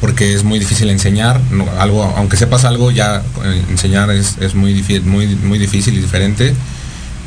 porque 0.00 0.32
es 0.32 0.44
muy 0.44 0.60
difícil 0.60 0.90
enseñar, 0.90 1.40
algo, 1.76 2.04
aunque 2.16 2.36
sepas 2.36 2.64
algo, 2.64 2.92
ya 2.92 3.24
eh, 3.44 3.62
enseñar 3.68 4.12
es, 4.12 4.36
es 4.38 4.54
muy, 4.54 4.80
muy, 5.04 5.26
muy 5.26 5.58
difícil 5.58 5.94
y 5.94 6.00
diferente, 6.00 6.54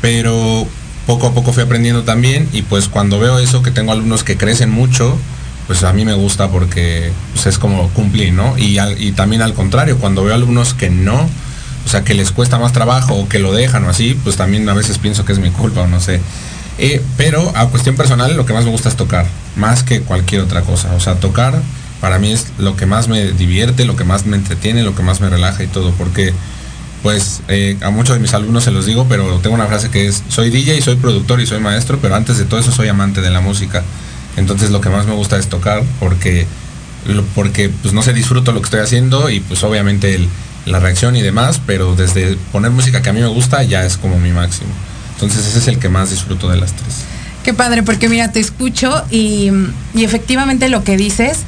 pero 0.00 0.66
poco 1.06 1.26
a 1.26 1.34
poco 1.34 1.52
fui 1.52 1.62
aprendiendo 1.64 2.02
también 2.02 2.48
y 2.50 2.62
pues 2.62 2.88
cuando 2.88 3.20
veo 3.20 3.38
eso, 3.40 3.62
que 3.62 3.70
tengo 3.70 3.92
alumnos 3.92 4.24
que 4.24 4.38
crecen 4.38 4.70
mucho, 4.70 5.18
pues 5.66 5.84
a 5.84 5.92
mí 5.92 6.06
me 6.06 6.14
gusta 6.14 6.48
porque 6.48 7.12
pues, 7.34 7.44
es 7.44 7.58
como 7.58 7.90
cumplir, 7.90 8.32
¿no? 8.32 8.56
Y, 8.56 8.78
y 8.96 9.12
también 9.12 9.42
al 9.42 9.52
contrario, 9.52 9.98
cuando 9.98 10.24
veo 10.24 10.34
alumnos 10.34 10.72
que 10.72 10.88
no, 10.88 11.28
o 11.84 11.88
sea, 11.90 12.04
que 12.04 12.14
les 12.14 12.32
cuesta 12.32 12.58
más 12.58 12.72
trabajo 12.72 13.12
o 13.16 13.28
que 13.28 13.38
lo 13.38 13.52
dejan 13.52 13.84
o 13.84 13.90
así, 13.90 14.18
pues 14.24 14.36
también 14.36 14.66
a 14.70 14.72
veces 14.72 14.96
pienso 14.96 15.26
que 15.26 15.34
es 15.34 15.40
mi 15.40 15.50
culpa 15.50 15.82
o 15.82 15.86
no 15.86 16.00
sé. 16.00 16.22
Eh, 16.78 17.02
pero 17.16 17.52
a 17.56 17.68
cuestión 17.68 17.96
personal 17.96 18.36
lo 18.36 18.46
que 18.46 18.52
más 18.52 18.64
me 18.64 18.70
gusta 18.70 18.88
es 18.88 18.96
tocar, 18.96 19.26
más 19.56 19.82
que 19.82 20.00
cualquier 20.00 20.42
otra 20.42 20.62
cosa. 20.62 20.94
O 20.94 21.00
sea, 21.00 21.16
tocar 21.16 21.60
para 22.00 22.18
mí 22.18 22.32
es 22.32 22.48
lo 22.58 22.76
que 22.76 22.86
más 22.86 23.08
me 23.08 23.32
divierte, 23.32 23.84
lo 23.84 23.94
que 23.94 24.04
más 24.04 24.26
me 24.26 24.36
entretiene, 24.36 24.82
lo 24.82 24.94
que 24.94 25.02
más 25.02 25.20
me 25.20 25.30
relaja 25.30 25.62
y 25.62 25.68
todo, 25.68 25.92
porque 25.92 26.32
pues 27.02 27.42
eh, 27.48 27.76
a 27.80 27.90
muchos 27.90 28.14
de 28.14 28.20
mis 28.20 28.34
alumnos 28.34 28.64
se 28.64 28.70
los 28.70 28.86
digo, 28.86 29.06
pero 29.08 29.38
tengo 29.38 29.54
una 29.54 29.66
frase 29.66 29.90
que 29.90 30.06
es, 30.06 30.22
soy 30.28 30.50
DJ, 30.50 30.82
soy 30.82 30.96
productor 30.96 31.40
y 31.40 31.46
soy 31.46 31.60
maestro, 31.60 31.98
pero 32.00 32.14
antes 32.14 32.38
de 32.38 32.44
todo 32.44 32.60
eso 32.60 32.72
soy 32.72 32.88
amante 32.88 33.20
de 33.20 33.30
la 33.30 33.40
música. 33.40 33.82
Entonces 34.36 34.70
lo 34.70 34.80
que 34.80 34.88
más 34.88 35.06
me 35.06 35.14
gusta 35.14 35.36
es 35.36 35.48
tocar 35.48 35.82
porque, 36.00 36.46
porque 37.34 37.68
pues 37.68 37.92
no 37.92 38.02
sé, 38.02 38.12
disfruto 38.12 38.52
lo 38.52 38.60
que 38.60 38.66
estoy 38.66 38.80
haciendo 38.80 39.30
y 39.30 39.40
pues 39.40 39.62
obviamente 39.62 40.26
la 40.64 40.78
reacción 40.80 41.16
y 41.16 41.22
demás, 41.22 41.60
pero 41.66 41.94
desde 41.94 42.36
poner 42.50 42.70
música 42.70 43.02
que 43.02 43.10
a 43.10 43.12
mí 43.12 43.20
me 43.20 43.26
gusta 43.26 43.62
ya 43.62 43.84
es 43.84 43.96
como 43.96 44.18
mi 44.18 44.30
máximo. 44.30 44.70
Entonces 45.22 45.46
ese 45.46 45.58
es 45.58 45.68
el 45.68 45.78
que 45.78 45.88
más 45.88 46.10
disfruto 46.10 46.48
de 46.48 46.56
las 46.56 46.72
tres. 46.72 47.04
Qué 47.44 47.54
padre, 47.54 47.84
porque 47.84 48.08
mira, 48.08 48.32
te 48.32 48.40
escucho 48.40 49.04
y, 49.08 49.52
efectivamente 49.94 50.68
lo 50.68 50.82
que 50.82 50.96
dices, 50.96 51.38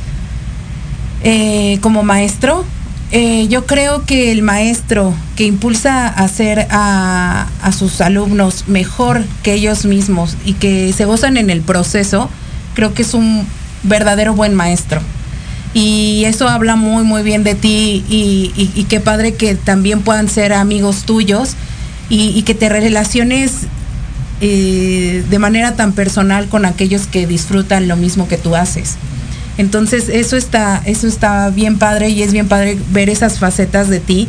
eh, 1.24 1.78
como 1.80 2.04
maestro, 2.04 2.64
eh, 3.10 3.48
yo 3.48 3.66
creo 3.66 4.04
que 4.04 4.30
el 4.30 4.42
maestro 4.42 5.12
que 5.34 5.44
impulsa 5.44 6.06
a 6.06 6.24
hacer 6.24 6.68
a, 6.70 7.48
sus 7.76 8.00
alumnos 8.00 8.68
mejor 8.68 9.24
que 9.42 9.54
ellos 9.54 9.86
mismos 9.86 10.36
y 10.44 10.52
que 10.52 10.92
se 10.92 11.04
gozan 11.04 11.36
en 11.36 11.50
el 11.50 11.60
proceso, 11.60 12.30
creo 12.74 12.94
que 12.94 13.02
es 13.02 13.12
un 13.12 13.44
verdadero 13.82 14.34
buen 14.34 14.54
maestro. 14.54 15.00
Y 15.74 16.22
eso 16.26 16.48
habla 16.48 16.76
muy, 16.76 17.02
muy 17.02 17.24
bien 17.24 17.42
de 17.42 17.56
ti 17.56 18.04
y, 18.08 18.86
qué 18.88 19.00
padre 19.00 19.34
que 19.34 19.56
también 19.56 20.02
puedan 20.02 20.28
ser 20.28 20.52
amigos 20.52 21.02
tuyos 21.02 21.56
y, 22.08 22.42
que 22.42 22.54
te 22.54 22.68
relaciones 22.68 23.52
eh, 24.40 25.24
de 25.28 25.38
manera 25.38 25.74
tan 25.74 25.92
personal 25.92 26.48
con 26.48 26.64
aquellos 26.64 27.06
que 27.06 27.26
disfrutan 27.26 27.88
lo 27.88 27.96
mismo 27.96 28.28
que 28.28 28.36
tú 28.36 28.56
haces. 28.56 28.96
Entonces, 29.56 30.08
eso 30.08 30.36
está, 30.36 30.82
eso 30.84 31.06
está 31.06 31.50
bien 31.50 31.78
padre 31.78 32.10
y 32.10 32.22
es 32.22 32.32
bien 32.32 32.48
padre 32.48 32.76
ver 32.90 33.08
esas 33.08 33.38
facetas 33.38 33.88
de 33.88 34.00
ti. 34.00 34.28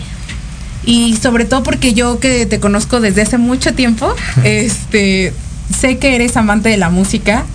Y 0.86 1.18
sobre 1.18 1.46
todo 1.46 1.64
porque 1.64 1.94
yo 1.94 2.20
que 2.20 2.46
te 2.46 2.60
conozco 2.60 3.02
desde 3.02 3.24
hace 3.24 3.38
mucho 3.38 3.74
tiempo, 3.74 4.14
este, 4.44 5.34
sé 5.76 5.98
que 5.98 6.16
eres 6.16 6.38
amante 6.38 6.70
de 6.70 6.78
la 6.78 6.90
música, 6.90 7.46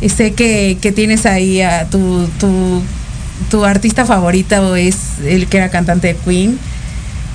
y 0.00 0.08
sé 0.08 0.32
que, 0.32 0.76
tienes 0.94 1.26
ahí 1.26 1.60
a 1.60 1.88
tu, 1.90 2.28
tu, 3.50 3.64
artista 3.64 4.04
favorita 4.04 4.62
o 4.62 4.76
es 4.76 4.96
el 5.26 5.46
que 5.48 5.56
era 5.56 5.70
cantante 5.70 6.08
de 6.08 6.16
Queen. 6.16 6.58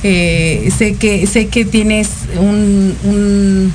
Eh, 0.03 0.69
sé 0.77 0.95
que 0.95 1.25
sé 1.27 1.47
que 1.47 1.63
tienes 1.63 2.09
un, 2.37 3.73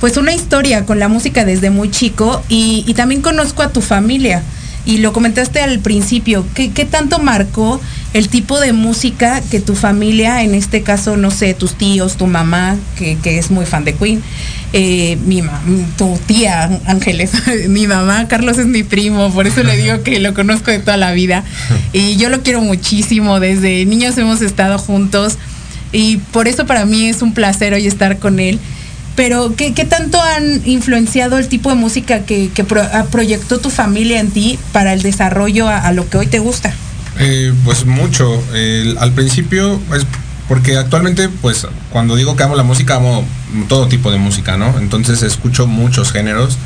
pues 0.00 0.16
una 0.16 0.32
historia 0.32 0.86
con 0.86 0.98
la 0.98 1.08
música 1.08 1.44
desde 1.44 1.68
muy 1.68 1.90
chico 1.90 2.42
y, 2.48 2.84
y 2.86 2.94
también 2.94 3.20
conozco 3.20 3.62
a 3.62 3.70
tu 3.70 3.82
familia. 3.82 4.42
Y 4.86 4.98
lo 4.98 5.12
comentaste 5.12 5.60
al 5.60 5.80
principio, 5.80 6.46
¿qué, 6.54 6.68
tanto 6.88 7.18
marcó 7.18 7.80
el 8.16 8.30
tipo 8.30 8.58
de 8.58 8.72
música 8.72 9.42
que 9.50 9.60
tu 9.60 9.74
familia, 9.74 10.42
en 10.42 10.54
este 10.54 10.80
caso, 10.80 11.18
no 11.18 11.30
sé, 11.30 11.52
tus 11.52 11.74
tíos, 11.74 12.16
tu 12.16 12.26
mamá, 12.26 12.76
que, 12.96 13.18
es 13.38 13.50
muy 13.50 13.66
fan 13.66 13.84
de 13.84 13.92
Queen, 13.92 14.22
eh, 14.72 15.18
mi 15.26 15.42
tu 15.98 16.18
tía 16.26 16.80
Ángeles, 16.86 17.32
mi 17.68 17.86
mamá, 17.86 18.26
Carlos 18.26 18.56
es 18.56 18.66
mi 18.66 18.84
primo, 18.84 19.30
por 19.32 19.46
eso 19.46 19.62
le 19.62 19.76
digo 19.76 20.02
que 20.02 20.18
lo 20.18 20.32
conozco 20.32 20.70
de 20.70 20.78
toda 20.78 20.96
la 20.96 21.12
vida. 21.12 21.44
Y 21.92 22.16
yo 22.16 22.30
lo 22.30 22.42
quiero 22.42 22.62
muchísimo, 22.62 23.38
desde 23.38 23.84
niños 23.84 24.16
hemos 24.16 24.40
estado 24.40 24.78
juntos 24.78 25.36
y 25.92 26.16
por 26.16 26.48
eso 26.48 26.66
para 26.66 26.84
mí 26.86 27.08
es 27.08 27.20
un 27.20 27.34
placer 27.34 27.74
hoy 27.74 27.86
estar 27.86 28.18
con 28.18 28.40
él. 28.40 28.58
Pero, 29.14 29.54
¿qué, 29.56 29.72
tanto 29.72 30.20
han 30.20 30.62
influenciado 30.66 31.38
el 31.38 31.48
tipo 31.48 31.70
de 31.70 31.76
música 31.76 32.20
que, 32.20 32.50
ah, 32.92 33.06
proyectó 33.10 33.58
tu 33.58 33.70
familia 33.70 34.20
en 34.20 34.30
ti 34.30 34.58
para 34.72 34.92
el 34.92 35.00
desarrollo 35.00 35.68
a, 35.68 35.90
lo 35.92 36.08
que 36.08 36.18
hoy 36.18 36.26
te 36.26 36.38
gusta? 36.38 36.74
Eh, 37.18 37.52
pues 37.64 37.86
mucho. 37.86 38.42
al 38.98 39.12
principio, 39.12 39.80
es 39.94 40.06
porque 40.48 40.76
actualmente, 40.76 41.28
pues 41.28 41.66
cuando 41.90 42.14
digo 42.14 42.36
que 42.36 42.44
amo 42.44 42.54
la 42.54 42.62
música, 42.62 42.96
amo 42.96 43.24
todo 43.68 43.88
tipo 43.88 44.10
de 44.10 44.18
música, 44.18 44.56
¿no? 44.56 44.78
Entonces 44.78 45.22
escucho 45.22 45.66
muchos 45.66 46.12
géneros 46.12 46.56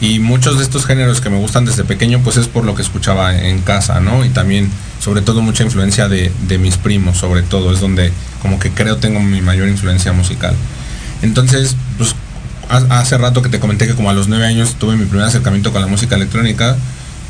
y 0.00 0.18
muchos 0.20 0.58
de 0.58 0.64
estos 0.64 0.86
géneros 0.86 1.20
que 1.20 1.30
me 1.30 1.38
gustan 1.38 1.64
desde 1.64 1.84
pequeño, 1.84 2.20
pues 2.20 2.36
es 2.36 2.46
por 2.46 2.64
lo 2.64 2.74
que 2.74 2.82
escuchaba 2.82 3.36
en 3.36 3.60
casa, 3.60 4.00
¿no? 4.00 4.24
Y 4.24 4.28
también, 4.28 4.70
sobre 5.00 5.22
todo, 5.22 5.42
mucha 5.42 5.64
influencia 5.64 6.08
de, 6.08 6.32
de 6.46 6.58
mis 6.58 6.76
primos, 6.76 7.18
sobre 7.18 7.42
todo, 7.42 7.72
es 7.72 7.80
donde 7.80 8.12
como 8.40 8.58
que 8.58 8.70
creo 8.70 8.98
tengo 8.98 9.20
mi 9.20 9.40
mayor 9.40 9.68
influencia 9.68 10.12
musical. 10.12 10.54
Entonces, 11.22 11.76
pues 11.98 12.14
hace 12.68 13.18
rato 13.18 13.42
que 13.42 13.48
te 13.48 13.60
comenté 13.60 13.86
que 13.86 13.94
como 13.94 14.10
a 14.10 14.14
los 14.14 14.28
nueve 14.28 14.46
años 14.46 14.76
tuve 14.78 14.96
mi 14.96 15.04
primer 15.04 15.26
acercamiento 15.26 15.72
con 15.72 15.80
la 15.80 15.86
música 15.86 16.16
electrónica, 16.16 16.76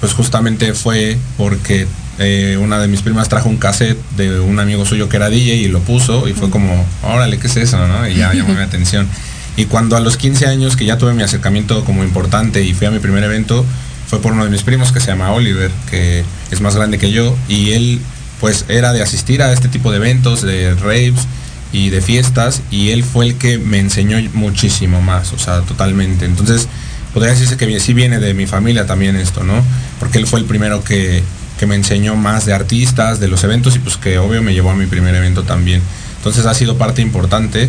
pues 0.00 0.12
justamente 0.12 0.74
fue 0.74 1.18
porque 1.36 1.86
eh, 2.18 2.58
una 2.60 2.78
de 2.78 2.88
mis 2.88 3.02
primas 3.02 3.28
trajo 3.28 3.48
un 3.48 3.56
cassette 3.56 3.98
de 4.16 4.40
un 4.40 4.58
amigo 4.60 4.84
suyo 4.86 5.08
que 5.08 5.16
era 5.16 5.28
DJ 5.28 5.56
y 5.56 5.68
lo 5.68 5.80
puso 5.80 6.28
y 6.28 6.32
fue 6.32 6.50
como, 6.50 6.84
órale, 7.02 7.38
¿qué 7.38 7.46
es 7.46 7.56
eso? 7.56 7.78
Y 8.08 8.14
ya 8.16 8.32
llamó 8.32 8.54
mi 8.54 8.60
atención. 8.62 9.08
Y 9.56 9.66
cuando 9.66 9.96
a 9.96 10.00
los 10.00 10.16
15 10.16 10.46
años 10.46 10.76
que 10.76 10.84
ya 10.84 10.98
tuve 10.98 11.14
mi 11.14 11.22
acercamiento 11.22 11.84
como 11.84 12.02
importante 12.02 12.62
y 12.62 12.74
fui 12.74 12.86
a 12.86 12.90
mi 12.90 12.98
primer 12.98 13.22
evento, 13.24 13.64
fue 14.06 14.20
por 14.20 14.32
uno 14.32 14.44
de 14.44 14.50
mis 14.50 14.62
primos 14.62 14.92
que 14.92 15.00
se 15.00 15.08
llama 15.08 15.32
Oliver, 15.32 15.70
que 15.90 16.24
es 16.50 16.60
más 16.60 16.76
grande 16.76 16.98
que 16.98 17.10
yo, 17.10 17.36
y 17.48 17.72
él 17.72 18.00
pues 18.40 18.64
era 18.68 18.92
de 18.92 19.02
asistir 19.02 19.42
a 19.42 19.52
este 19.52 19.68
tipo 19.68 19.90
de 19.90 19.98
eventos, 19.98 20.42
de 20.42 20.74
raves, 20.74 21.26
y 21.74 21.90
de 21.90 22.00
fiestas 22.00 22.62
y 22.70 22.90
él 22.90 23.02
fue 23.02 23.26
el 23.26 23.34
que 23.34 23.58
me 23.58 23.80
enseñó 23.80 24.16
muchísimo 24.32 25.02
más, 25.02 25.32
o 25.32 25.38
sea, 25.38 25.60
totalmente. 25.62 26.24
Entonces, 26.24 26.68
podría 27.12 27.32
decirse 27.32 27.56
que 27.56 27.80
sí 27.80 27.92
viene 27.92 28.20
de 28.20 28.32
mi 28.32 28.46
familia 28.46 28.86
también 28.86 29.16
esto, 29.16 29.42
¿no? 29.42 29.60
Porque 29.98 30.18
él 30.18 30.26
fue 30.28 30.38
el 30.38 30.46
primero 30.46 30.84
que, 30.84 31.22
me 31.66 31.74
enseñó 31.74 32.14
más 32.16 32.44
de 32.44 32.52
artistas, 32.52 33.20
de 33.20 33.28
los 33.28 33.42
eventos 33.44 33.76
y 33.76 33.78
pues 33.78 33.96
que 33.96 34.18
obvio 34.18 34.42
me 34.42 34.52
llevó 34.52 34.70
a 34.70 34.74
mi 34.74 34.86
primer 34.86 35.14
evento 35.14 35.44
también. 35.44 35.80
Entonces 36.18 36.46
ha 36.46 36.54
sido 36.54 36.76
parte 36.76 37.02
importante 37.02 37.68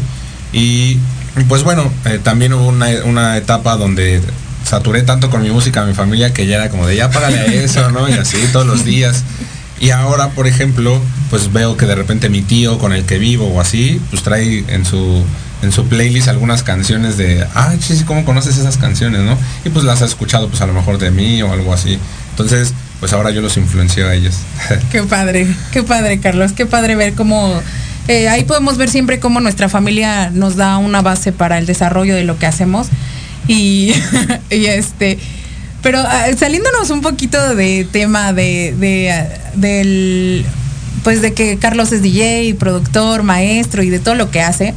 y 0.51 0.97
pues 1.47 1.63
bueno, 1.63 1.91
eh, 2.05 2.19
también 2.21 2.53
hubo 2.53 2.67
una, 2.67 3.37
etapa 3.37 3.75
donde 3.75 4.21
saturé 4.63 5.03
tanto 5.03 5.29
con 5.29 5.43
mi 5.43 5.49
música, 5.49 5.85
mi 5.85 5.93
familia, 5.93 6.33
que 6.33 6.47
ya 6.47 6.55
era 6.55 6.69
como 6.69 6.87
de 6.87 6.95
ya 6.95 7.11
págale 7.11 7.39
a 7.39 7.45
eso, 7.45 7.91
¿no? 7.91 8.09
Y 8.09 8.13
así 8.13 8.37
todos 8.51 8.65
los 8.65 8.85
días. 8.85 9.23
Y 9.79 9.89
ahora, 9.89 10.29
por 10.29 10.47
ejemplo, 10.47 11.01
pues 11.29 11.51
veo 11.51 11.75
que 11.75 11.85
de 11.85 11.95
repente 11.95 12.29
mi 12.29 12.41
tío 12.41 12.77
con 12.79 12.93
el 12.93 13.05
que 13.05 13.17
vivo 13.17 13.47
o 13.47 13.59
así, 13.59 14.01
pues 14.09 14.23
trae 14.23 14.63
en 14.69 14.85
su 14.85 15.23
en 15.61 15.71
su 15.71 15.87
playlist 15.87 16.27
algunas 16.27 16.63
canciones 16.63 17.17
de, 17.17 17.45
ah, 17.55 17.73
sí, 17.79 18.01
¿cómo 18.05 18.23
conoces 18.23 18.57
esas 18.57 18.77
canciones, 18.77 19.21
no? 19.21 19.37
Y 19.65 19.69
pues 19.69 19.83
las 19.83 20.01
ha 20.01 20.05
escuchado 20.05 20.47
pues 20.47 20.61
a 20.61 20.67
lo 20.67 20.73
mejor 20.73 20.97
de 20.97 21.11
mí 21.11 21.41
o 21.41 21.51
algo 21.51 21.73
así. 21.73 21.97
Entonces, 22.31 22.73
pues 22.99 23.13
ahora 23.13 23.31
yo 23.31 23.41
los 23.41 23.57
influencio 23.57 24.07
a 24.07 24.13
ellos. 24.13 24.35
Qué 24.91 25.03
padre, 25.03 25.47
qué 25.71 25.83
padre, 25.83 26.19
Carlos, 26.19 26.53
qué 26.53 26.65
padre 26.65 26.95
ver 26.95 27.13
cómo 27.13 27.61
eh, 28.07 28.29
ahí 28.29 28.43
podemos 28.43 28.77
ver 28.77 28.89
siempre 28.89 29.19
cómo 29.19 29.39
nuestra 29.39 29.67
familia 29.67 30.29
nos 30.29 30.55
da 30.55 30.77
una 30.77 31.01
base 31.01 31.31
para 31.31 31.57
el 31.57 31.65
desarrollo 31.65 32.15
de 32.15 32.23
lo 32.23 32.37
que 32.37 32.45
hacemos. 32.45 32.87
Y, 33.47 33.93
este, 34.49 35.17
pero 35.81 35.99
ah, 35.99 36.25
saliéndonos 36.37 36.89
un 36.91 37.01
poquito 37.01 37.55
de 37.55 37.87
tema 37.91 38.31
de, 38.31 38.75
de, 38.77 39.11
ah, 39.11 39.27
del, 39.55 40.45
pues 41.03 41.21
de 41.21 41.33
que 41.33 41.57
Carlos 41.57 41.91
es 41.91 42.03
DJ, 42.03 42.55
productor, 42.59 43.23
maestro 43.23 43.81
y 43.81 43.89
de 43.89 43.99
todo 43.99 44.15
lo 44.15 44.29
que 44.29 44.41
hace. 44.41 44.75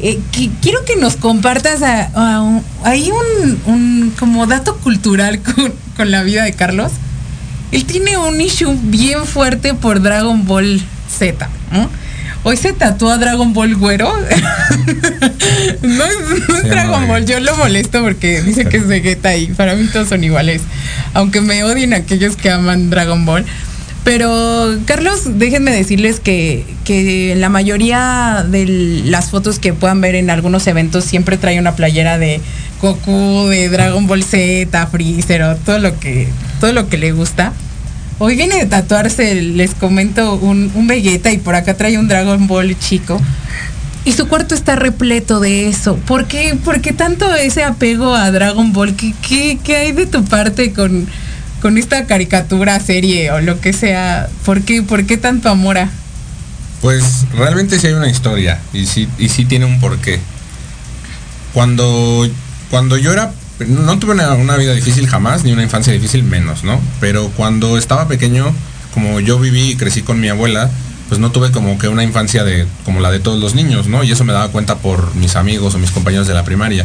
Eh, 0.00 0.18
quiero 0.62 0.84
que 0.84 0.96
nos 0.96 1.16
compartas 1.16 1.82
ahí 1.82 3.10
un, 3.10 3.60
un, 3.66 4.14
como 4.18 4.46
dato 4.46 4.76
cultural 4.78 5.42
con, 5.42 5.74
con 5.96 6.10
la 6.10 6.22
vida 6.22 6.44
de 6.44 6.52
Carlos. 6.54 6.92
Él 7.72 7.84
tiene 7.84 8.16
un 8.16 8.40
issue 8.40 8.76
bien 8.82 9.24
fuerte 9.26 9.74
por 9.74 10.00
Dragon 10.00 10.46
Ball 10.46 10.80
Z. 11.08 11.48
¿no? 11.72 11.90
Hoy 12.44 12.56
se 12.56 12.72
tatúa 12.72 13.18
Dragon 13.18 13.52
Ball 13.52 13.74
güero. 13.74 14.10
no, 15.82 16.04
es, 16.04 16.64
Dragon 16.64 17.08
Ball, 17.08 17.26
yo 17.26 17.40
lo 17.40 17.56
molesto 17.56 18.02
porque 18.02 18.42
dice 18.42 18.64
que 18.64 18.78
es 18.78 18.86
Vegeta 18.86 19.36
y 19.36 19.48
para 19.48 19.74
mí 19.74 19.86
todos 19.92 20.08
son 20.08 20.24
iguales. 20.24 20.62
Aunque 21.14 21.40
me 21.40 21.64
odien 21.64 21.94
aquellos 21.94 22.36
que 22.36 22.50
aman 22.50 22.90
Dragon 22.90 23.24
Ball. 23.26 23.44
Pero, 24.04 24.78
Carlos, 24.86 25.38
déjenme 25.38 25.70
decirles 25.70 26.20
que, 26.20 26.64
que 26.84 27.34
la 27.36 27.50
mayoría 27.50 28.46
de 28.48 29.02
las 29.04 29.28
fotos 29.28 29.58
que 29.58 29.74
puedan 29.74 30.00
ver 30.00 30.14
en 30.14 30.30
algunos 30.30 30.66
eventos 30.66 31.04
siempre 31.04 31.36
trae 31.36 31.58
una 31.58 31.76
playera 31.76 32.16
de 32.16 32.40
Goku, 32.80 33.48
de 33.48 33.68
Dragon 33.68 34.06
Ball 34.06 34.22
Z, 34.22 34.86
Freezer 34.86 35.42
o 35.42 35.56
todo 35.56 35.78
lo 35.80 35.98
que, 36.00 36.28
todo 36.58 36.72
lo 36.72 36.88
que 36.88 36.98
le 36.98 37.12
gusta. 37.12 37.52
Hoy 38.18 38.36
viene 38.36 38.56
de 38.56 38.66
tatuarse, 38.66 39.34
les 39.42 39.74
comento, 39.74 40.34
un, 40.34 40.72
un 40.74 40.86
Vegeta 40.86 41.30
y 41.30 41.38
por 41.38 41.54
acá 41.54 41.76
trae 41.76 41.98
un 41.98 42.08
Dragon 42.08 42.46
Ball 42.46 42.76
chico. 42.78 43.20
Y 44.04 44.12
su 44.12 44.26
cuarto 44.26 44.54
está 44.54 44.74
repleto 44.74 45.38
de 45.38 45.68
eso. 45.68 45.96
¿Por 45.96 46.26
qué, 46.26 46.56
¿Por 46.64 46.80
qué 46.80 46.92
tanto 46.92 47.32
ese 47.34 47.62
apego 47.62 48.14
a 48.14 48.30
Dragon 48.30 48.72
Ball? 48.72 48.96
¿Qué, 48.96 49.14
qué, 49.26 49.58
qué 49.62 49.76
hay 49.76 49.92
de 49.92 50.06
tu 50.06 50.24
parte 50.24 50.72
con, 50.72 51.06
con, 51.60 51.78
esta 51.78 52.06
caricatura, 52.06 52.80
serie 52.80 53.30
o 53.30 53.40
lo 53.40 53.60
que 53.60 53.72
sea? 53.72 54.28
¿Por 54.44 54.62
qué, 54.62 54.82
por 54.82 55.04
qué 55.04 55.16
tanto 55.16 55.48
amor 55.48 55.78
a? 55.78 55.90
Pues 56.80 57.26
realmente 57.34 57.78
sí 57.78 57.88
hay 57.88 57.92
una 57.92 58.08
historia 58.08 58.60
y 58.72 58.86
sí, 58.86 59.08
y 59.18 59.28
sí 59.28 59.44
tiene 59.44 59.66
un 59.66 59.78
porqué. 59.78 60.20
Cuando, 61.52 62.28
cuando 62.70 62.96
yo 62.96 63.12
era 63.12 63.32
no 63.66 63.98
tuve 63.98 64.14
una, 64.14 64.56
vida 64.56 64.72
difícil 64.72 65.08
jamás, 65.08 65.44
ni 65.44 65.52
una 65.52 65.62
infancia 65.62 65.92
difícil 65.92 66.22
menos, 66.22 66.64
¿no? 66.64 66.80
Pero 67.00 67.30
cuando 67.36 67.76
estaba 67.76 68.06
pequeño, 68.06 68.52
como 68.94 69.20
yo 69.20 69.38
viví 69.38 69.70
y 69.70 69.76
crecí 69.76 70.02
con 70.02 70.20
mi 70.20 70.28
abuela, 70.28 70.70
pues 71.08 71.20
no 71.20 71.32
tuve 71.32 71.50
como 71.50 71.78
que 71.78 71.88
una 71.88 72.04
infancia 72.04 72.44
de 72.44 72.66
como 72.84 73.00
la 73.00 73.10
de 73.10 73.18
todos 73.18 73.40
los 73.40 73.54
niños, 73.54 73.86
¿no? 73.86 74.04
Y 74.04 74.12
eso 74.12 74.24
me 74.24 74.32
daba 74.32 74.48
cuenta 74.48 74.76
por 74.76 75.14
mis 75.16 75.36
amigos 75.36 75.74
o 75.74 75.78
mis 75.78 75.90
compañeros 75.90 76.26
de 76.28 76.34
la 76.34 76.44
primaria. 76.44 76.84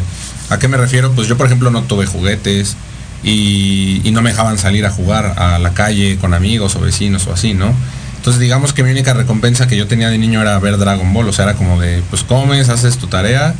¿A 0.50 0.58
qué 0.58 0.66
me 0.66 0.76
refiero? 0.76 1.12
Pues 1.12 1.28
yo, 1.28 1.36
por 1.36 1.46
ejemplo, 1.46 1.70
no 1.70 1.82
tuve 1.82 2.06
juguetes 2.06 2.76
y, 3.22 4.00
y 4.02 4.10
no 4.10 4.22
me 4.22 4.30
dejaban 4.30 4.58
salir 4.58 4.84
a 4.86 4.90
jugar 4.90 5.34
a 5.38 5.58
la 5.58 5.74
calle 5.74 6.18
con 6.18 6.34
amigos 6.34 6.74
o 6.76 6.80
vecinos 6.80 7.26
o 7.26 7.32
así, 7.32 7.54
¿no? 7.54 7.72
Entonces 8.16 8.40
digamos 8.40 8.72
que 8.72 8.82
mi 8.82 8.90
única 8.90 9.12
recompensa 9.12 9.66
que 9.66 9.76
yo 9.76 9.86
tenía 9.86 10.08
de 10.08 10.16
niño 10.16 10.40
era 10.40 10.58
ver 10.58 10.78
Dragon 10.78 11.12
Ball, 11.12 11.28
o 11.28 11.32
sea, 11.32 11.44
era 11.44 11.54
como 11.54 11.78
de, 11.78 12.02
pues 12.08 12.24
comes, 12.24 12.70
haces 12.70 12.96
tu 12.96 13.06
tarea 13.06 13.54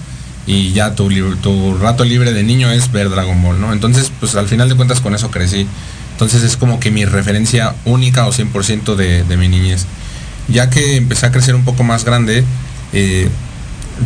y 0.46 0.72
ya 0.72 0.94
tu, 0.94 1.08
tu 1.36 1.76
rato 1.78 2.04
libre 2.04 2.32
de 2.32 2.42
niño 2.42 2.70
es 2.70 2.92
ver 2.92 3.08
Dragon 3.08 3.40
Ball, 3.42 3.60
¿no? 3.60 3.72
Entonces, 3.72 4.12
pues 4.20 4.34
al 4.34 4.48
final 4.48 4.68
de 4.68 4.74
cuentas 4.74 5.00
con 5.00 5.14
eso 5.14 5.30
crecí. 5.30 5.66
Entonces 6.12 6.42
es 6.42 6.56
como 6.56 6.78
que 6.78 6.90
mi 6.90 7.04
referencia 7.04 7.74
única 7.84 8.26
o 8.26 8.32
100% 8.32 8.94
de, 8.94 9.24
de 9.24 9.36
mi 9.36 9.48
niñez. 9.48 9.86
Ya 10.48 10.70
que 10.70 10.96
empecé 10.96 11.26
a 11.26 11.32
crecer 11.32 11.54
un 11.54 11.64
poco 11.64 11.82
más 11.82 12.04
grande, 12.04 12.44
eh, 12.92 13.28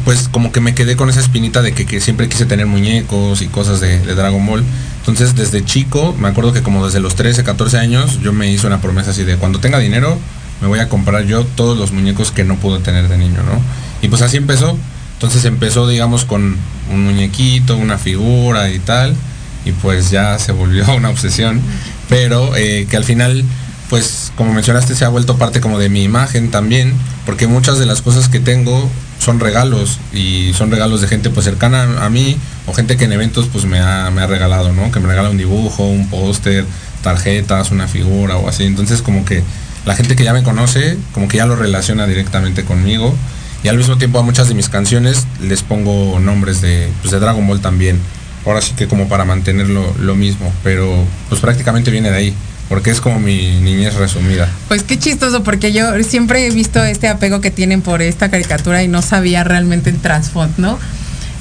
pues 0.05 0.28
como 0.28 0.53
que 0.53 0.61
me 0.61 0.74
quedé 0.74 0.97
con 0.97 1.11
esa 1.11 1.20
espinita 1.20 1.61
de 1.61 1.72
que, 1.72 2.01
siempre 2.01 2.28
quise 2.28 2.47
tener 2.47 2.66
muñecos 2.66 3.43
y 3.43 3.49
cosas 3.49 3.80
de, 3.80 3.99
de, 4.01 4.14
Dragon 4.14 4.45
Ball. 4.47 4.64
Entonces 5.01 5.34
desde 5.34 5.64
chico, 5.64 6.14
me 6.18 6.28
acuerdo 6.28 6.53
que 6.53 6.62
como 6.62 6.86
desde 6.86 7.01
los 7.01 7.14
13, 7.14 7.45
14 7.45 7.78
años, 7.78 8.20
yo 8.22 8.32
me 8.32 8.51
hice 8.51 8.66
una 8.66 8.80
promesa 8.80 9.11
así 9.11 9.24
de 9.24 9.36
cuando 9.36 9.59
tenga 9.61 9.78
dinero, 9.78 10.18
me 10.61 10.68
voy 10.68 10.78
a 10.78 10.89
comprar 10.89 11.24
yo 11.24 11.45
todos 11.45 11.76
los 11.78 11.93
muñecos 11.93 12.30
que 12.30 12.45
no 12.45 12.57
pude 12.57 12.80
tener 12.80 13.09
de 13.09 13.18
niño, 13.18 13.43
¿no? 13.43 13.61
Y 14.03 14.09
pues 14.09 14.22
así 14.22 14.36
empezó. 14.36 14.78
Entonces 15.19 15.45
empezó, 15.47 15.89
digamos, 15.89 16.25
con 16.25 16.57
un 16.93 17.05
muñequito, 17.05 17.77
una 17.77 17.99
figura 17.99 18.71
y 18.71 18.79
tal, 18.79 19.16
y 19.64 19.73
pues 19.73 20.12
ya 20.12 20.39
se 20.39 20.53
volvió 20.53 20.85
una 20.97 21.11
obsesión, 21.11 21.61
pero 22.09 22.55
eh, 22.55 22.87
que 22.89 22.97
al 22.97 23.03
final, 23.03 23.45
pues 23.91 24.31
como 24.37 24.55
mencionaste, 24.55 24.95
se 24.95 25.05
ha 25.05 25.09
vuelto 25.09 25.37
parte 25.37 25.61
como 25.61 25.81
de 25.81 25.89
mi 25.89 26.05
imagen 26.05 26.53
también, 26.53 26.95
porque 27.27 27.49
muchas 27.49 27.81
de 27.81 27.87
las 27.87 28.01
cosas 28.01 28.29
que 28.29 28.39
tengo 28.39 28.89
son 29.19 29.41
regalos 29.41 29.99
y 30.12 30.53
son 30.55 30.71
regalos 30.71 31.01
de 31.01 31.09
gente 31.09 31.31
pues 31.31 31.45
cercana 31.45 32.05
a 32.05 32.09
mí 32.09 32.37
o 32.66 32.73
gente 32.73 32.97
que 32.97 33.07
en 33.07 33.12
eventos 33.12 33.49
pues 33.53 33.64
me 33.64 33.81
ha, 33.81 34.12
me 34.12 34.23
ha 34.23 34.29
regalado, 34.29 34.73
¿no? 34.73 34.93
Que 34.93 35.01
me 35.01 35.09
regala 35.09 35.31
un 35.31 35.37
dibujo, 35.37 35.85
un 35.85 36.09
póster, 36.09 36.64
tarjetas, 37.03 37.73
una 37.73 37.89
figura 37.89 38.37
o 38.37 38.49
así. 38.49 38.66
Entonces 38.66 39.03
como 39.03 39.25
que 39.25 39.43
la 39.85 39.97
gente 39.97 40.14
que 40.14 40.23
ya 40.23 40.33
me 40.33 40.45
conoce, 40.45 40.97
como 41.12 41.27
que 41.27 41.39
ya 41.39 41.47
lo 41.47 41.57
relaciona 41.57 42.07
directamente 42.07 42.64
conmigo 42.64 43.16
y 43.63 43.69
al 43.69 43.77
mismo 43.77 43.99
tiempo 43.99 44.19
a 44.19 44.23
muchas 44.23 44.49
de 44.49 44.55
mis 44.55 44.69
canciones 44.69 45.27
les 45.41 45.63
pongo 45.63 46.19
nombres 46.21 46.61
de, 46.61 46.89
pues, 47.01 47.13
de 47.13 47.21
Dragon 47.21 47.47
Ball 47.47 47.61
también. 47.61 47.99
Ahora 48.47 48.63
sí 48.63 48.73
que 48.77 48.87
como 48.87 49.09
para 49.09 49.25
mantenerlo 49.25 49.95
lo 50.01 50.15
mismo, 50.15 50.53
pero 50.63 51.05
pues 51.29 51.41
prácticamente 51.41 51.91
viene 51.91 52.11
de 52.11 52.17
ahí 52.17 52.35
porque 52.69 52.91
es 52.91 53.01
como 53.01 53.19
mi 53.19 53.61
niñez 53.61 53.95
resumida. 53.95 54.49
Pues 54.69 54.83
qué 54.83 54.99
chistoso, 54.99 55.43
porque 55.43 55.73
yo 55.73 56.03
siempre 56.05 56.47
he 56.47 56.51
visto 56.51 56.85
este 56.85 57.09
apego 57.09 57.41
que 57.41 57.51
tienen 57.51 57.81
por 57.81 58.03
esta 58.03 58.31
caricatura 58.31 58.83
y 58.83 58.89
no 58.89 59.03
sabía 59.03 59.43
realmente 59.43 59.91
el 59.91 59.97
trasfondo, 59.97 60.55
¿no? 60.59 60.79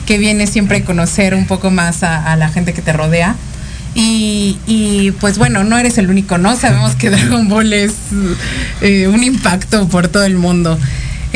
Que 0.05 0.17
viene 0.17 0.47
siempre 0.47 0.83
conocer 0.83 1.35
un 1.35 1.45
poco 1.45 1.69
más 1.69 2.03
a, 2.03 2.35
la 2.37 2.49
gente 2.49 2.73
que 2.73 2.81
te 2.81 2.93
rodea. 2.93 3.35
Y, 3.93 4.57
y, 4.67 5.11
pues 5.19 5.37
bueno, 5.37 5.63
no 5.63 5.77
eres 5.77 5.97
el 5.97 6.09
único, 6.09 6.37
¿no? 6.37 6.55
Sabemos 6.55 6.95
que 6.95 7.09
Dragon 7.09 7.49
Ball 7.49 7.73
es 7.73 7.93
eh, 8.81 9.07
un 9.07 9.23
impacto 9.23 9.87
por 9.89 10.07
todo 10.07 10.23
el 10.23 10.37
mundo. 10.37 10.79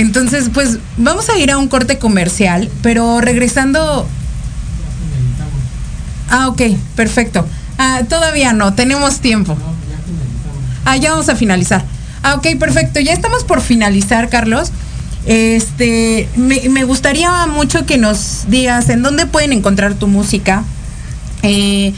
Entonces, 0.02 0.50
pues 0.52 0.80
vamos 0.98 1.30
a 1.30 1.38
ir 1.38 1.52
a 1.52 1.60
un 1.60 1.68
corte 1.68 2.00
comercial, 2.00 2.70
pero 2.82 3.22
regresando... 3.22 4.08
Ah, 6.28 6.48
ok, 6.48 6.62
perfecto. 6.96 7.46
Ah, 7.78 8.02
todavía 8.10 8.52
no, 8.52 8.74
tenemos 8.74 9.20
tiempo. 9.20 9.56
Ah, 10.86 10.98
ya 10.98 11.12
vamos 11.12 11.30
a 11.30 11.36
finalizar. 11.36 11.86
Ah, 12.24 12.34
ok, 12.34 12.58
perfecto. 12.58 13.00
Ya 13.00 13.14
estamos 13.14 13.44
por 13.44 13.62
finalizar, 13.62 14.30
Carlos. 14.30 14.72
Este, 15.28 16.28
me, 16.36 16.84
gustaría 16.84 17.46
mucho 17.46 17.86
que 17.86 18.00
nos 18.00 18.46
digas 18.48 18.90
en 18.90 19.04
dónde 19.04 19.28
pueden 19.28 19.54
encontrar 19.54 19.94
tu 19.94 20.08
música, 20.08 20.64
eh, 21.44 21.94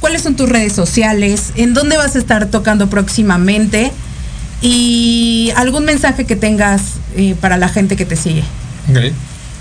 cuáles 0.00 0.22
son 0.22 0.34
tus 0.34 0.48
redes 0.48 0.72
sociales, 0.72 1.52
en 1.54 1.74
dónde 1.74 1.96
vas 1.96 2.16
a 2.16 2.18
estar 2.18 2.46
tocando 2.46 2.90
próximamente 2.90 3.92
y 4.60 5.52
algún 5.56 5.84
mensaje 5.84 6.24
que 6.24 6.36
tengas 6.36 6.94
eh, 7.16 7.34
para 7.40 7.56
la 7.56 7.68
gente 7.68 7.96
que 7.96 8.06
te 8.06 8.16
sigue. 8.16 8.42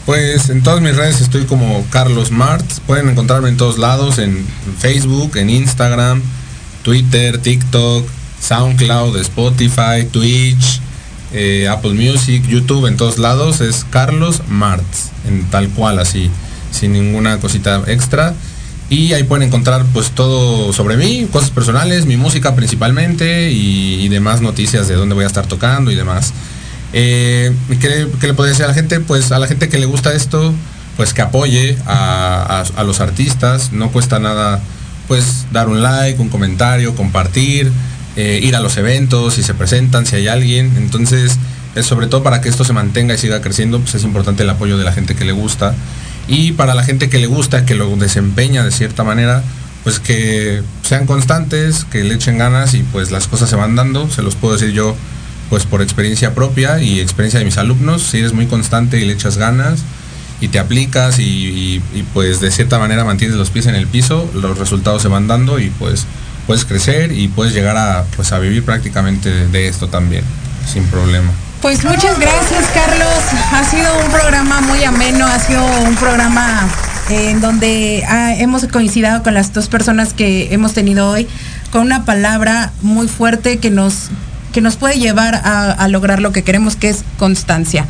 Pues 0.05 0.49
en 0.49 0.61
todas 0.61 0.81
mis 0.81 0.95
redes 0.95 1.21
estoy 1.21 1.45
como 1.45 1.83
Carlos 1.89 2.31
Martz. 2.31 2.79
Pueden 2.79 3.09
encontrarme 3.09 3.49
en 3.49 3.57
todos 3.57 3.77
lados, 3.77 4.19
en 4.19 4.45
Facebook, 4.77 5.37
en 5.37 5.49
Instagram, 5.49 6.21
Twitter, 6.83 7.39
TikTok, 7.39 8.07
SoundCloud, 8.39 9.17
Spotify, 9.17 10.05
Twitch, 10.11 10.79
eh, 11.33 11.67
Apple 11.67 11.93
Music, 11.93 12.45
YouTube, 12.47 12.85
en 12.85 12.97
todos 12.97 13.17
lados. 13.17 13.61
Es 13.61 13.85
Carlos 13.89 14.43
Martz, 14.47 15.09
en 15.27 15.43
tal 15.49 15.69
cual 15.69 15.97
así, 15.97 16.29
sin 16.71 16.93
ninguna 16.93 17.39
cosita 17.39 17.81
extra 17.87 18.35
y 18.89 19.13
ahí 19.13 19.23
pueden 19.23 19.47
encontrar 19.47 19.83
pues 19.93 20.11
todo 20.11 20.71
sobre 20.71 20.97
mí, 20.97 21.27
cosas 21.31 21.49
personales, 21.49 22.05
mi 22.05 22.17
música 22.17 22.55
principalmente 22.55 23.51
y, 23.51 24.07
demás 24.09 24.39
noticias 24.39 24.87
de 24.87 24.95
dónde 24.95 25.15
voy 25.15 25.23
a 25.23 25.27
estar 25.27 25.47
tocando 25.47 25.91
y 25.91 25.95
demás. 25.95 26.31
Eh, 26.93 27.53
¿qué, 27.81 28.07
le 28.21 28.33
puedo 28.33 28.47
decir 28.47 28.63
a 28.63 28.67
la 28.67 28.73
gente? 28.73 28.99
Pues 28.99 29.31
a 29.31 29.39
la 29.39 29.47
gente 29.47 29.67
que 29.67 29.77
le 29.79 29.87
gusta 29.87 30.13
esto, 30.13 30.53
pues 30.95 31.13
que 31.13 31.21
apoye 31.21 31.75
a, 31.85 32.63
los 32.85 33.01
artistas, 33.01 33.73
no 33.73 33.91
cuesta 33.91 34.19
nada 34.19 34.61
pues 35.07 35.47
dar 35.51 35.67
un 35.67 35.81
like, 35.81 36.21
un 36.21 36.29
comentario, 36.29 36.95
compartir, 36.95 37.71
eh, 38.15 38.39
ir 38.41 38.55
a 38.55 38.59
los 38.59 38.77
eventos, 38.77 39.33
si 39.33 39.43
se 39.43 39.53
presentan, 39.53 40.05
si 40.05 40.15
hay 40.15 40.27
alguien. 40.27 40.71
Entonces, 40.77 41.37
es 41.75 41.85
sobre 41.85 42.07
todo 42.07 42.23
para 42.23 42.39
que 42.41 42.49
esto 42.49 42.63
se 42.63 42.73
mantenga 42.73 43.15
y 43.15 43.17
siga 43.17 43.41
creciendo, 43.41 43.79
pues 43.81 43.95
es 43.95 44.03
importante 44.03 44.43
el 44.43 44.49
apoyo 44.49 44.77
de 44.77 44.85
la 44.85 44.93
gente 44.93 45.15
que 45.15 45.25
le 45.25 45.33
gusta 45.33 45.75
Y 46.27 46.53
para 46.53 46.73
la 46.73 46.83
gente 46.83 47.09
que 47.09 47.19
le 47.19 47.27
gusta, 47.27 47.65
que 47.65 47.75
lo 47.75 47.95
desempeña 47.95 48.63
de 48.63 48.71
cierta 48.71 49.03
manera, 49.03 49.43
pues 49.83 49.99
que 49.99 50.63
sean 50.81 51.05
constantes, 51.05 51.85
que 51.85 52.03
le 52.03 52.15
echen 52.15 52.37
ganas 52.37 52.73
y 52.73 52.83
pues 52.83 53.11
las 53.11 53.27
cosas 53.27 53.49
se 53.49 53.55
van 53.55 53.75
dando, 53.75 54.09
se 54.09 54.23
los 54.23 54.35
puedo 54.35 54.55
decir 54.55 54.71
yo 54.71 54.95
pues 55.49 55.65
por 55.65 55.83
experiencia 55.83 56.33
propia 56.33 56.81
y 56.81 56.99
experiencia 56.99 57.39
de 57.39 57.45
mis 57.45 57.59
alumnos, 57.59 58.01
si 58.01 58.17
eres 58.17 58.33
muy 58.33 58.47
constante 58.47 58.99
y 58.99 59.05
le 59.05 59.13
echas 59.13 59.37
ganas 59.37 59.81
y 60.41 60.47
te 60.47 60.59
aplicas 60.59 61.19
y, 61.19 61.81
pues 62.13 62.41
de 62.41 62.51
cierta 62.51 62.79
manera 62.79 63.03
mantienes 63.03 63.37
los 63.37 63.51
pies 63.51 63.67
en 63.67 63.75
el 63.75 63.87
piso, 63.87 64.29
los 64.33 64.57
resultados 64.57 65.01
se 65.01 65.07
van 65.07 65.27
dando 65.27 65.59
y 65.59 65.69
pues 65.69 66.05
puedes 66.47 66.65
crecer 66.65 67.11
y 67.11 67.27
puedes 67.27 67.53
llegar 67.53 67.77
a 67.77 68.05
pues 68.15 68.31
a 68.31 68.39
vivir 68.39 68.63
prácticamente 68.63 69.47
de 69.47 69.67
esto 69.67 69.87
también, 69.87 70.23
sin 70.71 70.85
problema. 70.85 71.31
Pues 71.65 71.83
muchas 71.83 72.19
gracias 72.19 72.63
Carlos, 72.75 73.23
ha 73.51 73.63
sido 73.63 73.87
un 74.05 74.11
programa 74.11 74.61
muy 74.61 74.83
ameno, 74.83 75.25
ha 75.25 75.39
sido 75.39 75.65
un 75.81 75.95
programa 75.95 76.69
en 77.09 77.41
donde 77.41 78.03
ah, 78.07 78.35
hemos 78.35 78.67
coincidido 78.67 79.23
con 79.23 79.33
las 79.33 79.51
dos 79.51 79.67
personas 79.67 80.13
que 80.13 80.53
hemos 80.53 80.73
tenido 80.73 81.09
hoy 81.09 81.27
con 81.71 81.81
una 81.81 82.05
palabra 82.05 82.71
muy 82.83 83.07
fuerte 83.07 83.57
que 83.57 83.71
nos, 83.71 84.11
que 84.53 84.61
nos 84.61 84.75
puede 84.75 84.99
llevar 84.99 85.41
a, 85.43 85.87
lograr 85.87 86.21
lo 86.21 86.31
que 86.31 86.43
queremos, 86.43 86.75
que 86.75 86.89
es 86.89 87.03
constancia. 87.17 87.87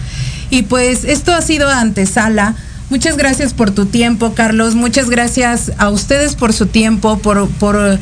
Y 0.49 0.61
pues 0.61 1.03
esto 1.03 1.34
ha 1.34 1.41
sido 1.41 1.69
antesala. 1.69 2.55
Muchas 2.89 3.17
gracias 3.17 3.53
por 3.53 3.71
tu 3.71 3.88
tiempo, 3.88 4.36
Carlos. 4.36 4.76
Muchas 4.76 5.09
gracias 5.09 5.73
a 5.80 5.89
ustedes 5.89 6.36
por 6.36 6.53
su 6.53 6.67
tiempo, 6.67 7.17
por, 7.17 7.49
por 7.49 7.99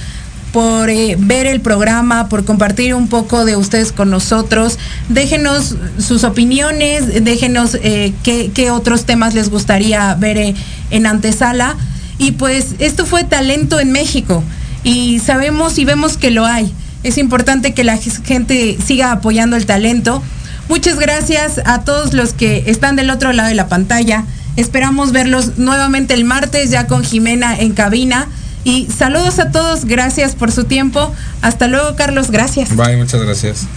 por 0.53 0.91
eh, 0.91 1.17
ver 1.19 1.47
el 1.47 1.61
programa, 1.61 2.29
por 2.29 2.45
compartir 2.45 2.93
un 2.93 3.07
poco 3.07 3.43
de 3.43 3.57
ustedes 3.57 3.91
con 3.91 4.11
nosotros. 4.11 4.77
Déjenos 5.09 5.75
sus 5.97 6.23
opiniones, 6.23 7.23
déjenos 7.25 7.75
eh, 7.81 8.13
qué, 8.23 8.71
otros 8.71 9.05
temas 9.05 9.33
les 9.33 9.49
gustaría 9.49 10.13
ver 10.13 10.37
eh, 10.37 10.55
en 10.91 11.07
antesala. 11.07 11.75
Y 12.19 12.33
pues 12.33 12.75
esto 12.77 13.07
fue 13.07 13.23
Talento 13.23 13.79
en 13.79 13.91
México 13.91 14.43
y 14.83 15.19
sabemos 15.19 15.79
y 15.79 15.85
vemos 15.85 16.17
que 16.17 16.29
lo 16.29 16.45
hay. 16.45 16.71
Es 17.01 17.17
importante 17.17 17.73
que 17.73 17.83
la 17.83 17.97
gente 17.97 18.77
siga 18.85 19.11
apoyando 19.11 19.55
el 19.55 19.65
talento. 19.65 20.21
Muchas 20.69 20.99
gracias 20.99 21.59
a 21.65 21.81
todos 21.81 22.13
los 22.13 22.33
que 22.33 22.65
están 22.67 22.95
del 22.95 23.09
otro 23.09 23.33
lado 23.33 23.49
de 23.49 23.55
la 23.55 23.67
pantalla. 23.67 24.23
Esperamos 24.55 25.11
verlos 25.13 25.57
nuevamente 25.57 26.13
el 26.13 26.25
martes 26.25 26.69
ya 26.69 26.85
con 26.85 27.03
Jimena 27.03 27.57
en 27.57 27.73
cabina. 27.73 28.27
Y 28.64 28.88
saludos 28.88 29.39
a 29.39 29.51
todos, 29.51 29.86
gracias 29.86 30.36
por 30.36 30.51
su 30.51 30.64
tiempo. 30.64 31.14
Hasta 31.41 31.68
luego, 31.68 31.95
Carlos, 31.95 32.32
gracias. 32.32 32.76
Bye, 32.76 32.97
muchas 32.97 33.22
gracias. 33.22 33.68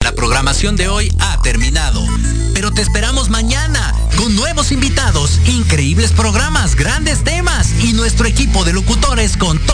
La 0.00 0.12
programación 0.12 0.76
de 0.76 0.88
hoy 0.88 1.10
ha 1.20 1.40
terminado, 1.42 2.04
pero 2.52 2.72
te 2.72 2.82
esperamos 2.82 3.30
mañana 3.30 3.94
con 4.16 4.34
nuevos 4.34 4.72
invitados, 4.72 5.38
increíbles 5.46 6.12
programas, 6.12 6.74
grandes 6.74 7.22
temas 7.22 7.68
y 7.82 7.92
nuestro 7.92 8.26
equipo 8.26 8.64
de 8.64 8.72
locutores 8.72 9.36
con 9.36 9.58
actitud. 9.58 9.73